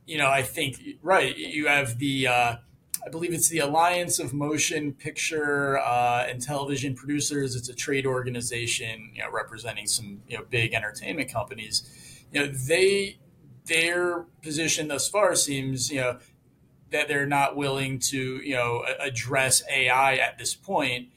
you 0.07 0.19
know, 0.19 0.29
I 0.29 0.43
think 0.43 0.81
right. 1.03 1.37
You 1.37 1.67
have 1.67 1.99
the 1.99 2.29
uh, 2.29 2.57
I 3.05 3.09
believe 3.09 3.33
it's 3.33 3.49
the 3.49 3.61
Alliance 3.61 4.19
of 4.19 4.33
Motion 4.33 4.93
Picture 4.93 5.79
uh, 5.79 6.27
and 6.29 6.43
Television 6.43 6.95
Producers. 6.95 7.55
It's 7.55 7.69
a 7.69 7.75
trade 7.75 8.07
organization, 8.07 9.13
you 9.15 9.23
know, 9.23 9.31
representing 9.31 9.87
some 9.87 10.23
you 10.29 10.39
know 10.39 10.45
big 10.49 10.75
entertainment 10.75 11.33
companies. 11.33 12.25
You 12.33 12.41
know, 12.41 12.53
they 12.53 13.19
their 13.67 14.27
position 14.43 14.89
thus 14.89 15.09
far 15.09 15.35
seems 15.35 15.91
you 15.91 16.01
know 16.01 16.19
that 16.91 17.09
they're 17.09 17.27
not 17.27 17.57
willing 17.57 17.99
to 17.99 18.37
you 18.37 18.55
know 18.55 18.85
address 19.01 19.63
AI 19.71 20.17
at 20.17 20.39
this 20.39 20.55
point, 20.55 21.09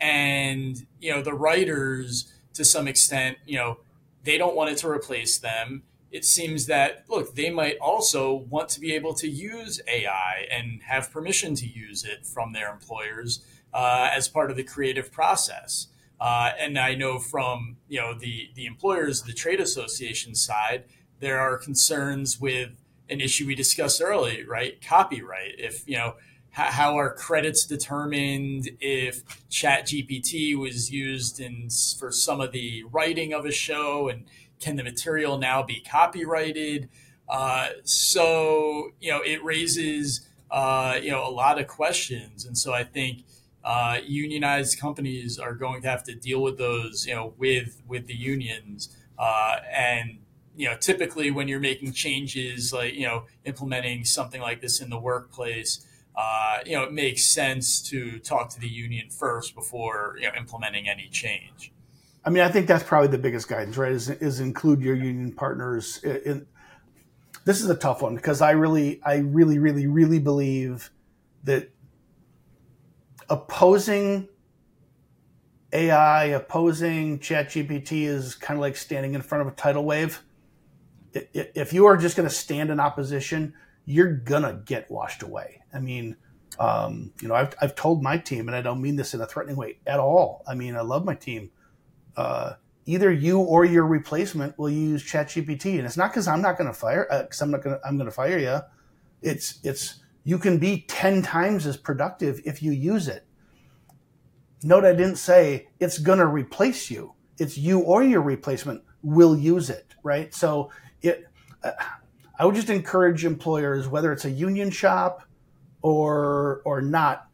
and 0.00 0.86
you 1.00 1.12
know 1.12 1.22
the 1.22 1.34
writers 1.34 2.32
to 2.54 2.64
some 2.64 2.86
extent 2.86 3.38
you 3.46 3.56
know 3.56 3.78
they 4.24 4.38
don't 4.38 4.56
want 4.56 4.70
it 4.70 4.78
to 4.78 4.88
replace 4.88 5.38
them. 5.38 5.82
It 6.10 6.24
seems 6.24 6.66
that 6.66 7.04
look 7.08 7.34
they 7.34 7.50
might 7.50 7.78
also 7.78 8.34
want 8.34 8.68
to 8.70 8.80
be 8.80 8.94
able 8.94 9.14
to 9.14 9.28
use 9.28 9.80
AI 9.86 10.46
and 10.50 10.82
have 10.82 11.10
permission 11.10 11.54
to 11.56 11.66
use 11.66 12.04
it 12.04 12.26
from 12.26 12.52
their 12.52 12.72
employers 12.72 13.44
uh, 13.72 14.08
as 14.12 14.28
part 14.28 14.50
of 14.50 14.56
the 14.56 14.64
creative 14.64 15.12
process. 15.12 15.88
Uh, 16.20 16.50
and 16.58 16.78
I 16.78 16.94
know 16.94 17.18
from 17.18 17.76
you 17.88 18.00
know 18.00 18.14
the 18.14 18.50
the 18.54 18.66
employers, 18.66 19.22
the 19.22 19.32
trade 19.32 19.60
association 19.60 20.34
side, 20.34 20.84
there 21.20 21.38
are 21.38 21.56
concerns 21.56 22.40
with 22.40 22.70
an 23.10 23.20
issue 23.20 23.46
we 23.46 23.54
discussed 23.54 24.00
early, 24.02 24.44
right? 24.44 24.80
Copyright. 24.82 25.54
If, 25.58 25.88
you 25.88 25.96
know, 25.96 26.14
how 26.50 26.98
are 26.98 27.12
credits 27.14 27.64
determined 27.64 28.68
if 28.80 29.22
chat 29.48 29.86
gpt 29.86 30.56
was 30.56 30.90
used 30.90 31.38
in 31.40 31.68
for 31.98 32.10
some 32.10 32.40
of 32.40 32.52
the 32.52 32.82
writing 32.90 33.32
of 33.32 33.44
a 33.44 33.52
show 33.52 34.08
and 34.08 34.24
can 34.60 34.74
the 34.74 34.82
material 34.82 35.38
now 35.38 35.62
be 35.62 35.80
copyrighted? 35.80 36.88
Uh, 37.28 37.68
so 37.84 38.90
you 39.00 39.10
know 39.10 39.20
it 39.20 39.42
raises 39.44 40.26
uh, 40.50 40.98
you 41.00 41.10
know 41.10 41.24
a 41.26 41.30
lot 41.30 41.60
of 41.60 41.66
questions 41.66 42.44
and 42.44 42.56
so 42.56 42.72
i 42.72 42.82
think 42.82 43.22
uh, 43.64 43.98
unionized 44.06 44.80
companies 44.80 45.38
are 45.38 45.52
going 45.52 45.82
to 45.82 45.88
have 45.88 46.02
to 46.02 46.14
deal 46.14 46.40
with 46.40 46.56
those 46.56 47.06
you 47.06 47.14
know 47.14 47.34
with 47.36 47.82
with 47.86 48.06
the 48.06 48.14
unions. 48.14 48.96
Uh, 49.18 49.56
and 49.70 50.18
you 50.56 50.68
know, 50.68 50.76
typically 50.76 51.30
when 51.30 51.48
you're 51.48 51.60
making 51.60 51.92
changes, 51.92 52.72
like 52.72 52.94
you 52.94 53.06
know, 53.06 53.24
implementing 53.44 54.04
something 54.04 54.40
like 54.40 54.60
this 54.60 54.80
in 54.80 54.90
the 54.90 54.98
workplace, 54.98 55.86
uh, 56.18 56.58
you 56.66 56.76
know, 56.76 56.82
it 56.82 56.92
makes 56.92 57.24
sense 57.24 57.80
to 57.80 58.18
talk 58.18 58.50
to 58.50 58.58
the 58.60 58.68
union 58.68 59.08
first 59.08 59.54
before 59.54 60.16
you 60.18 60.26
know 60.26 60.34
implementing 60.36 60.88
any 60.88 61.08
change. 61.08 61.72
I 62.24 62.30
mean, 62.30 62.42
I 62.42 62.48
think 62.48 62.66
that's 62.66 62.82
probably 62.82 63.08
the 63.08 63.18
biggest 63.18 63.48
guidance, 63.48 63.76
right? 63.76 63.92
Is, 63.92 64.10
is 64.10 64.40
include 64.40 64.82
your 64.82 64.96
union 64.96 65.32
partners. 65.32 66.02
In, 66.02 66.46
this 67.44 67.62
is 67.62 67.70
a 67.70 67.76
tough 67.76 68.02
one 68.02 68.16
because 68.16 68.42
I 68.42 68.50
really, 68.50 69.00
I 69.04 69.18
really, 69.18 69.60
really, 69.60 69.86
really 69.86 70.18
believe 70.18 70.90
that 71.44 71.70
opposing 73.30 74.28
AI, 75.72 76.24
opposing 76.24 77.20
ChatGPT 77.20 78.02
is 78.02 78.34
kind 78.34 78.58
of 78.58 78.60
like 78.60 78.76
standing 78.76 79.14
in 79.14 79.22
front 79.22 79.42
of 79.42 79.48
a 79.52 79.56
tidal 79.56 79.84
wave 79.84 80.20
if 81.12 81.72
you 81.72 81.86
are 81.86 81.96
just 81.96 82.16
going 82.16 82.28
to 82.28 82.34
stand 82.34 82.70
in 82.70 82.80
opposition, 82.80 83.54
you're 83.88 84.12
to 84.12 84.60
get 84.66 84.90
washed 84.90 85.22
away. 85.22 85.62
I 85.72 85.80
mean, 85.80 86.16
um, 86.58 87.10
you 87.22 87.28
know, 87.28 87.34
I've, 87.34 87.54
I've 87.60 87.74
told 87.74 88.02
my 88.02 88.18
team, 88.18 88.46
and 88.46 88.54
I 88.54 88.60
don't 88.60 88.82
mean 88.82 88.96
this 88.96 89.14
in 89.14 89.20
a 89.22 89.26
threatening 89.26 89.56
way 89.56 89.78
at 89.86 89.98
all. 89.98 90.44
I 90.46 90.54
mean, 90.54 90.76
I 90.76 90.82
love 90.82 91.06
my 91.06 91.14
team. 91.14 91.50
Uh, 92.14 92.54
either 92.84 93.10
you 93.10 93.38
or 93.40 93.64
your 93.64 93.86
replacement 93.86 94.58
will 94.58 94.68
use 94.68 95.02
ChatGPT, 95.02 95.78
and 95.78 95.86
it's 95.86 95.96
not 95.96 96.10
because 96.10 96.28
I'm 96.28 96.42
not 96.42 96.58
going 96.58 96.70
to 96.70 96.78
fire, 96.78 97.06
because 97.22 97.40
uh, 97.40 97.46
I'm 97.46 97.50
not 97.50 97.62
going 97.62 97.78
I'm 97.82 97.96
going 97.96 98.08
to 98.08 98.14
fire 98.14 98.38
you. 98.38 98.60
It's, 99.22 99.58
it's, 99.64 100.02
you 100.22 100.36
can 100.36 100.58
be 100.58 100.84
10 100.88 101.22
times 101.22 101.66
as 101.66 101.78
productive 101.78 102.42
if 102.44 102.62
you 102.62 102.72
use 102.72 103.08
it. 103.08 103.26
Note 104.62 104.84
I 104.84 104.92
didn't 104.92 105.16
say 105.16 105.68
it's 105.80 105.98
going 105.98 106.18
to 106.18 106.26
replace 106.26 106.90
you. 106.90 107.14
It's 107.38 107.56
you 107.56 107.80
or 107.80 108.02
your 108.02 108.20
replacement 108.20 108.82
will 109.02 109.36
use 109.36 109.70
it, 109.70 109.94
right? 110.02 110.34
So 110.34 110.70
it, 111.00 111.24
uh, 111.62 111.70
I 112.38 112.46
would 112.46 112.54
just 112.54 112.70
encourage 112.70 113.24
employers, 113.24 113.88
whether 113.88 114.12
it's 114.12 114.24
a 114.24 114.30
union 114.30 114.70
shop 114.70 115.22
or 115.82 116.62
or 116.64 116.80
not, 116.80 117.26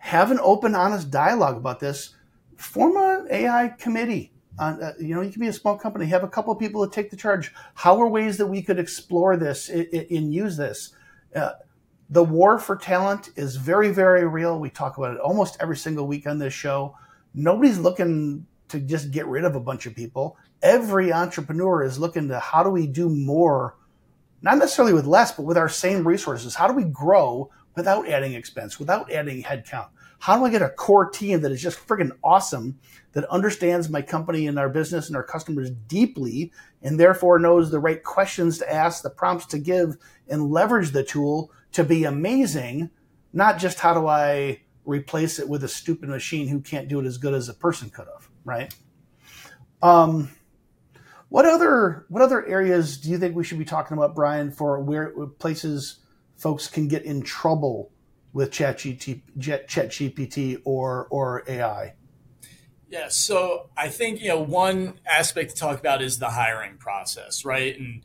have 0.00 0.30
an 0.30 0.38
open, 0.42 0.74
honest 0.74 1.10
dialogue 1.10 1.56
about 1.56 1.80
this. 1.80 2.14
Form 2.56 2.96
an 2.96 3.28
AI 3.30 3.68
committee. 3.78 4.32
Uh, 4.58 4.92
you 4.98 5.14
know, 5.14 5.20
you 5.20 5.30
can 5.30 5.40
be 5.40 5.46
a 5.46 5.52
small 5.52 5.78
company, 5.78 6.06
have 6.06 6.24
a 6.24 6.28
couple 6.28 6.52
of 6.52 6.58
people 6.58 6.80
that 6.80 6.92
take 6.92 7.10
the 7.10 7.16
charge. 7.16 7.52
How 7.74 8.00
are 8.00 8.08
ways 8.08 8.38
that 8.38 8.46
we 8.46 8.60
could 8.62 8.78
explore 8.78 9.36
this 9.36 9.68
and 9.68 10.34
use 10.34 10.56
this? 10.56 10.92
Uh, 11.34 11.52
the 12.10 12.24
war 12.24 12.58
for 12.58 12.74
talent 12.74 13.30
is 13.36 13.56
very, 13.56 13.90
very 13.90 14.26
real. 14.26 14.58
We 14.58 14.70
talk 14.70 14.98
about 14.98 15.14
it 15.14 15.20
almost 15.20 15.56
every 15.60 15.76
single 15.76 16.06
week 16.06 16.26
on 16.26 16.38
this 16.38 16.54
show. 16.54 16.96
Nobody's 17.34 17.78
looking 17.78 18.46
to 18.68 18.80
just 18.80 19.10
get 19.10 19.26
rid 19.26 19.44
of 19.44 19.54
a 19.54 19.60
bunch 19.60 19.86
of 19.86 19.94
people. 19.94 20.36
Every 20.62 21.12
entrepreneur 21.12 21.84
is 21.84 21.98
looking 21.98 22.28
to 22.28 22.40
how 22.40 22.62
do 22.62 22.70
we 22.70 22.86
do 22.86 23.08
more, 23.08 23.76
not 24.42 24.58
necessarily 24.58 24.94
with 24.94 25.06
less, 25.06 25.32
but 25.32 25.44
with 25.44 25.56
our 25.56 25.68
same 25.68 26.06
resources. 26.06 26.54
How 26.54 26.68
do 26.68 26.74
we 26.74 26.84
grow 26.84 27.50
without 27.76 28.08
adding 28.08 28.34
expense, 28.34 28.78
without 28.78 29.10
adding 29.10 29.42
headcount? 29.42 29.88
How 30.20 30.36
do 30.36 30.44
I 30.44 30.50
get 30.50 30.62
a 30.62 30.68
core 30.68 31.08
team 31.08 31.40
that 31.42 31.52
is 31.52 31.62
just 31.62 31.86
friggin' 31.86 32.10
awesome, 32.24 32.78
that 33.12 33.24
understands 33.26 33.88
my 33.88 34.02
company 34.02 34.46
and 34.46 34.58
our 34.58 34.68
business 34.68 35.06
and 35.06 35.16
our 35.16 35.22
customers 35.22 35.70
deeply, 35.70 36.52
and 36.82 36.98
therefore 36.98 37.38
knows 37.38 37.70
the 37.70 37.78
right 37.78 38.02
questions 38.02 38.58
to 38.58 38.72
ask, 38.72 39.02
the 39.02 39.10
prompts 39.10 39.46
to 39.46 39.58
give, 39.58 39.96
and 40.28 40.50
leverage 40.50 40.90
the 40.90 41.04
tool 41.04 41.52
to 41.72 41.84
be 41.84 42.04
amazing, 42.04 42.90
not 43.32 43.58
just 43.58 43.78
how 43.78 43.94
do 43.94 44.06
I 44.06 44.60
replace 44.84 45.38
it 45.38 45.48
with 45.48 45.62
a 45.64 45.68
stupid 45.68 46.08
machine 46.08 46.48
who 46.48 46.60
can't 46.60 46.88
do 46.88 46.98
it 46.98 47.06
as 47.06 47.18
good 47.18 47.34
as 47.34 47.48
a 47.48 47.54
person 47.54 47.90
could 47.90 48.06
have, 48.12 48.28
right? 48.44 48.74
Um, 49.82 50.30
what 51.28 51.44
other 51.44 52.06
what 52.08 52.22
other 52.22 52.46
areas 52.46 52.98
do 52.98 53.10
you 53.10 53.18
think 53.18 53.36
we 53.36 53.44
should 53.44 53.58
be 53.58 53.64
talking 53.64 53.96
about, 53.96 54.14
Brian, 54.14 54.50
for 54.50 54.80
where 54.80 55.10
places 55.38 55.98
folks 56.36 56.68
can 56.68 56.88
get 56.88 57.02
in 57.02 57.22
trouble 57.22 57.92
with 58.32 58.50
ChatGPT 58.50 60.62
or 60.64 61.06
or 61.10 61.44
AI? 61.46 61.94
Yeah, 62.90 63.08
so 63.08 63.68
I 63.76 63.88
think 63.88 64.22
you 64.22 64.28
know 64.28 64.40
one 64.40 65.00
aspect 65.06 65.50
to 65.50 65.56
talk 65.56 65.78
about 65.78 66.00
is 66.00 66.18
the 66.18 66.30
hiring 66.30 66.78
process, 66.78 67.44
right? 67.44 67.78
And 67.78 68.02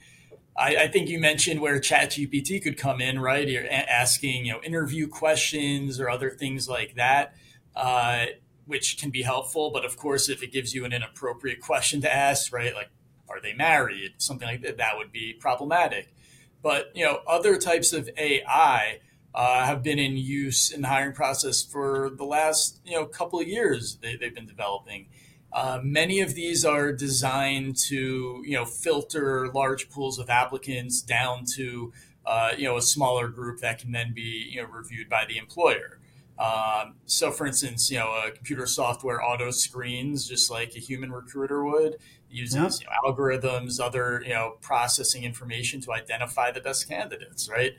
I, 0.56 0.76
I 0.76 0.88
think 0.88 1.10
you 1.10 1.20
mentioned 1.20 1.62
where 1.62 1.80
ChatGPT 1.80 2.62
could 2.62 2.78
come 2.78 3.02
in, 3.02 3.20
right? 3.20 3.48
You're 3.48 3.68
asking, 3.70 4.46
you 4.46 4.54
know, 4.54 4.62
interview 4.62 5.08
questions 5.08 6.00
or 6.00 6.10
other 6.10 6.30
things 6.30 6.70
like 6.70 6.96
that, 6.96 7.34
uh, 7.76 8.28
which 8.66 9.00
can 9.00 9.10
be 9.10 9.24
helpful. 9.24 9.72
But 9.72 9.84
of 9.84 9.98
course, 9.98 10.30
if 10.30 10.44
it 10.44 10.52
gives 10.52 10.76
you 10.76 10.86
an 10.86 10.94
inappropriate 10.94 11.60
question 11.60 12.02
to 12.02 12.14
ask, 12.14 12.54
right, 12.54 12.76
like, 12.76 12.90
are 13.30 13.42
they 13.42 13.54
married? 13.54 14.14
Something 14.18 14.48
like 14.48 14.62
that, 14.62 14.78
that 14.78 14.98
would 14.98 15.12
be 15.12 15.34
problematic. 15.40 16.14
But 16.62 16.92
you 16.96 17.06
know, 17.06 17.20
other 17.28 17.58
types 17.58 17.94
of 17.94 18.10
AI 18.18 19.00
uh, 19.36 19.66
have 19.66 19.84
been 19.84 20.00
in 20.00 20.18
use 20.18 20.72
in 20.72 20.82
the 20.82 20.88
hiring 20.88 21.14
process 21.14 21.64
for 21.64 22.12
the 22.16 22.24
last 22.24 22.80
you 22.86 22.94
know 22.94 23.06
couple 23.06 23.40
of 23.40 23.48
years. 23.48 23.98
They, 24.02 24.16
they've 24.16 24.36
been 24.36 24.48
developing. 24.48 25.08
Uh, 25.54 25.80
many 25.84 26.20
of 26.20 26.34
these 26.34 26.66
are 26.66 26.92
designed 26.92 27.78
to, 27.78 28.42
you 28.44 28.56
know, 28.56 28.66
filter 28.66 29.52
large 29.54 29.88
pools 29.88 30.18
of 30.18 30.28
applicants 30.28 31.00
down 31.04 31.46
to, 31.46 31.94
uh, 32.26 32.54
you 32.58 32.64
know, 32.64 32.76
a 32.76 32.82
smaller 32.82 33.28
group 33.28 33.60
that 33.60 33.78
can 33.78 33.92
then 33.92 34.14
be, 34.16 34.50
you 34.52 34.60
know, 34.60 34.68
reviewed 34.68 35.08
by 35.08 35.26
the 35.26 35.38
employer. 35.38 36.00
Um, 36.40 36.96
so, 37.06 37.30
for 37.30 37.46
instance, 37.46 37.92
you 37.92 38.00
know, 38.00 38.08
a 38.08 38.32
computer 38.32 38.66
software 38.66 39.24
auto 39.24 39.52
screens 39.52 40.28
just 40.28 40.50
like 40.50 40.76
a 40.76 40.80
human 40.80 41.12
recruiter 41.12 41.64
would, 41.64 41.98
uses 42.34 42.82
you 42.82 42.88
know, 42.88 43.12
algorithms, 43.12 43.80
other, 43.80 44.22
you 44.26 44.34
know, 44.34 44.58
processing 44.62 45.24
information 45.24 45.82
to 45.82 45.92
identify 45.92 46.52
the 46.52 46.62
best 46.62 46.88
candidates, 46.88 47.50
right? 47.50 47.74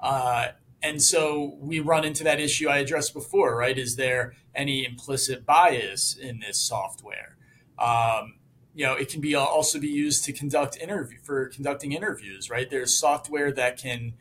Uh, 0.00 0.48
and 0.82 1.02
so 1.02 1.56
we 1.60 1.80
run 1.80 2.04
into 2.04 2.24
that 2.24 2.40
issue 2.40 2.68
I 2.68 2.78
addressed 2.78 3.12
before, 3.12 3.56
right? 3.56 3.78
Is 3.78 3.96
there 3.96 4.34
any 4.54 4.84
implicit 4.84 5.44
bias 5.44 6.16
in 6.16 6.40
this 6.40 6.58
software? 6.58 7.36
Um, 7.78 8.34
you 8.74 8.86
know, 8.86 8.94
it 8.94 9.08
can 9.08 9.20
be 9.20 9.34
also 9.34 9.78
be 9.78 9.88
used 9.88 10.24
to 10.24 10.32
conduct 10.32 10.76
interview 10.76 11.18
for 11.22 11.48
conducting 11.48 11.92
interviews, 11.92 12.48
right? 12.48 12.70
There's 12.70 12.94
software 12.98 13.52
that 13.52 13.78
can 13.78 14.14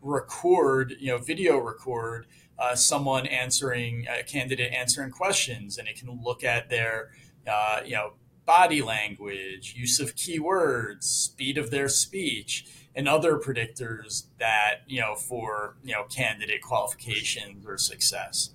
record, 0.00 0.94
you 0.98 1.08
know, 1.08 1.18
video 1.18 1.58
record 1.58 2.26
uh, 2.58 2.74
someone 2.74 3.26
answering 3.26 4.06
a 4.08 4.22
candidate 4.22 4.72
answering 4.72 5.10
questions, 5.10 5.78
and 5.78 5.86
it 5.88 5.96
can 5.96 6.20
look 6.22 6.42
at 6.42 6.68
their, 6.70 7.10
uh, 7.46 7.80
you 7.84 7.94
know, 7.94 8.12
body 8.48 8.80
language, 8.80 9.74
use 9.76 10.00
of 10.00 10.16
keywords, 10.16 11.04
speed 11.04 11.58
of 11.58 11.70
their 11.70 11.86
speech 11.86 12.64
and 12.96 13.06
other 13.06 13.36
predictors 13.36 14.24
that 14.38 14.76
you 14.86 14.98
know 14.98 15.14
for 15.14 15.76
you 15.84 15.92
know 15.92 16.04
candidate 16.04 16.62
qualifications 16.62 17.66
or 17.66 17.76
success. 17.76 18.50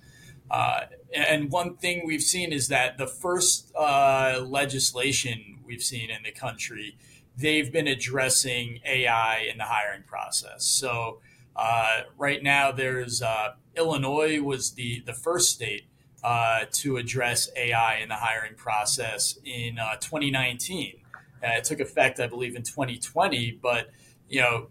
Uh, 0.50 0.80
and 1.14 1.50
one 1.52 1.76
thing 1.76 2.02
we've 2.04 2.22
seen 2.22 2.52
is 2.52 2.66
that 2.68 2.98
the 2.98 3.06
first 3.06 3.72
uh, 3.76 4.44
legislation 4.44 5.60
we've 5.64 5.82
seen 5.82 6.10
in 6.10 6.24
the 6.24 6.32
country, 6.32 6.98
they've 7.38 7.72
been 7.72 7.86
addressing 7.86 8.80
AI 8.84 9.48
in 9.50 9.58
the 9.58 9.64
hiring 9.64 10.02
process. 10.02 10.64
So 10.64 11.20
uh, 11.54 12.02
right 12.18 12.42
now, 12.42 12.72
there's 12.72 13.22
uh, 13.22 13.50
Illinois 13.76 14.40
was 14.40 14.72
the 14.72 15.04
the 15.06 15.14
first 15.14 15.50
state 15.50 15.84
uh, 16.24 16.64
to 16.72 16.96
address 16.96 17.50
AI 17.54 17.98
in 17.98 18.08
the 18.08 18.16
hiring 18.16 18.54
process 18.54 19.38
in 19.44 19.78
uh, 19.78 19.96
2019. 19.96 20.94
it 21.42 21.64
took 21.64 21.80
effect, 21.80 22.18
I 22.18 22.26
believe, 22.26 22.56
in 22.56 22.62
2020, 22.62 23.58
but 23.62 23.90
you 24.26 24.40
know, 24.40 24.68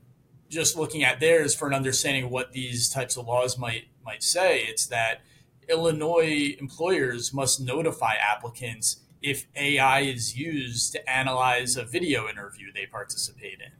just 0.49 0.76
looking 0.76 1.04
at 1.04 1.20
theirs 1.20 1.54
for 1.54 1.68
an 1.68 1.74
understanding 1.76 2.26
of 2.26 2.32
what 2.32 2.51
these 2.54 2.89
types 2.89 3.18
of 3.18 3.28
laws 3.28 3.58
might 3.58 3.86
might 4.04 4.24
say, 4.24 4.62
it's 4.62 4.88
that 4.88 5.22
Illinois 5.70 6.56
employers 6.60 7.34
must 7.34 7.62
notify 7.62 8.16
applicants 8.16 8.97
if 9.22 9.45
AI 9.56 10.01
is 10.01 10.36
used 10.36 10.91
to 10.91 11.10
analyze 11.10 11.78
a 11.78 11.86
video 11.86 12.28
interview 12.28 12.74
they 12.74 12.86
participate 12.86 13.60
in. 13.62 13.72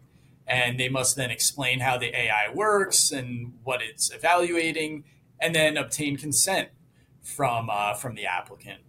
And 0.48 0.80
they 0.80 0.90
must 0.90 1.16
then 1.16 1.32
explain 1.32 1.80
how 1.80 1.98
the 1.98 2.16
AI 2.16 2.54
works 2.54 3.12
and 3.12 3.54
what 3.64 3.82
it's 3.82 4.12
evaluating, 4.12 5.04
and 5.40 5.54
then 5.54 5.76
obtain 5.76 6.18
consent 6.18 6.70
from 7.24 7.70
uh, 7.72 7.94
from 7.96 8.16
the 8.16 8.26
applicant. 8.26 8.82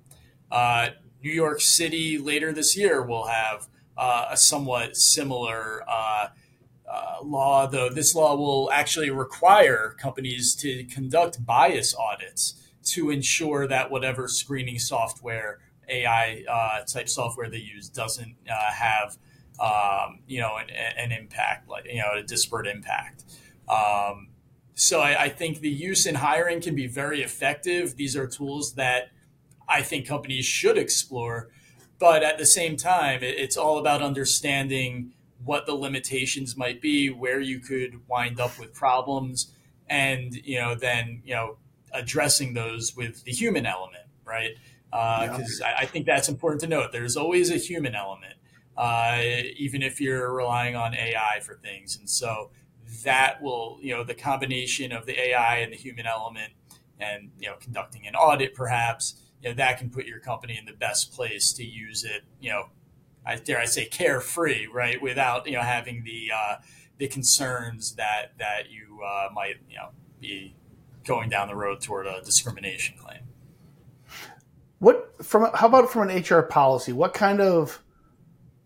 Uh, 0.51 0.91
New 1.23 1.33
York 1.33 1.61
City 1.61 2.19
later 2.19 2.53
this 2.53 2.77
year 2.77 3.03
will 3.03 3.27
have 3.27 3.69
uh, 3.97 4.27
a 4.31 4.37
somewhat 4.37 4.97
similar 4.97 5.83
uh, 5.89 6.29
uh, 6.91 7.17
law, 7.23 7.67
though, 7.67 7.89
this 7.89 8.15
law 8.15 8.37
will 8.37 8.71
actually 8.71 9.11
require 9.11 9.97
companies 9.99 10.55
to 10.55 10.85
conduct 10.85 11.45
bias 11.45 11.95
audits 11.95 12.55
to 12.85 13.11
ensure 13.11 13.67
that 13.67 13.91
whatever 13.91 14.29
screening 14.29 14.79
software, 14.79 15.61
AI 15.89 16.45
uh, 16.49 16.85
type 16.85 17.09
software 17.09 17.49
they 17.49 17.57
use, 17.59 17.89
doesn't 17.89 18.37
have 18.47 19.17
um, 19.61 20.21
you 20.27 20.41
know 20.41 20.57
an, 20.57 20.69
an, 20.71 21.13
impact, 21.13 21.69
like 21.69 21.87
you 21.87 21.99
know 21.99 22.13
a 22.17 22.23
disparate 22.23 22.67
impact. 22.67 23.25
Um, 23.69 24.29
so 24.75 25.01
I, 25.01 25.25
I 25.25 25.29
think 25.29 25.61
the 25.61 25.71
use 25.71 26.05
in 26.05 26.17
hiring 26.17 26.61
can 26.61 26.75
be 26.75 26.87
very 26.87 27.23
effective. 27.23 27.97
These 27.97 28.17
are 28.17 28.27
tools 28.27 28.75
that 28.75 29.11
I 29.69 29.83
think 29.83 30.07
companies 30.07 30.45
should 30.45 30.77
explore, 30.77 31.49
but 31.99 32.23
at 32.23 32.39
the 32.39 32.47
same 32.47 32.77
time, 32.77 33.21
it's 33.23 33.57
all 33.57 33.79
about 33.79 34.03
understanding 34.03 35.13
what 35.45 35.67
the 35.67 35.75
limitations 35.75 36.57
might 36.57 36.81
be, 36.81 37.09
where 37.09 37.41
you 37.41 37.61
could 37.61 38.01
wind 38.09 38.41
up 38.41 38.59
with 38.59 38.75
problems, 38.75 39.53
and 39.89 40.35
you 40.35 40.59
know 40.59 40.75
then 40.75 41.23
you 41.25 41.35
know 41.35 41.57
addressing 41.93 42.55
those 42.55 42.97
with 42.97 43.23
the 43.25 43.33
human 43.33 43.67
element, 43.67 44.05
right? 44.25 44.57
Because 44.91 45.61
uh, 45.63 45.67
yeah. 45.67 45.77
I, 45.79 45.83
I, 45.83 45.87
think 45.87 46.07
that's 46.07 46.29
important 46.29 46.61
to 46.63 46.67
note. 46.67 46.93
There's 46.93 47.17
always 47.17 47.51
a 47.51 47.57
human 47.57 47.95
element, 47.95 48.35
uh, 48.77 49.21
even 49.57 49.83
if 49.83 50.01
you're 50.01 50.33
relying 50.33 50.77
on 50.77 50.95
AI 50.95 51.41
for 51.43 51.55
things, 51.55 51.97
and 51.97 52.09
so 52.09 52.51
that 53.03 53.43
will 53.43 53.79
you 53.81 53.95
know 53.95 54.05
the 54.05 54.15
combination 54.15 54.93
of 54.93 55.07
the 55.07 55.19
AI 55.19 55.59
and 55.59 55.73
the 55.73 55.77
human 55.77 56.07
element, 56.07 56.53
and 56.99 57.31
you 57.39 57.49
know 57.49 57.57
conducting 57.61 58.07
an 58.07 58.15
audit 58.15 58.55
perhaps. 58.55 59.21
You 59.43 59.51
know, 59.51 59.57
that 59.57 59.79
can 59.79 59.91
put 59.91 60.07
your 60.07 60.21
company 60.21 60.57
in 60.57 60.65
the 60.65 60.73
best 60.73 61.13
place 61.13 61.53
to 61.53 61.65
use 61.65 62.03
it, 62.03 62.23
you 62.41 62.49
know, 62.49 62.71
I 63.27 63.37
dare 63.37 63.59
I 63.59 63.65
say 63.65 63.87
carefree, 63.87 64.67
right? 64.67 65.01
Without 65.01 65.47
you 65.47 65.55
know 65.55 65.63
having 65.63 66.05
the 66.05 66.31
uh, 66.35 66.57
the 66.99 67.09
concerns 67.09 67.95
that 67.95 68.33
that 68.39 68.71
you 68.71 69.01
uh, 69.05 69.29
might 69.33 69.57
you 69.69 69.77
know 69.77 69.91
be 70.21 70.55
going 71.05 71.29
down 71.29 71.49
the 71.49 71.57
road 71.57 71.81
toward 71.81 72.07
a 72.07 72.21
discrimination 72.23 72.97
claim. 72.99 73.21
What 74.79 75.25
from 75.25 75.51
how 75.55 75.69
about 75.69 75.91
from 75.91 76.09
an 76.09 76.23
HR 76.23 76.43
policy? 76.43 76.93
What 76.93 77.15
kind 77.15 77.41
of 77.41 77.83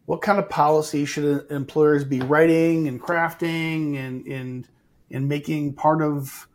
what 0.09 0.23
kind 0.23 0.39
of 0.39 0.49
policy 0.49 1.05
should 1.05 1.45
employers 1.51 2.03
be 2.03 2.21
writing 2.21 2.89
and 2.89 2.99
crafting 2.99 3.95
and 3.99 4.27
and 4.27 4.67
and 5.11 5.29
making 5.29 5.75
part 5.75 6.01
of 6.01 6.49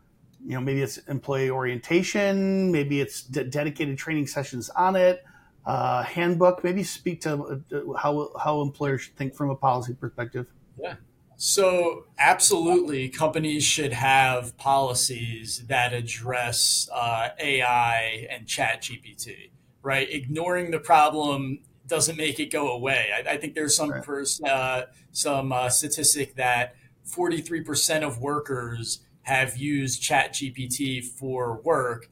you 0.44 0.54
know 0.54 0.60
maybe 0.60 0.82
it's 0.82 0.98
employee 1.06 1.50
orientation, 1.50 2.72
maybe 2.72 3.00
it's 3.00 3.22
de- 3.22 3.44
dedicated 3.44 3.96
training 3.96 4.26
sessions 4.26 4.70
on 4.70 4.96
it 4.96 5.22
uh, 5.66 6.02
handbook. 6.02 6.64
Maybe 6.64 6.82
speak 6.82 7.20
to 7.20 7.62
uh, 7.72 7.96
how 7.96 8.32
how 8.42 8.60
employers 8.60 9.02
should 9.02 9.14
think 9.14 9.36
from 9.36 9.50
a 9.50 9.54
policy 9.54 9.94
perspective. 9.94 10.48
Yeah. 10.76 10.96
So, 11.36 12.06
absolutely, 12.18 13.08
companies 13.08 13.62
should 13.62 13.92
have 13.92 14.56
policies 14.56 15.62
that 15.68 15.92
address 15.92 16.88
uh, 16.92 17.28
AI 17.38 18.26
and 18.30 18.48
Chat 18.48 18.82
GPT. 18.82 19.50
Right, 19.80 20.10
ignoring 20.10 20.72
the 20.72 20.80
problem 20.80 21.60
doesn't 21.86 22.16
make 22.16 22.40
it 22.40 22.50
go 22.50 22.72
away. 22.72 23.08
I, 23.14 23.32
I 23.32 23.36
think 23.36 23.54
there's 23.54 23.76
some 23.76 23.90
right. 23.90 24.02
pers- 24.02 24.42
uh, 24.42 24.86
some 25.12 25.52
uh, 25.52 25.68
statistic 25.68 26.36
that 26.36 26.76
43% 27.08 28.02
of 28.02 28.18
workers 28.20 29.00
have 29.22 29.56
used 29.56 30.02
Chat 30.02 30.34
GPT 30.34 31.04
for 31.04 31.60
work, 31.62 32.08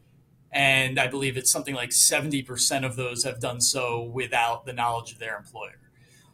and 0.51 0.99
I 0.99 1.07
believe 1.07 1.37
it's 1.37 1.51
something 1.51 1.75
like 1.75 1.91
70% 1.91 2.85
of 2.85 2.97
those 2.97 3.25
have 3.25 3.41
done 3.41 3.61
so 3.61 4.03
without 4.03 4.67
the 4.67 4.73
knowledge 4.73 5.13
of 5.13 5.19
their 5.19 5.37
employer. 5.37 5.79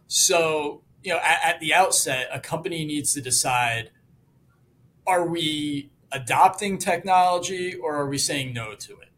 So, 0.08 0.82
you 1.02 1.12
know, 1.12 1.18
at, 1.18 1.54
at 1.54 1.60
the 1.60 1.74
outset, 1.74 2.28
a 2.32 2.40
company 2.40 2.84
needs 2.84 3.12
to 3.14 3.20
decide 3.20 3.90
are 5.06 5.26
we 5.26 5.90
adopting 6.12 6.78
technology 6.78 7.74
or 7.74 7.96
are 7.96 8.08
we 8.08 8.18
saying 8.18 8.52
no 8.52 8.74
to 8.74 8.92
it? 8.98 9.08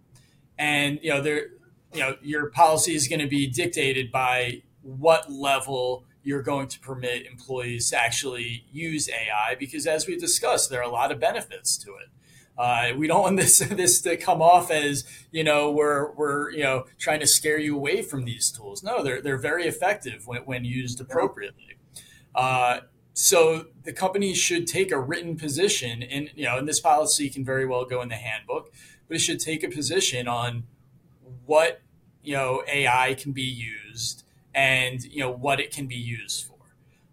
And, 0.59 1.01
you 1.03 1.11
know, 1.11 1.21
there, 1.21 1.49
you 1.93 2.01
know, 2.01 2.17
your 2.23 2.51
policy 2.51 2.95
is 2.95 3.09
going 3.09 3.21
to 3.21 3.27
be 3.27 3.47
dictated 3.47 4.13
by 4.13 4.63
what 4.83 5.31
level 5.31 6.05
you're 6.23 6.43
going 6.43 6.69
to 6.69 6.79
permit 6.81 7.27
employees 7.27 7.91
to 7.91 7.99
actually 7.99 8.65
use 8.71 9.09
AI 9.09 9.57
because, 9.59 9.87
as 9.87 10.07
we 10.07 10.17
discussed, 10.17 10.71
there 10.71 10.81
are 10.81 10.89
a 10.89 10.93
lot 10.93 11.11
of 11.11 11.19
benefits 11.19 11.77
to 11.79 11.91
it. 11.93 12.09
Uh, 12.59 12.95
we 12.95 13.07
don't 13.07 13.23
want 13.23 13.37
this 13.37 13.59
this 13.71 14.03
to 14.03 14.17
come 14.17 14.43
off 14.43 14.71
as 14.71 15.05
you 15.31 15.43
know 15.43 15.71
we're 15.71 16.13
we're 16.13 16.51
you 16.51 16.63
know 16.63 16.85
trying 16.99 17.21
to 17.21 17.27
scare 17.27 17.59
you 17.59 17.75
away 17.75 18.03
from 18.03 18.25
these 18.25 18.51
tools. 18.51 18.83
No, 18.83 19.03
they're 19.03 19.23
they're 19.23 19.39
very 19.39 19.65
effective 19.65 20.27
when, 20.27 20.43
when 20.43 20.65
used 20.65 21.01
appropriately. 21.01 21.79
Uh, 22.35 22.81
so 23.13 23.67
the 23.85 23.93
company 23.93 24.35
should 24.35 24.67
take 24.67 24.93
a 24.93 24.99
written 24.99 25.37
position, 25.37 26.03
and 26.03 26.31
you 26.35 26.45
know, 26.45 26.59
and 26.59 26.69
this 26.69 26.81
policy 26.81 27.31
can 27.31 27.45
very 27.45 27.67
well 27.67 27.85
go 27.85 28.03
in 28.03 28.09
the 28.09 28.17
handbook, 28.17 28.73
but 29.09 29.17
it 29.17 29.21
should 29.21 29.41
take 29.41 29.65
a 29.65 29.69
position 29.69 30.29
on 30.29 30.65
what 31.47 31.81
you 32.23 32.35
know 32.35 32.63
AI 32.69 33.15
can 33.15 33.33
be 33.33 33.43
used 33.43 34.25
and 34.55 35.03
you 35.05 35.21
know 35.21 35.31
what 35.31 35.61
it 35.61 35.73
can 35.73 35.87
be 35.87 35.97
used 35.97 36.47
for. 36.47 36.57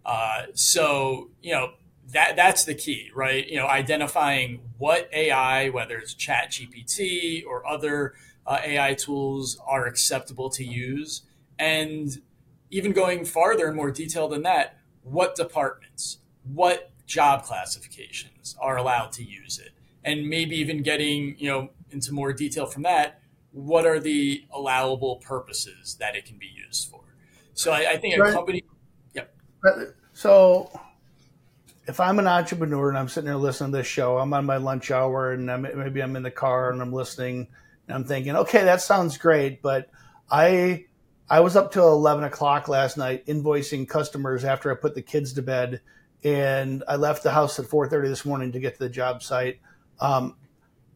Uh, 0.05 0.43
so 0.53 1.29
you 1.41 1.51
know 1.51 1.71
that 2.11 2.35
that's 2.35 2.63
the 2.63 2.73
key, 2.73 3.11
right? 3.13 3.47
You 3.47 3.57
know, 3.57 3.67
identifying 3.67 4.61
what 4.77 5.09
AI, 5.11 5.69
whether 5.69 5.97
it's 5.97 6.13
Chat 6.13 6.51
GPT 6.51 7.45
or 7.45 7.65
other 7.67 8.13
uh, 8.45 8.59
AI 8.63 8.93
tools, 8.93 9.59
are 9.65 9.85
acceptable 9.85 10.49
to 10.51 10.63
use, 10.63 11.23
and 11.59 12.21
even 12.69 12.93
going 12.93 13.25
farther 13.25 13.67
and 13.67 13.75
more 13.75 13.91
detailed 13.91 14.31
than 14.31 14.43
that, 14.43 14.77
what 15.03 15.35
departments, 15.35 16.19
what 16.43 16.91
job 17.05 17.43
classifications 17.43 18.55
are 18.59 18.77
allowed 18.77 19.11
to 19.13 19.23
use 19.23 19.59
it, 19.59 19.71
and 20.03 20.29
maybe 20.29 20.55
even 20.55 20.81
getting 20.81 21.35
you 21.37 21.49
know 21.49 21.69
into 21.91 22.13
more 22.13 22.31
detail 22.31 22.65
from 22.65 22.83
that. 22.83 23.21
What 23.57 23.87
are 23.87 23.99
the 23.99 24.45
allowable 24.51 25.15
purposes 25.17 25.95
that 25.99 26.15
it 26.15 26.25
can 26.25 26.37
be 26.37 26.45
used 26.45 26.91
for? 26.91 27.01
So 27.55 27.71
I, 27.71 27.93
I 27.93 27.97
think 27.97 28.15
a 28.15 28.31
company. 28.31 28.63
Yep. 29.13 29.33
So 30.13 30.69
if 31.87 31.99
I'm 31.99 32.19
an 32.19 32.27
entrepreneur 32.27 32.89
and 32.89 32.97
I'm 32.97 33.09
sitting 33.09 33.25
there 33.25 33.35
listening 33.35 33.71
to 33.71 33.77
this 33.77 33.87
show, 33.87 34.19
I'm 34.19 34.31
on 34.33 34.45
my 34.45 34.57
lunch 34.57 34.91
hour 34.91 35.31
and 35.31 35.49
I'm, 35.49 35.63
maybe 35.63 36.01
I'm 36.01 36.15
in 36.15 36.21
the 36.21 36.29
car 36.29 36.71
and 36.71 36.81
I'm 36.81 36.93
listening 36.93 37.47
and 37.87 37.95
I'm 37.95 38.03
thinking, 38.03 38.35
okay, 38.35 38.63
that 38.63 38.81
sounds 38.81 39.17
great, 39.17 39.63
but 39.63 39.89
I 40.29 40.85
I 41.29 41.39
was 41.39 41.55
up 41.55 41.71
till 41.71 41.91
11 41.91 42.25
o'clock 42.25 42.67
last 42.67 42.95
night 42.95 43.25
invoicing 43.25 43.89
customers 43.89 44.45
after 44.45 44.71
I 44.71 44.75
put 44.75 44.95
the 44.95 45.01
kids 45.01 45.33
to 45.33 45.41
bed, 45.41 45.81
and 46.23 46.83
I 46.87 46.95
left 46.95 47.23
the 47.23 47.31
house 47.31 47.57
at 47.59 47.65
4:30 47.65 48.07
this 48.07 48.23
morning 48.23 48.51
to 48.51 48.59
get 48.59 48.73
to 48.73 48.79
the 48.79 48.89
job 48.89 49.23
site. 49.23 49.59
Um, 49.99 50.35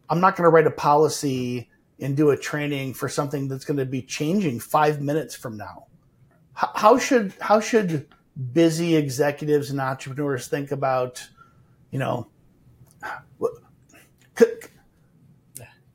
I'm 0.08 0.20
not 0.20 0.36
going 0.36 0.44
to 0.44 0.50
write 0.50 0.66
a 0.66 0.70
policy 0.70 1.68
and 2.02 2.16
do 2.16 2.30
a 2.30 2.36
training 2.36 2.94
for 2.94 3.08
something 3.08 3.48
that's 3.48 3.64
going 3.64 3.78
to 3.78 3.86
be 3.86 4.02
changing 4.02 4.60
five 4.60 5.00
minutes 5.00 5.34
from 5.34 5.56
now. 5.56 5.86
How 6.54 6.98
should 6.98 7.32
how 7.40 7.60
should 7.60 8.08
busy 8.52 8.96
executives 8.96 9.70
and 9.70 9.80
entrepreneurs 9.80 10.48
think 10.48 10.70
about 10.70 11.26
you 11.90 11.98
know 11.98 12.28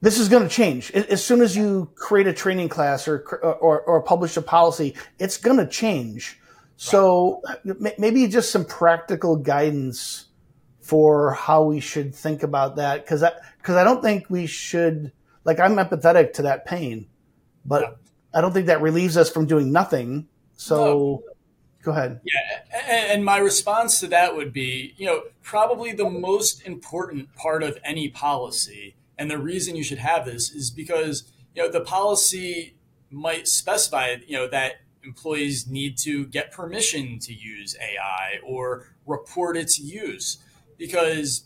this 0.02 0.20
is 0.20 0.30
going 0.30 0.44
to 0.44 0.50
change 0.50 0.92
as 0.92 1.24
soon 1.24 1.42
as 1.42 1.56
you 1.56 1.92
create 1.96 2.28
a 2.28 2.34
training 2.34 2.70
class 2.70 3.08
or 3.08 3.20
or, 3.62 3.82
or 3.82 4.02
publish 4.02 4.38
a 4.38 4.42
policy 4.42 4.96
it's 5.20 5.38
going 5.38 5.58
to 5.58 5.68
change. 5.68 6.40
So 6.80 7.42
maybe 7.98 8.28
just 8.28 8.52
some 8.52 8.66
practical 8.66 9.36
guidance 9.36 10.26
for 10.80 11.34
how 11.34 11.64
we 11.64 11.80
should 11.80 12.14
think 12.14 12.44
about 12.44 12.76
that 12.78 13.04
because 13.04 13.24
because 13.58 13.76
I, 13.76 13.82
I 13.82 13.84
don't 13.84 14.02
think 14.02 14.30
we 14.30 14.46
should 14.46 15.12
like 15.48 15.60
i'm 15.60 15.78
empathetic 15.78 16.34
to 16.34 16.44
that 16.44 16.66
pain 16.66 17.08
but 17.66 17.82
yeah. 17.82 17.90
i 18.36 18.42
don't 18.42 18.54
think 18.54 18.68
that 18.68 18.84
relieves 18.84 19.18
us 19.18 19.32
from 19.32 19.48
doing 19.48 19.72
nothing 19.72 20.28
so 20.58 20.76
no. 20.76 21.34
go 21.84 21.92
ahead. 21.92 22.20
Yeah. 22.26 23.12
And 23.12 23.24
my 23.24 23.38
response 23.38 24.00
to 24.02 24.08
that 24.08 24.36
would 24.36 24.52
be, 24.52 24.94
you 24.98 25.06
know, 25.06 25.22
probably 25.42 25.94
the 25.94 26.10
most 26.10 26.66
important 26.66 27.34
part 27.36 27.64
of 27.64 27.78
any 27.84 28.10
policy. 28.10 28.96
And 29.18 29.32
the 29.32 29.38
reason 29.38 29.76
you 29.76 29.84
should 29.84 30.00
have 30.00 30.26
this 30.26 30.52
is 30.52 30.70
because, 30.72 31.32
you 31.56 31.64
know, 31.64 31.72
the 31.72 31.82
policy 31.82 32.76
might 33.10 33.48
specify, 33.48 34.16
you 34.28 34.36
know, 34.36 34.48
that 34.50 34.74
employees 35.04 35.68
need 35.68 35.98
to 36.00 36.26
get 36.26 36.52
permission 36.52 37.20
to 37.20 37.34
use 37.34 37.76
AI 37.80 38.40
or 38.44 38.88
report 39.06 39.56
its 39.56 39.80
use 39.80 40.40
because 40.78 41.46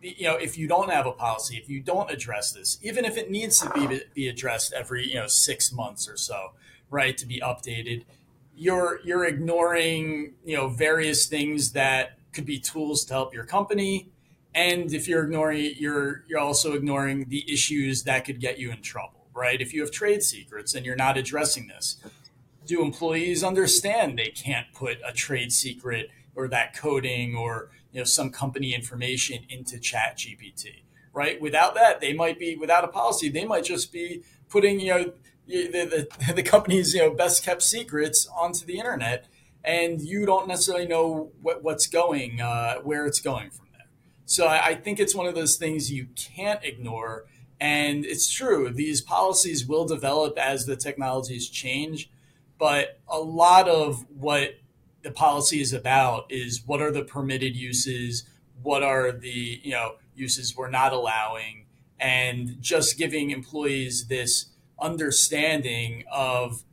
you 0.00 0.24
know 0.24 0.36
if 0.36 0.56
you 0.56 0.66
don't 0.66 0.90
have 0.90 1.06
a 1.06 1.12
policy 1.12 1.56
if 1.56 1.68
you 1.68 1.80
don't 1.80 2.10
address 2.10 2.52
this 2.52 2.78
even 2.82 3.04
if 3.04 3.16
it 3.16 3.30
needs 3.30 3.58
to 3.58 3.70
be 3.70 4.00
be 4.14 4.28
addressed 4.28 4.72
every 4.72 5.06
you 5.06 5.14
know 5.14 5.26
6 5.26 5.72
months 5.72 6.08
or 6.08 6.16
so 6.16 6.52
right 6.90 7.16
to 7.18 7.26
be 7.26 7.40
updated 7.40 8.04
you're 8.60 9.00
you're 9.04 9.24
ignoring 9.24 10.34
you 10.44 10.56
know 10.56 10.68
various 10.68 11.26
things 11.26 11.72
that 11.72 12.18
could 12.32 12.44
be 12.44 12.58
tools 12.58 13.04
to 13.06 13.14
help 13.14 13.34
your 13.34 13.44
company. 13.44 14.08
And 14.54 14.92
if 14.92 15.08
you're 15.08 15.24
ignoring 15.24 15.64
it 15.64 15.76
you're 15.78 16.24
you're 16.28 16.40
also 16.40 16.74
ignoring 16.74 17.26
the 17.28 17.50
issues 17.50 18.02
that 18.04 18.24
could 18.24 18.38
get 18.38 18.58
you 18.58 18.70
in 18.70 18.82
trouble 18.82 19.26
right? 19.32 19.60
If 19.60 19.72
you 19.72 19.80
have 19.80 19.90
trade 19.90 20.22
secrets 20.22 20.74
and 20.74 20.84
you're 20.84 20.96
not 20.96 21.16
addressing 21.16 21.68
this 21.68 21.96
do 22.66 22.82
employees 22.82 23.42
understand 23.42 24.18
they 24.18 24.28
can't 24.28 24.66
put 24.74 24.98
a 25.04 25.12
trade 25.12 25.52
secret 25.52 26.10
or 26.34 26.48
that 26.48 26.74
coding 26.76 27.36
or 27.36 27.70
you 27.92 28.00
know 28.00 28.04
some 28.04 28.30
company 28.30 28.74
information 28.74 29.44
into 29.48 29.78
chat 29.78 30.16
gpt 30.16 30.82
right 31.12 31.40
without 31.40 31.74
that 31.74 32.00
they 32.00 32.12
might 32.12 32.38
be 32.38 32.56
without 32.56 32.84
a 32.84 32.88
policy 32.88 33.28
they 33.28 33.44
might 33.44 33.64
just 33.64 33.92
be 33.92 34.22
putting 34.48 34.80
you 34.80 34.88
know 34.88 35.12
the, 35.50 36.08
the, 36.26 36.32
the 36.34 36.42
company's 36.42 36.94
you 36.94 37.00
know 37.00 37.10
best 37.10 37.44
kept 37.44 37.62
secrets 37.62 38.28
onto 38.34 38.64
the 38.64 38.78
internet, 38.78 39.26
and 39.64 40.00
you 40.00 40.26
don't 40.26 40.48
necessarily 40.48 40.86
know 40.86 41.30
what, 41.42 41.62
what's 41.62 41.86
going 41.86 42.40
uh, 42.40 42.76
where 42.76 43.06
it's 43.06 43.20
going 43.20 43.50
from 43.50 43.66
there. 43.72 43.88
So 44.26 44.46
I, 44.46 44.66
I 44.66 44.74
think 44.74 45.00
it's 45.00 45.14
one 45.14 45.26
of 45.26 45.34
those 45.34 45.56
things 45.56 45.92
you 45.92 46.08
can't 46.14 46.62
ignore. 46.64 47.24
And 47.62 48.06
it's 48.06 48.30
true, 48.30 48.70
these 48.70 49.02
policies 49.02 49.66
will 49.66 49.84
develop 49.84 50.38
as 50.38 50.64
the 50.64 50.76
technologies 50.76 51.46
change. 51.46 52.10
But 52.58 52.98
a 53.06 53.18
lot 53.18 53.68
of 53.68 54.06
what 54.08 54.54
the 55.02 55.10
policy 55.10 55.60
is 55.60 55.72
about 55.72 56.30
is 56.30 56.62
what 56.66 56.80
are 56.80 56.90
the 56.90 57.04
permitted 57.04 57.56
uses, 57.56 58.24
what 58.62 58.82
are 58.82 59.12
the 59.12 59.60
you 59.62 59.72
know 59.72 59.96
uses 60.14 60.56
we're 60.56 60.70
not 60.70 60.92
allowing, 60.92 61.66
and 61.98 62.56
just 62.60 62.98
giving 62.98 63.30
employees 63.30 64.08
this 64.08 64.46
understanding 64.80 66.04
of 66.10 66.64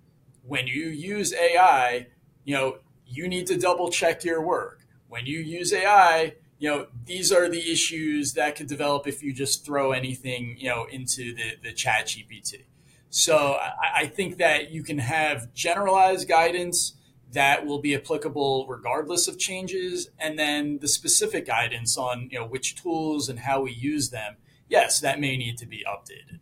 when 0.44 0.68
you 0.68 0.86
use 0.86 1.34
AI, 1.34 2.08
you 2.46 2.56
know, 2.56 2.78
you 3.06 3.28
need 3.28 3.48
to 3.48 3.58
double 3.58 3.90
check 3.90 4.24
your 4.24 4.42
work. 4.42 4.86
When 5.10 5.26
you 5.26 5.40
use 5.40 5.74
AI, 5.74 6.36
you 6.60 6.70
know, 6.70 6.88
these 7.06 7.32
are 7.32 7.50
the 7.50 7.72
issues 7.72 8.34
that 8.34 8.56
could 8.56 8.68
develop 8.68 9.08
if 9.08 9.22
you 9.22 9.34
just 9.34 9.66
throw 9.66 9.92
anything, 9.92 10.56
you 10.58 10.70
know, 10.70 10.86
into 10.90 11.36
the, 11.36 11.56
the 11.64 11.74
chat 11.74 12.08
GPT. 12.08 12.66
So 13.10 13.58
I, 13.62 14.02
I 14.02 14.06
think 14.08 14.38
that 14.38 14.72
you 14.72 14.84
can 14.84 14.98
have 14.98 15.54
generalized 15.54 16.28
guidance 16.28 16.94
that 17.34 17.66
will 17.66 17.80
be 17.80 17.96
applicable 17.96 18.66
regardless 18.68 19.28
of 19.28 19.38
changes. 19.38 20.10
And 20.20 20.38
then 20.38 20.80
the 20.80 20.88
specific 20.88 21.46
guidance 21.46 21.98
on, 21.98 22.30
you 22.32 22.40
know, 22.40 22.46
which 22.46 22.76
tools 22.76 23.30
and 23.30 23.40
how 23.40 23.62
we 23.62 23.72
use 23.72 24.10
them. 24.10 24.38
Yes, 24.70 25.00
that 25.00 25.20
may 25.20 25.38
need 25.38 25.58
to 25.60 25.66
be 25.66 25.86
updated. 25.88 26.40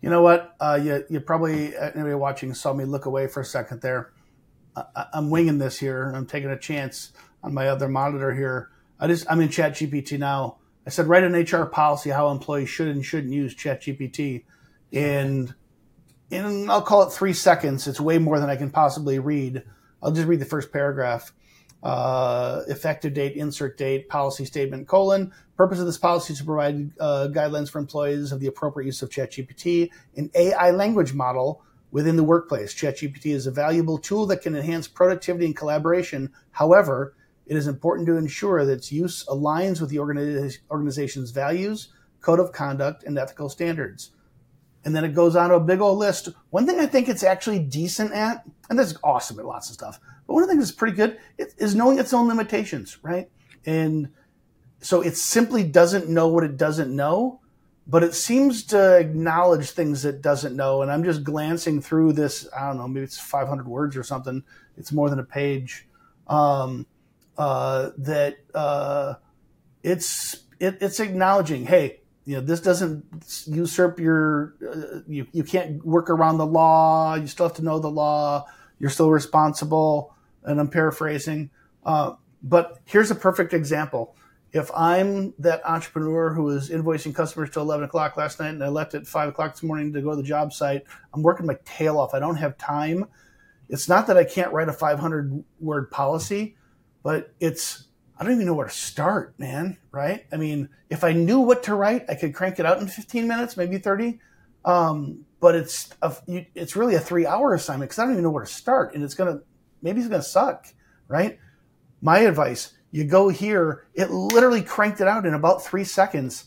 You 0.00 0.10
know 0.10 0.22
what? 0.22 0.54
Uh, 0.60 0.78
you, 0.82 1.04
you 1.08 1.20
probably, 1.20 1.76
anybody 1.76 2.14
watching 2.14 2.54
saw 2.54 2.72
me 2.72 2.84
look 2.84 3.06
away 3.06 3.26
for 3.26 3.40
a 3.40 3.44
second 3.44 3.80
there. 3.80 4.12
I, 4.74 5.06
am 5.14 5.30
winging 5.30 5.58
this 5.58 5.78
here. 5.78 6.12
I'm 6.14 6.26
taking 6.26 6.50
a 6.50 6.58
chance 6.58 7.12
on 7.42 7.54
my 7.54 7.68
other 7.68 7.88
monitor 7.88 8.34
here. 8.34 8.70
I 9.00 9.06
just, 9.06 9.26
I'm 9.30 9.40
in 9.40 9.48
Chat 9.48 9.72
GPT 9.72 10.18
now. 10.18 10.58
I 10.86 10.90
said, 10.90 11.06
write 11.06 11.24
an 11.24 11.32
HR 11.32 11.66
policy 11.66 12.10
how 12.10 12.30
employees 12.30 12.68
should 12.68 12.88
and 12.88 13.04
shouldn't 13.04 13.32
use 13.32 13.54
Chat 13.54 13.82
GPT. 13.82 14.44
And 14.92 15.54
in 16.30 16.70
I'll 16.70 16.82
call 16.82 17.02
it 17.02 17.12
three 17.12 17.32
seconds. 17.32 17.86
It's 17.86 18.00
way 18.00 18.18
more 18.18 18.38
than 18.40 18.50
I 18.50 18.56
can 18.56 18.70
possibly 18.70 19.18
read. 19.18 19.64
I'll 20.02 20.12
just 20.12 20.28
read 20.28 20.40
the 20.40 20.44
first 20.44 20.72
paragraph. 20.72 21.32
Uh, 21.82 22.62
effective 22.68 23.14
date, 23.14 23.36
insert 23.36 23.78
date, 23.78 24.08
policy 24.08 24.44
statement, 24.44 24.88
colon. 24.88 25.32
Purpose 25.56 25.78
of 25.78 25.86
this 25.86 25.98
policy 25.98 26.32
is 26.32 26.40
to 26.40 26.44
provide 26.44 26.90
uh, 26.98 27.28
guidelines 27.30 27.70
for 27.70 27.78
employees 27.78 28.32
of 28.32 28.40
the 28.40 28.46
appropriate 28.46 28.86
use 28.86 29.02
of 29.02 29.10
ChatGPT, 29.10 29.90
an 30.16 30.30
AI 30.34 30.70
language 30.70 31.12
model 31.12 31.62
within 31.92 32.16
the 32.16 32.24
workplace. 32.24 32.74
ChatGPT 32.74 33.26
is 33.26 33.46
a 33.46 33.50
valuable 33.50 33.98
tool 33.98 34.26
that 34.26 34.42
can 34.42 34.56
enhance 34.56 34.88
productivity 34.88 35.46
and 35.46 35.56
collaboration. 35.56 36.32
However, 36.50 37.14
it 37.46 37.56
is 37.56 37.68
important 37.68 38.06
to 38.08 38.16
ensure 38.16 38.64
that 38.64 38.72
its 38.72 38.90
use 38.90 39.24
aligns 39.26 39.80
with 39.80 39.90
the 39.90 40.00
organization's 40.00 41.30
values, 41.30 41.88
code 42.20 42.40
of 42.40 42.52
conduct, 42.52 43.04
and 43.04 43.16
ethical 43.16 43.48
standards. 43.48 44.10
And 44.86 44.94
then 44.94 45.04
it 45.04 45.14
goes 45.14 45.34
on 45.34 45.50
to 45.50 45.56
a 45.56 45.60
big 45.60 45.80
old 45.80 45.98
list. 45.98 46.28
One 46.50 46.64
thing 46.64 46.78
I 46.78 46.86
think 46.86 47.08
it's 47.08 47.24
actually 47.24 47.58
decent 47.58 48.12
at, 48.12 48.44
and 48.70 48.78
this 48.78 48.92
is 48.92 48.98
awesome 49.02 49.40
at 49.40 49.44
lots 49.44 49.68
of 49.68 49.74
stuff, 49.74 49.98
but 50.26 50.34
one 50.34 50.44
of 50.44 50.48
the 50.48 50.54
things 50.54 50.68
that's 50.68 50.78
pretty 50.78 50.96
good 50.96 51.18
is 51.58 51.74
knowing 51.74 51.98
its 51.98 52.14
own 52.14 52.28
limitations, 52.28 52.96
right? 53.02 53.28
And 53.66 54.10
so 54.80 55.02
it 55.02 55.16
simply 55.16 55.64
doesn't 55.64 56.08
know 56.08 56.28
what 56.28 56.44
it 56.44 56.56
doesn't 56.56 56.94
know, 56.94 57.40
but 57.88 58.04
it 58.04 58.14
seems 58.14 58.62
to 58.66 58.96
acknowledge 58.96 59.70
things 59.70 60.04
it 60.04 60.22
doesn't 60.22 60.54
know. 60.54 60.82
And 60.82 60.92
I'm 60.92 61.02
just 61.02 61.24
glancing 61.24 61.82
through 61.82 62.12
this. 62.12 62.48
I 62.56 62.68
don't 62.68 62.76
know, 62.76 62.86
maybe 62.86 63.02
it's 63.02 63.18
500 63.18 63.66
words 63.66 63.96
or 63.96 64.04
something. 64.04 64.44
It's 64.76 64.92
more 64.92 65.10
than 65.10 65.18
a 65.18 65.24
page. 65.24 65.88
Um, 66.28 66.86
uh, 67.36 67.90
that 67.98 68.36
uh, 68.54 69.14
it's 69.82 70.44
it, 70.60 70.78
it's 70.80 71.00
acknowledging, 71.00 71.66
hey, 71.66 72.00
you 72.26 72.34
know, 72.34 72.40
this 72.42 72.60
doesn't 72.60 73.04
usurp 73.46 73.98
your. 73.98 74.54
Uh, 74.60 75.00
you 75.06 75.26
you 75.32 75.44
can't 75.44 75.84
work 75.86 76.10
around 76.10 76.38
the 76.38 76.46
law. 76.46 77.14
You 77.14 77.26
still 77.26 77.48
have 77.48 77.56
to 77.56 77.62
know 77.62 77.78
the 77.78 77.90
law. 77.90 78.44
You're 78.78 78.90
still 78.90 79.10
responsible. 79.10 80.14
And 80.42 80.60
I'm 80.60 80.68
paraphrasing. 80.68 81.50
Uh, 81.84 82.14
but 82.42 82.78
here's 82.84 83.10
a 83.10 83.14
perfect 83.14 83.54
example 83.54 84.16
if 84.56 84.70
I'm 84.74 85.34
that 85.38 85.60
entrepreneur 85.64 86.32
who 86.32 86.44
was 86.44 86.70
invoicing 86.70 87.14
customers 87.14 87.50
till 87.50 87.62
11 87.62 87.84
o'clock 87.84 88.16
last 88.16 88.40
night 88.40 88.50
and 88.50 88.64
I 88.64 88.68
left 88.68 88.94
at 88.94 89.06
5 89.06 89.28
o'clock 89.28 89.52
this 89.52 89.62
morning 89.62 89.92
to 89.92 90.00
go 90.00 90.10
to 90.10 90.16
the 90.16 90.22
job 90.22 90.52
site, 90.52 90.84
I'm 91.12 91.22
working 91.22 91.46
my 91.46 91.58
tail 91.64 91.98
off. 91.98 92.14
I 92.14 92.20
don't 92.20 92.36
have 92.36 92.56
time. 92.56 93.04
It's 93.68 93.88
not 93.88 94.06
that 94.06 94.16
I 94.16 94.24
can't 94.24 94.52
write 94.52 94.68
a 94.68 94.72
500 94.72 95.44
word 95.60 95.90
policy, 95.90 96.56
but 97.02 97.34
it's, 97.40 97.84
I 98.18 98.24
don't 98.24 98.34
even 98.34 98.46
know 98.46 98.54
where 98.54 98.66
to 98.66 98.72
start, 98.72 99.38
man, 99.38 99.76
right? 99.90 100.24
I 100.32 100.36
mean, 100.36 100.70
if 100.88 101.04
I 101.04 101.12
knew 101.12 101.40
what 101.40 101.64
to 101.64 101.74
write, 101.74 102.06
I 102.08 102.14
could 102.14 102.34
crank 102.34 102.58
it 102.58 102.66
out 102.66 102.80
in 102.80 102.88
15 102.88 103.28
minutes, 103.28 103.56
maybe 103.56 103.78
30. 103.78 104.18
Um, 104.64 105.26
but 105.40 105.54
it's 105.54 105.90
a, 106.02 106.14
it's 106.54 106.76
really 106.76 106.94
a 106.94 107.00
three 107.00 107.26
hour 107.26 107.54
assignment 107.54 107.90
because 107.90 108.00
I 108.00 108.04
don't 108.04 108.12
even 108.12 108.24
know 108.24 108.30
where 108.30 108.44
to 108.44 108.50
start, 108.50 108.94
and 108.94 109.04
it's 109.04 109.14
gonna 109.14 109.40
maybe 109.80 110.00
it's 110.00 110.08
gonna 110.08 110.22
suck, 110.22 110.66
right? 111.06 111.38
My 112.00 112.20
advice: 112.20 112.72
you 112.90 113.04
go 113.04 113.28
here, 113.28 113.86
it 113.94 114.10
literally 114.10 114.62
cranked 114.62 115.00
it 115.00 115.06
out 115.06 115.24
in 115.24 115.34
about 115.34 115.64
three 115.64 115.84
seconds. 115.84 116.46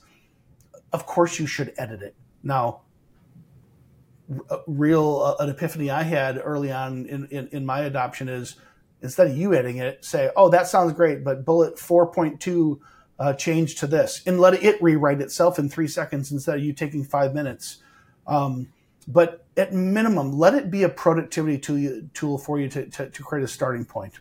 Of 0.92 1.06
course, 1.06 1.40
you 1.40 1.46
should 1.48 1.74
edit 1.78 2.02
it. 2.02 2.16
Now, 2.44 2.82
real 4.68 5.22
uh, 5.40 5.44
an 5.44 5.50
epiphany 5.50 5.90
I 5.90 6.04
had 6.04 6.42
early 6.44 6.72
on 6.72 7.06
in, 7.06 7.28
in, 7.28 7.48
in, 7.50 7.66
my 7.66 7.82
adoption 7.82 8.30
is 8.30 8.56
instead 9.02 9.28
of 9.28 9.38
you 9.38 9.54
editing 9.54 9.78
it, 9.78 10.04
say, 10.04 10.30
oh, 10.36 10.50
that 10.50 10.68
sounds 10.68 10.94
great, 10.94 11.24
but 11.24 11.46
bullet 11.46 11.76
4.2 11.76 12.80
uh, 13.20 13.34
change 13.34 13.76
to 13.76 13.88
this 13.88 14.22
and 14.26 14.40
let 14.40 14.54
it 14.64 14.82
rewrite 14.82 15.22
itself 15.22 15.60
in 15.60 15.70
three 15.70 15.88
seconds 15.88 16.32
instead 16.32 16.58
of 16.58 16.64
you 16.64 16.74
taking 16.74 17.04
five 17.04 17.34
minutes. 17.34 17.78
Um, 18.28 18.70
but 19.08 19.46
at 19.58 19.74
minimum, 19.74 20.38
let 20.38 20.54
it 20.54 20.70
be 20.70 20.84
a 20.84 20.90
productivity 20.90 21.58
tool, 21.58 22.02
tool 22.14 22.38
for 22.38 22.60
you 22.60 22.70
to, 22.70 22.86
to, 22.86 23.10
to 23.10 23.24
create 23.24 23.44
a 23.44 23.48
starting 23.48 23.86
point. 23.86 24.14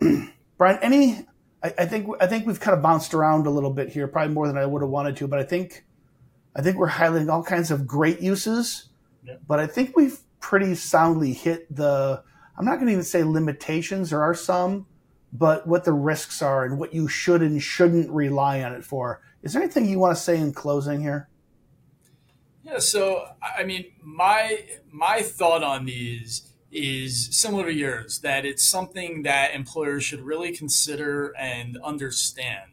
Brian, 0.58 0.78
any? 0.82 1.26
I, 1.62 1.74
I, 1.78 1.86
think 1.86 2.08
I 2.20 2.26
think 2.26 2.46
we've 2.46 2.60
kind 2.60 2.76
of 2.76 2.82
bounced 2.82 3.14
around 3.14 3.46
a 3.46 3.50
little 3.50 3.72
bit 3.72 3.90
here, 3.90 4.08
probably 4.08 4.34
more 4.34 4.46
than 4.46 4.58
I 4.58 4.66
would 4.66 4.82
have 4.82 4.90
wanted 4.90 5.16
to. 5.18 5.28
But 5.28 5.38
I 5.38 5.44
think 5.44 5.84
I 6.56 6.62
think 6.62 6.76
we're 6.76 6.88
highlighting 6.88 7.32
all 7.32 7.44
kinds 7.44 7.70
of 7.70 7.86
great 7.86 8.20
uses. 8.20 8.88
Yeah. 9.24 9.36
But 9.46 9.60
I 9.60 9.66
think 9.66 9.96
we've 9.96 10.18
pretty 10.40 10.74
soundly 10.74 11.32
hit 11.32 11.74
the. 11.74 12.22
I'm 12.60 12.66
not 12.66 12.74
going 12.74 12.88
to 12.88 12.92
even 12.92 13.04
say 13.04 13.24
limitations. 13.24 14.10
There 14.10 14.22
are 14.22 14.34
some, 14.34 14.84
but 15.32 15.66
what 15.66 15.84
the 15.84 15.94
risks 15.94 16.42
are 16.42 16.62
and 16.66 16.78
what 16.78 16.92
you 16.92 17.08
should 17.08 17.40
and 17.40 17.62
shouldn't 17.62 18.10
rely 18.10 18.62
on 18.62 18.74
it 18.74 18.84
for. 18.84 19.22
Is 19.42 19.54
there 19.54 19.62
anything 19.62 19.88
you 19.88 19.98
want 19.98 20.14
to 20.14 20.22
say 20.22 20.36
in 20.36 20.52
closing 20.52 21.00
here? 21.00 21.30
Yeah. 22.62 22.76
So 22.78 23.28
I 23.40 23.64
mean, 23.64 23.86
my 24.02 24.62
my 24.92 25.22
thought 25.22 25.64
on 25.64 25.86
these 25.86 26.52
is 26.70 27.34
similar 27.34 27.64
to 27.64 27.72
yours 27.72 28.18
that 28.18 28.44
it's 28.44 28.62
something 28.62 29.22
that 29.22 29.54
employers 29.54 30.04
should 30.04 30.20
really 30.20 30.54
consider 30.54 31.34
and 31.38 31.78
understand 31.82 32.72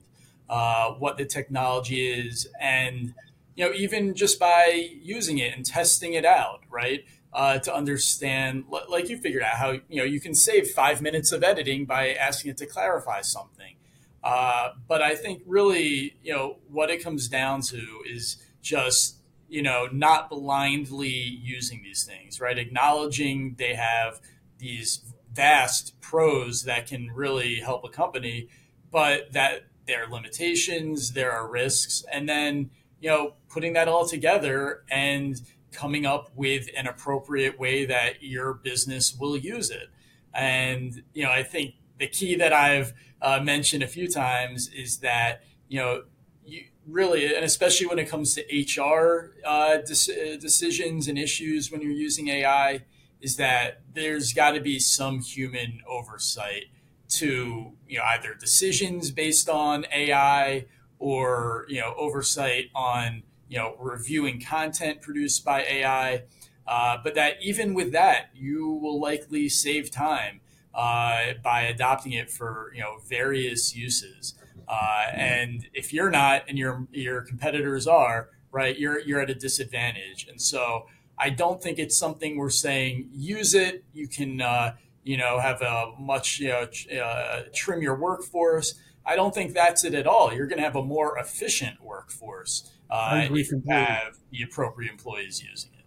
uh, 0.49 0.91
what 0.95 1.17
the 1.17 1.23
technology 1.23 2.11
is 2.11 2.45
and 2.59 3.13
you 3.55 3.65
know 3.65 3.73
even 3.73 4.13
just 4.13 4.37
by 4.37 4.89
using 5.01 5.37
it 5.37 5.55
and 5.55 5.65
testing 5.65 6.13
it 6.13 6.25
out 6.25 6.59
right 6.69 7.05
uh, 7.37 7.57
to 7.59 7.73
understand 7.73 8.65
like 8.89 9.07
you 9.09 9.17
figured 9.17 9.43
out 9.43 9.53
how 9.53 9.71
you 9.71 9.97
know 9.97 10.03
you 10.03 10.19
can 10.19 10.33
save 10.33 10.67
five 10.71 11.01
minutes 11.01 11.31
of 11.31 11.43
editing 11.43 11.85
by 11.85 12.13
asking 12.13 12.51
it 12.51 12.57
to 12.57 12.65
clarify 12.65 13.21
something 13.21 13.75
uh, 14.23 14.69
but 14.87 15.01
i 15.01 15.15
think 15.15 15.41
really 15.45 16.17
you 16.23 16.33
know 16.33 16.57
what 16.69 16.89
it 16.89 17.03
comes 17.03 17.27
down 17.27 17.61
to 17.61 17.81
is 18.05 18.37
just 18.61 19.17
you 19.49 19.61
know, 19.61 19.87
not 19.91 20.29
blindly 20.29 21.09
using 21.09 21.81
these 21.81 22.03
things, 22.03 22.41
right? 22.41 22.57
Acknowledging 22.57 23.55
they 23.57 23.75
have 23.75 24.19
these 24.57 25.01
vast 25.33 25.99
pros 26.01 26.63
that 26.63 26.87
can 26.87 27.11
really 27.11 27.55
help 27.55 27.83
a 27.85 27.89
company, 27.89 28.49
but 28.91 29.31
that 29.33 29.67
there 29.85 30.03
are 30.03 30.11
limitations, 30.11 31.13
there 31.13 31.31
are 31.31 31.49
risks, 31.49 32.03
and 32.11 32.27
then, 32.27 32.69
you 32.99 33.09
know, 33.09 33.33
putting 33.49 33.73
that 33.73 33.87
all 33.87 34.05
together 34.05 34.83
and 34.89 35.41
coming 35.71 36.05
up 36.05 36.31
with 36.35 36.67
an 36.75 36.87
appropriate 36.87 37.59
way 37.59 37.85
that 37.85 38.23
your 38.23 38.53
business 38.53 39.15
will 39.19 39.37
use 39.37 39.69
it. 39.69 39.89
And, 40.33 41.03
you 41.13 41.23
know, 41.23 41.31
I 41.31 41.43
think 41.43 41.75
the 41.97 42.07
key 42.07 42.35
that 42.35 42.53
I've 42.53 42.93
uh, 43.21 43.39
mentioned 43.41 43.83
a 43.83 43.87
few 43.87 44.07
times 44.07 44.69
is 44.69 44.99
that, 44.99 45.43
you 45.67 45.79
know, 45.79 46.03
you 46.45 46.63
really, 46.87 47.33
and 47.33 47.43
especially 47.43 47.87
when 47.87 47.99
it 47.99 48.09
comes 48.09 48.35
to 48.35 48.41
HR 48.43 49.33
uh, 49.45 49.77
de- 49.77 50.37
decisions 50.37 51.07
and 51.07 51.17
issues 51.17 51.71
when 51.71 51.81
you're 51.81 51.91
using 51.91 52.29
AI, 52.29 52.83
is 53.21 53.37
that 53.37 53.81
there's 53.93 54.33
got 54.33 54.51
to 54.51 54.61
be 54.61 54.79
some 54.79 55.19
human 55.19 55.81
oversight 55.87 56.65
to 57.09 57.71
you 57.87 57.97
know 57.97 58.03
either 58.03 58.33
decisions 58.33 59.11
based 59.11 59.49
on 59.49 59.85
AI 59.93 60.65
or 60.99 61.65
you 61.69 61.79
know 61.79 61.93
oversight 61.97 62.65
on 62.75 63.23
you 63.49 63.57
know 63.57 63.75
reviewing 63.79 64.41
content 64.41 65.01
produced 65.01 65.43
by 65.43 65.63
AI. 65.63 66.23
Uh, 66.67 66.97
but 67.01 67.15
that 67.15 67.35
even 67.41 67.73
with 67.73 67.93
that, 67.93 68.29
you 68.35 68.67
will 68.67 68.99
likely 68.99 69.47
save 69.47 69.89
time 69.89 70.41
uh, 70.73 71.33
by 71.43 71.61
adopting 71.61 72.11
it 72.11 72.29
for 72.29 72.71
you 72.73 72.81
know 72.81 72.97
various 73.07 73.75
uses. 73.75 74.35
Uh, 74.67 75.05
and 75.13 75.67
if 75.73 75.93
you're 75.93 76.09
not, 76.09 76.43
and 76.47 76.57
your 76.57 76.87
your 76.91 77.21
competitors 77.21 77.87
are, 77.87 78.29
right, 78.51 78.77
you're 78.77 78.99
you're 78.99 79.21
at 79.21 79.29
a 79.29 79.35
disadvantage. 79.35 80.27
And 80.29 80.41
so 80.41 80.87
I 81.17 81.29
don't 81.29 81.61
think 81.61 81.79
it's 81.79 81.97
something 81.97 82.37
we're 82.37 82.49
saying 82.49 83.09
use 83.13 83.53
it. 83.53 83.83
You 83.93 84.07
can 84.07 84.41
uh, 84.41 84.75
you 85.03 85.17
know 85.17 85.39
have 85.39 85.61
a 85.61 85.93
much 85.97 86.39
you 86.39 86.49
know 86.49 86.67
uh, 87.01 87.43
trim 87.55 87.81
your 87.81 87.95
workforce. 87.95 88.75
I 89.05 89.15
don't 89.15 89.33
think 89.33 89.53
that's 89.53 89.85
it 89.85 89.93
at 89.93 90.05
all. 90.05 90.33
You're 90.33 90.47
going 90.47 90.57
to 90.57 90.65
have 90.65 90.75
a 90.75 90.83
more 90.83 91.17
efficient 91.17 91.81
workforce 91.81 92.69
uh, 92.89 93.27
if 93.29 93.51
you 93.51 93.63
have 93.69 94.17
the 94.31 94.43
appropriate 94.43 94.91
employees 94.91 95.43
using 95.43 95.71
it. 95.77 95.85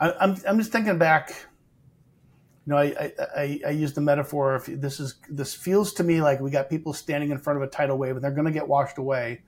I, 0.00 0.12
I'm 0.20 0.36
I'm 0.46 0.58
just 0.58 0.72
thinking 0.72 0.98
back 0.98 1.48
know, 2.68 2.76
I, 2.76 3.12
I, 3.34 3.60
I 3.66 3.70
use 3.70 3.94
the 3.94 4.00
metaphor 4.00 4.56
if 4.56 4.66
this 4.66 5.00
is 5.00 5.14
this 5.28 5.54
feels 5.54 5.94
to 5.94 6.04
me 6.04 6.20
like 6.20 6.40
we 6.40 6.50
got 6.50 6.68
people 6.68 6.92
standing 6.92 7.30
in 7.30 7.38
front 7.38 7.56
of 7.56 7.62
a 7.62 7.66
tidal 7.66 7.96
wave 7.96 8.14
and 8.14 8.22
they're 8.22 8.30
going 8.30 8.46
to 8.46 8.52
get 8.52 8.68
washed 8.68 8.98
away. 8.98 9.42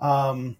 Um, 0.00 0.56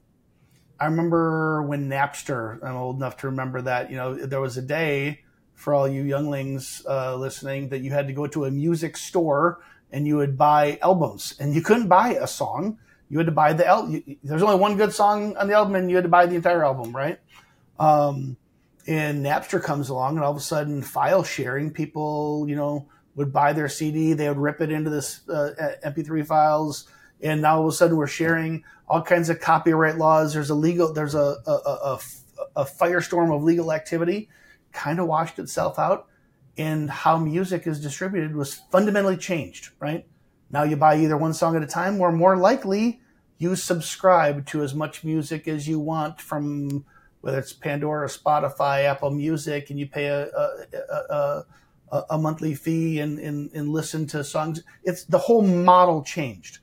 I 0.81 0.87
remember 0.87 1.63
when 1.63 1.89
Napster. 1.89 2.63
I'm 2.65 2.77
old 2.77 2.97
enough 2.97 3.19
to 3.19 3.27
remember 3.27 3.63
that. 3.63 3.91
You 3.91 3.97
know, 3.97 4.15
there 4.15 4.41
was 4.41 4.57
a 4.57 4.63
day 4.63 5.21
for 5.55 5.75
all 5.75 5.89
you 5.89 6.03
younglings 6.03 6.83
uh, 6.89 7.17
listening 7.17 7.69
that 7.71 7.81
you 7.81 7.91
had 7.91 8.07
to 8.07 8.13
go 8.13 8.27
to 8.29 8.47
a 8.47 8.51
music 8.51 8.97
store 8.97 9.61
and 9.91 10.07
you 10.07 10.17
would 10.17 10.37
buy 10.37 10.79
albums, 10.83 11.35
and 11.41 11.55
you 11.55 11.63
couldn't 11.63 11.89
buy 11.89 12.11
a 12.11 12.27
song. 12.27 12.79
You 13.09 13.19
had 13.19 13.27
to 13.27 13.33
buy 13.33 13.53
the 13.53 13.67
album. 13.67 14.03
There's 14.23 14.43
only 14.43 14.57
one 14.57 14.77
good 14.77 14.93
song 14.93 15.37
on 15.37 15.49
the 15.49 15.55
album, 15.55 15.75
and 15.75 15.91
you 15.91 15.97
had 15.97 16.05
to 16.05 16.11
buy 16.11 16.27
the 16.27 16.35
entire 16.35 16.65
album, 16.65 16.95
right? 16.95 17.19
Um, 17.79 18.37
and 18.87 19.25
Napster 19.25 19.63
comes 19.63 19.89
along, 19.89 20.17
and 20.17 20.25
all 20.25 20.33
of 20.33 20.37
a 20.37 20.41
sudden, 20.41 20.83
file 20.83 21.23
sharing, 21.23 21.71
people, 21.71 22.47
you 22.49 22.57
know, 22.57 22.87
would 23.15 23.33
buy 23.33 23.53
their 23.53 23.69
CD, 23.69 24.13
they 24.13 24.29
would 24.29 24.39
rip 24.39 24.61
it 24.61 24.71
into 24.71 24.91
this 24.91 25.29
uh, 25.29 25.51
MP3 25.85 26.27
files, 26.27 26.89
and 27.21 27.43
now 27.43 27.57
all 27.57 27.67
of 27.67 27.73
a 27.73 27.77
sudden 27.77 27.97
we're 27.97 28.07
sharing 28.07 28.63
all 28.87 29.03
kinds 29.03 29.29
of 29.29 29.41
copyright 29.41 29.97
laws. 29.97 30.35
There's 30.35 30.51
a 30.51 30.55
legal, 30.55 30.93
there's 30.93 31.15
a 31.15 31.37
a, 31.47 31.51
a, 31.53 32.01
a 32.57 32.65
firestorm 32.65 33.35
of 33.35 33.43
legal 33.43 33.73
activity, 33.73 34.29
kind 34.73 35.01
of 35.01 35.07
washed 35.07 35.39
itself 35.39 35.79
out 35.79 36.09
and 36.59 36.91
how 36.91 37.17
music 37.17 37.67
is 37.67 37.81
distributed 37.81 38.35
was 38.35 38.55
fundamentally 38.71 39.17
changed, 39.17 39.71
right? 39.79 40.07
Now 40.51 40.63
you 40.63 40.77
buy 40.77 40.97
either 40.99 41.17
one 41.17 41.35
song 41.35 41.57
at 41.57 41.63
a 41.63 41.67
time 41.67 42.01
or 42.01 42.13
more 42.13 42.37
likely 42.37 43.01
you 43.39 43.55
subscribe 43.55 44.47
to 44.47 44.63
as 44.63 44.75
much 44.75 45.05
music 45.05 45.47
as 45.47 45.69
you 45.69 45.79
want 45.79 46.21
from 46.21 46.85
whether 47.21 47.39
it's 47.39 47.53
Pandora, 47.53 48.09
Spotify, 48.09 48.85
Apple 48.85 49.11
Music, 49.11 49.71
and 49.71 49.79
you 49.79 49.87
pay 49.87 50.07
a, 50.07 50.27
a, 50.27 51.45
a, 51.91 52.05
a 52.11 52.19
monthly 52.19 52.55
fee 52.55 53.01
and, 53.01 53.19
and, 53.19 53.51
and 53.53 53.71
listen 53.71 54.07
to 54.09 54.23
songs. 54.23 54.63
It's 54.85 55.05
the 55.05 55.19
whole 55.19 55.43
model 55.43 56.03
changed. 56.03 56.59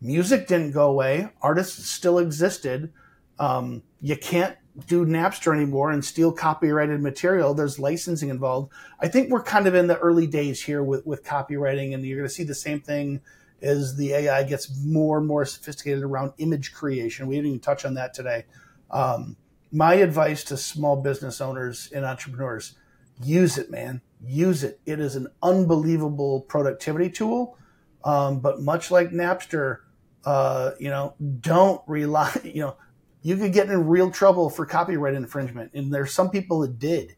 Music 0.00 0.46
didn't 0.46 0.72
go 0.72 0.88
away. 0.88 1.28
Artists 1.40 1.88
still 1.88 2.18
existed. 2.18 2.92
Um, 3.38 3.82
you 4.00 4.16
can't 4.16 4.56
do 4.86 5.04
Napster 5.04 5.54
anymore 5.54 5.90
and 5.90 6.04
steal 6.04 6.32
copyrighted 6.32 7.00
material. 7.00 7.54
There's 7.54 7.78
licensing 7.78 8.30
involved. 8.30 8.72
I 9.00 9.08
think 9.08 9.30
we're 9.30 9.42
kind 9.42 9.66
of 9.66 9.74
in 9.74 9.86
the 9.86 9.98
early 9.98 10.26
days 10.26 10.62
here 10.62 10.82
with, 10.82 11.04
with 11.06 11.24
copywriting, 11.24 11.94
and 11.94 12.04
you're 12.04 12.18
going 12.18 12.28
to 12.28 12.34
see 12.34 12.44
the 12.44 12.54
same 12.54 12.80
thing 12.80 13.20
as 13.60 13.96
the 13.96 14.12
AI 14.12 14.42
gets 14.44 14.74
more 14.84 15.18
and 15.18 15.26
more 15.26 15.44
sophisticated 15.44 16.02
around 16.02 16.32
image 16.38 16.72
creation. 16.72 17.26
We 17.26 17.36
didn't 17.36 17.48
even 17.48 17.60
touch 17.60 17.84
on 17.84 17.94
that 17.94 18.14
today. 18.14 18.44
Um, 18.90 19.36
my 19.70 19.94
advice 19.94 20.44
to 20.44 20.56
small 20.56 20.96
business 20.96 21.40
owners 21.40 21.90
and 21.94 22.04
entrepreneurs 22.04 22.74
use 23.22 23.58
it, 23.58 23.70
man. 23.70 24.00
Use 24.24 24.64
it. 24.64 24.80
It 24.84 25.00
is 25.00 25.16
an 25.16 25.28
unbelievable 25.42 26.42
productivity 26.42 27.10
tool. 27.10 27.56
Um, 28.04 28.40
but 28.40 28.60
much 28.60 28.90
like 28.90 29.10
Napster, 29.10 29.78
uh, 30.24 30.72
you 30.78 30.90
know, 30.90 31.14
don't 31.40 31.80
rely, 31.86 32.32
you 32.44 32.62
know, 32.62 32.76
you 33.22 33.36
could 33.36 33.52
get 33.52 33.70
in 33.70 33.86
real 33.86 34.10
trouble 34.10 34.50
for 34.50 34.66
copyright 34.66 35.14
infringement. 35.14 35.72
And 35.74 35.94
there's 35.94 36.12
some 36.12 36.30
people 36.30 36.60
that 36.60 36.78
did. 36.78 37.16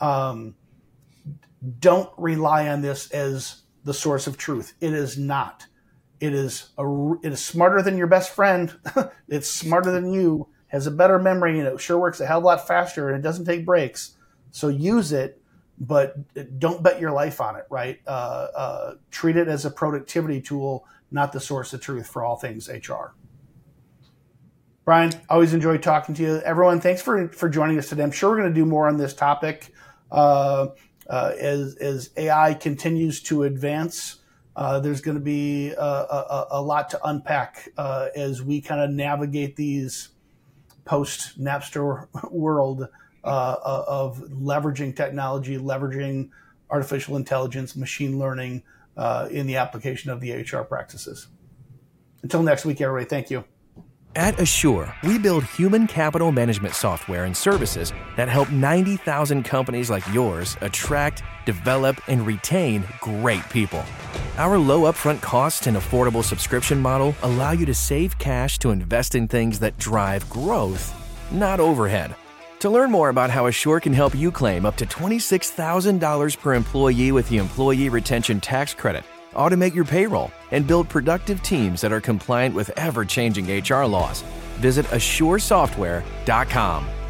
Um, 0.00 0.56
don't 1.78 2.10
rely 2.18 2.68
on 2.68 2.82
this 2.82 3.10
as 3.12 3.62
the 3.84 3.94
source 3.94 4.26
of 4.26 4.36
truth. 4.36 4.74
It 4.80 4.92
is 4.92 5.16
not. 5.16 5.66
It 6.20 6.34
is 6.34 6.70
a, 6.76 7.12
it 7.22 7.32
is 7.32 7.44
smarter 7.44 7.82
than 7.82 7.96
your 7.96 8.06
best 8.06 8.30
friend. 8.30 8.74
it's 9.28 9.48
smarter 9.48 9.92
than 9.92 10.12
you. 10.12 10.48
Has 10.68 10.88
a 10.88 10.90
better 10.90 11.20
memory 11.20 11.58
and 11.60 11.68
it 11.68 11.80
sure 11.80 11.98
works 11.98 12.20
a 12.20 12.26
hell 12.26 12.38
of 12.38 12.44
a 12.44 12.46
lot 12.46 12.66
faster 12.66 13.08
and 13.08 13.16
it 13.16 13.22
doesn't 13.22 13.44
take 13.44 13.64
breaks. 13.64 14.16
So 14.50 14.68
use 14.68 15.12
it, 15.12 15.40
but 15.78 16.16
don't 16.58 16.82
bet 16.82 17.00
your 17.00 17.12
life 17.12 17.40
on 17.40 17.54
it. 17.56 17.64
Right? 17.70 18.00
Uh, 18.06 18.48
uh, 18.56 18.94
treat 19.12 19.36
it 19.36 19.46
as 19.46 19.64
a 19.64 19.70
productivity 19.70 20.40
tool, 20.40 20.84
not 21.12 21.32
the 21.32 21.40
source 21.40 21.72
of 21.72 21.80
truth 21.80 22.08
for 22.08 22.24
all 22.24 22.36
things 22.36 22.68
HR. 22.68 23.14
Brian, 24.84 25.12
always 25.30 25.54
enjoy 25.54 25.78
talking 25.78 26.14
to 26.14 26.22
you. 26.22 26.36
Everyone, 26.40 26.78
thanks 26.78 27.00
for 27.00 27.28
for 27.28 27.48
joining 27.48 27.78
us 27.78 27.88
today. 27.88 28.02
I'm 28.02 28.10
sure 28.10 28.30
we're 28.30 28.42
going 28.42 28.50
to 28.50 28.54
do 28.54 28.66
more 28.66 28.86
on 28.86 28.98
this 28.98 29.14
topic 29.14 29.72
uh, 30.12 30.68
uh, 31.08 31.32
as 31.38 31.76
as 31.76 32.10
AI 32.18 32.52
continues 32.54 33.22
to 33.22 33.44
advance. 33.44 34.18
Uh, 34.54 34.80
there's 34.80 35.00
going 35.00 35.16
to 35.16 35.24
be 35.24 35.70
a, 35.70 35.80
a, 35.80 36.46
a, 36.52 36.62
lot 36.62 36.88
to 36.88 37.00
unpack 37.04 37.70
uh, 37.76 38.08
as 38.14 38.40
we 38.40 38.60
kind 38.60 38.80
of 38.80 38.88
navigate 38.88 39.56
these 39.56 40.10
post 40.84 41.42
Napster 41.42 42.06
world 42.30 42.86
uh, 43.24 43.26
uh, 43.26 43.84
of 43.88 44.18
leveraging 44.18 44.94
technology, 44.94 45.58
leveraging 45.58 46.30
artificial 46.70 47.16
intelligence, 47.16 47.74
machine 47.74 48.18
learning 48.18 48.62
uh 48.96 49.26
in 49.28 49.48
the 49.48 49.56
application 49.56 50.10
of 50.10 50.20
the 50.20 50.30
HR 50.30 50.62
practices. 50.62 51.26
Until 52.22 52.44
next 52.44 52.64
week, 52.64 52.80
everybody, 52.80 53.08
thank 53.08 53.28
you. 53.28 53.44
At 54.16 54.38
Asure, 54.38 54.94
we 55.02 55.18
build 55.18 55.42
human 55.42 55.88
capital 55.88 56.30
management 56.30 56.76
software 56.76 57.24
and 57.24 57.36
services 57.36 57.92
that 58.14 58.28
help 58.28 58.48
90,000 58.48 59.42
companies 59.42 59.90
like 59.90 60.06
yours 60.14 60.56
attract, 60.60 61.24
develop, 61.46 62.00
and 62.06 62.24
retain 62.24 62.84
great 63.00 63.42
people. 63.50 63.82
Our 64.38 64.56
low 64.56 64.82
upfront 64.82 65.20
costs 65.20 65.66
and 65.66 65.76
affordable 65.76 66.22
subscription 66.22 66.78
model 66.78 67.16
allow 67.24 67.50
you 67.50 67.66
to 67.66 67.74
save 67.74 68.16
cash 68.18 68.56
to 68.60 68.70
invest 68.70 69.16
in 69.16 69.26
things 69.26 69.58
that 69.58 69.78
drive 69.78 70.28
growth, 70.30 70.94
not 71.32 71.58
overhead. 71.58 72.14
To 72.60 72.70
learn 72.70 72.92
more 72.92 73.08
about 73.08 73.30
how 73.30 73.46
Asure 73.48 73.82
can 73.82 73.92
help 73.92 74.14
you 74.14 74.30
claim 74.30 74.64
up 74.64 74.76
to 74.76 74.86
$26,000 74.86 76.38
per 76.38 76.54
employee 76.54 77.10
with 77.10 77.28
the 77.28 77.38
Employee 77.38 77.88
Retention 77.88 78.40
Tax 78.40 78.74
Credit, 78.74 79.02
automate 79.34 79.74
your 79.74 79.84
payroll, 79.84 80.30
and 80.50 80.66
build 80.66 80.88
productive 80.88 81.42
teams 81.42 81.82
that 81.82 81.92
are 81.92 82.00
compliant 82.00 82.54
with 82.54 82.70
ever 82.78 83.04
changing 83.04 83.60
HR 83.60 83.84
laws. 83.84 84.22
Visit 84.60 84.86
AsureSoftware.com. 84.86 87.03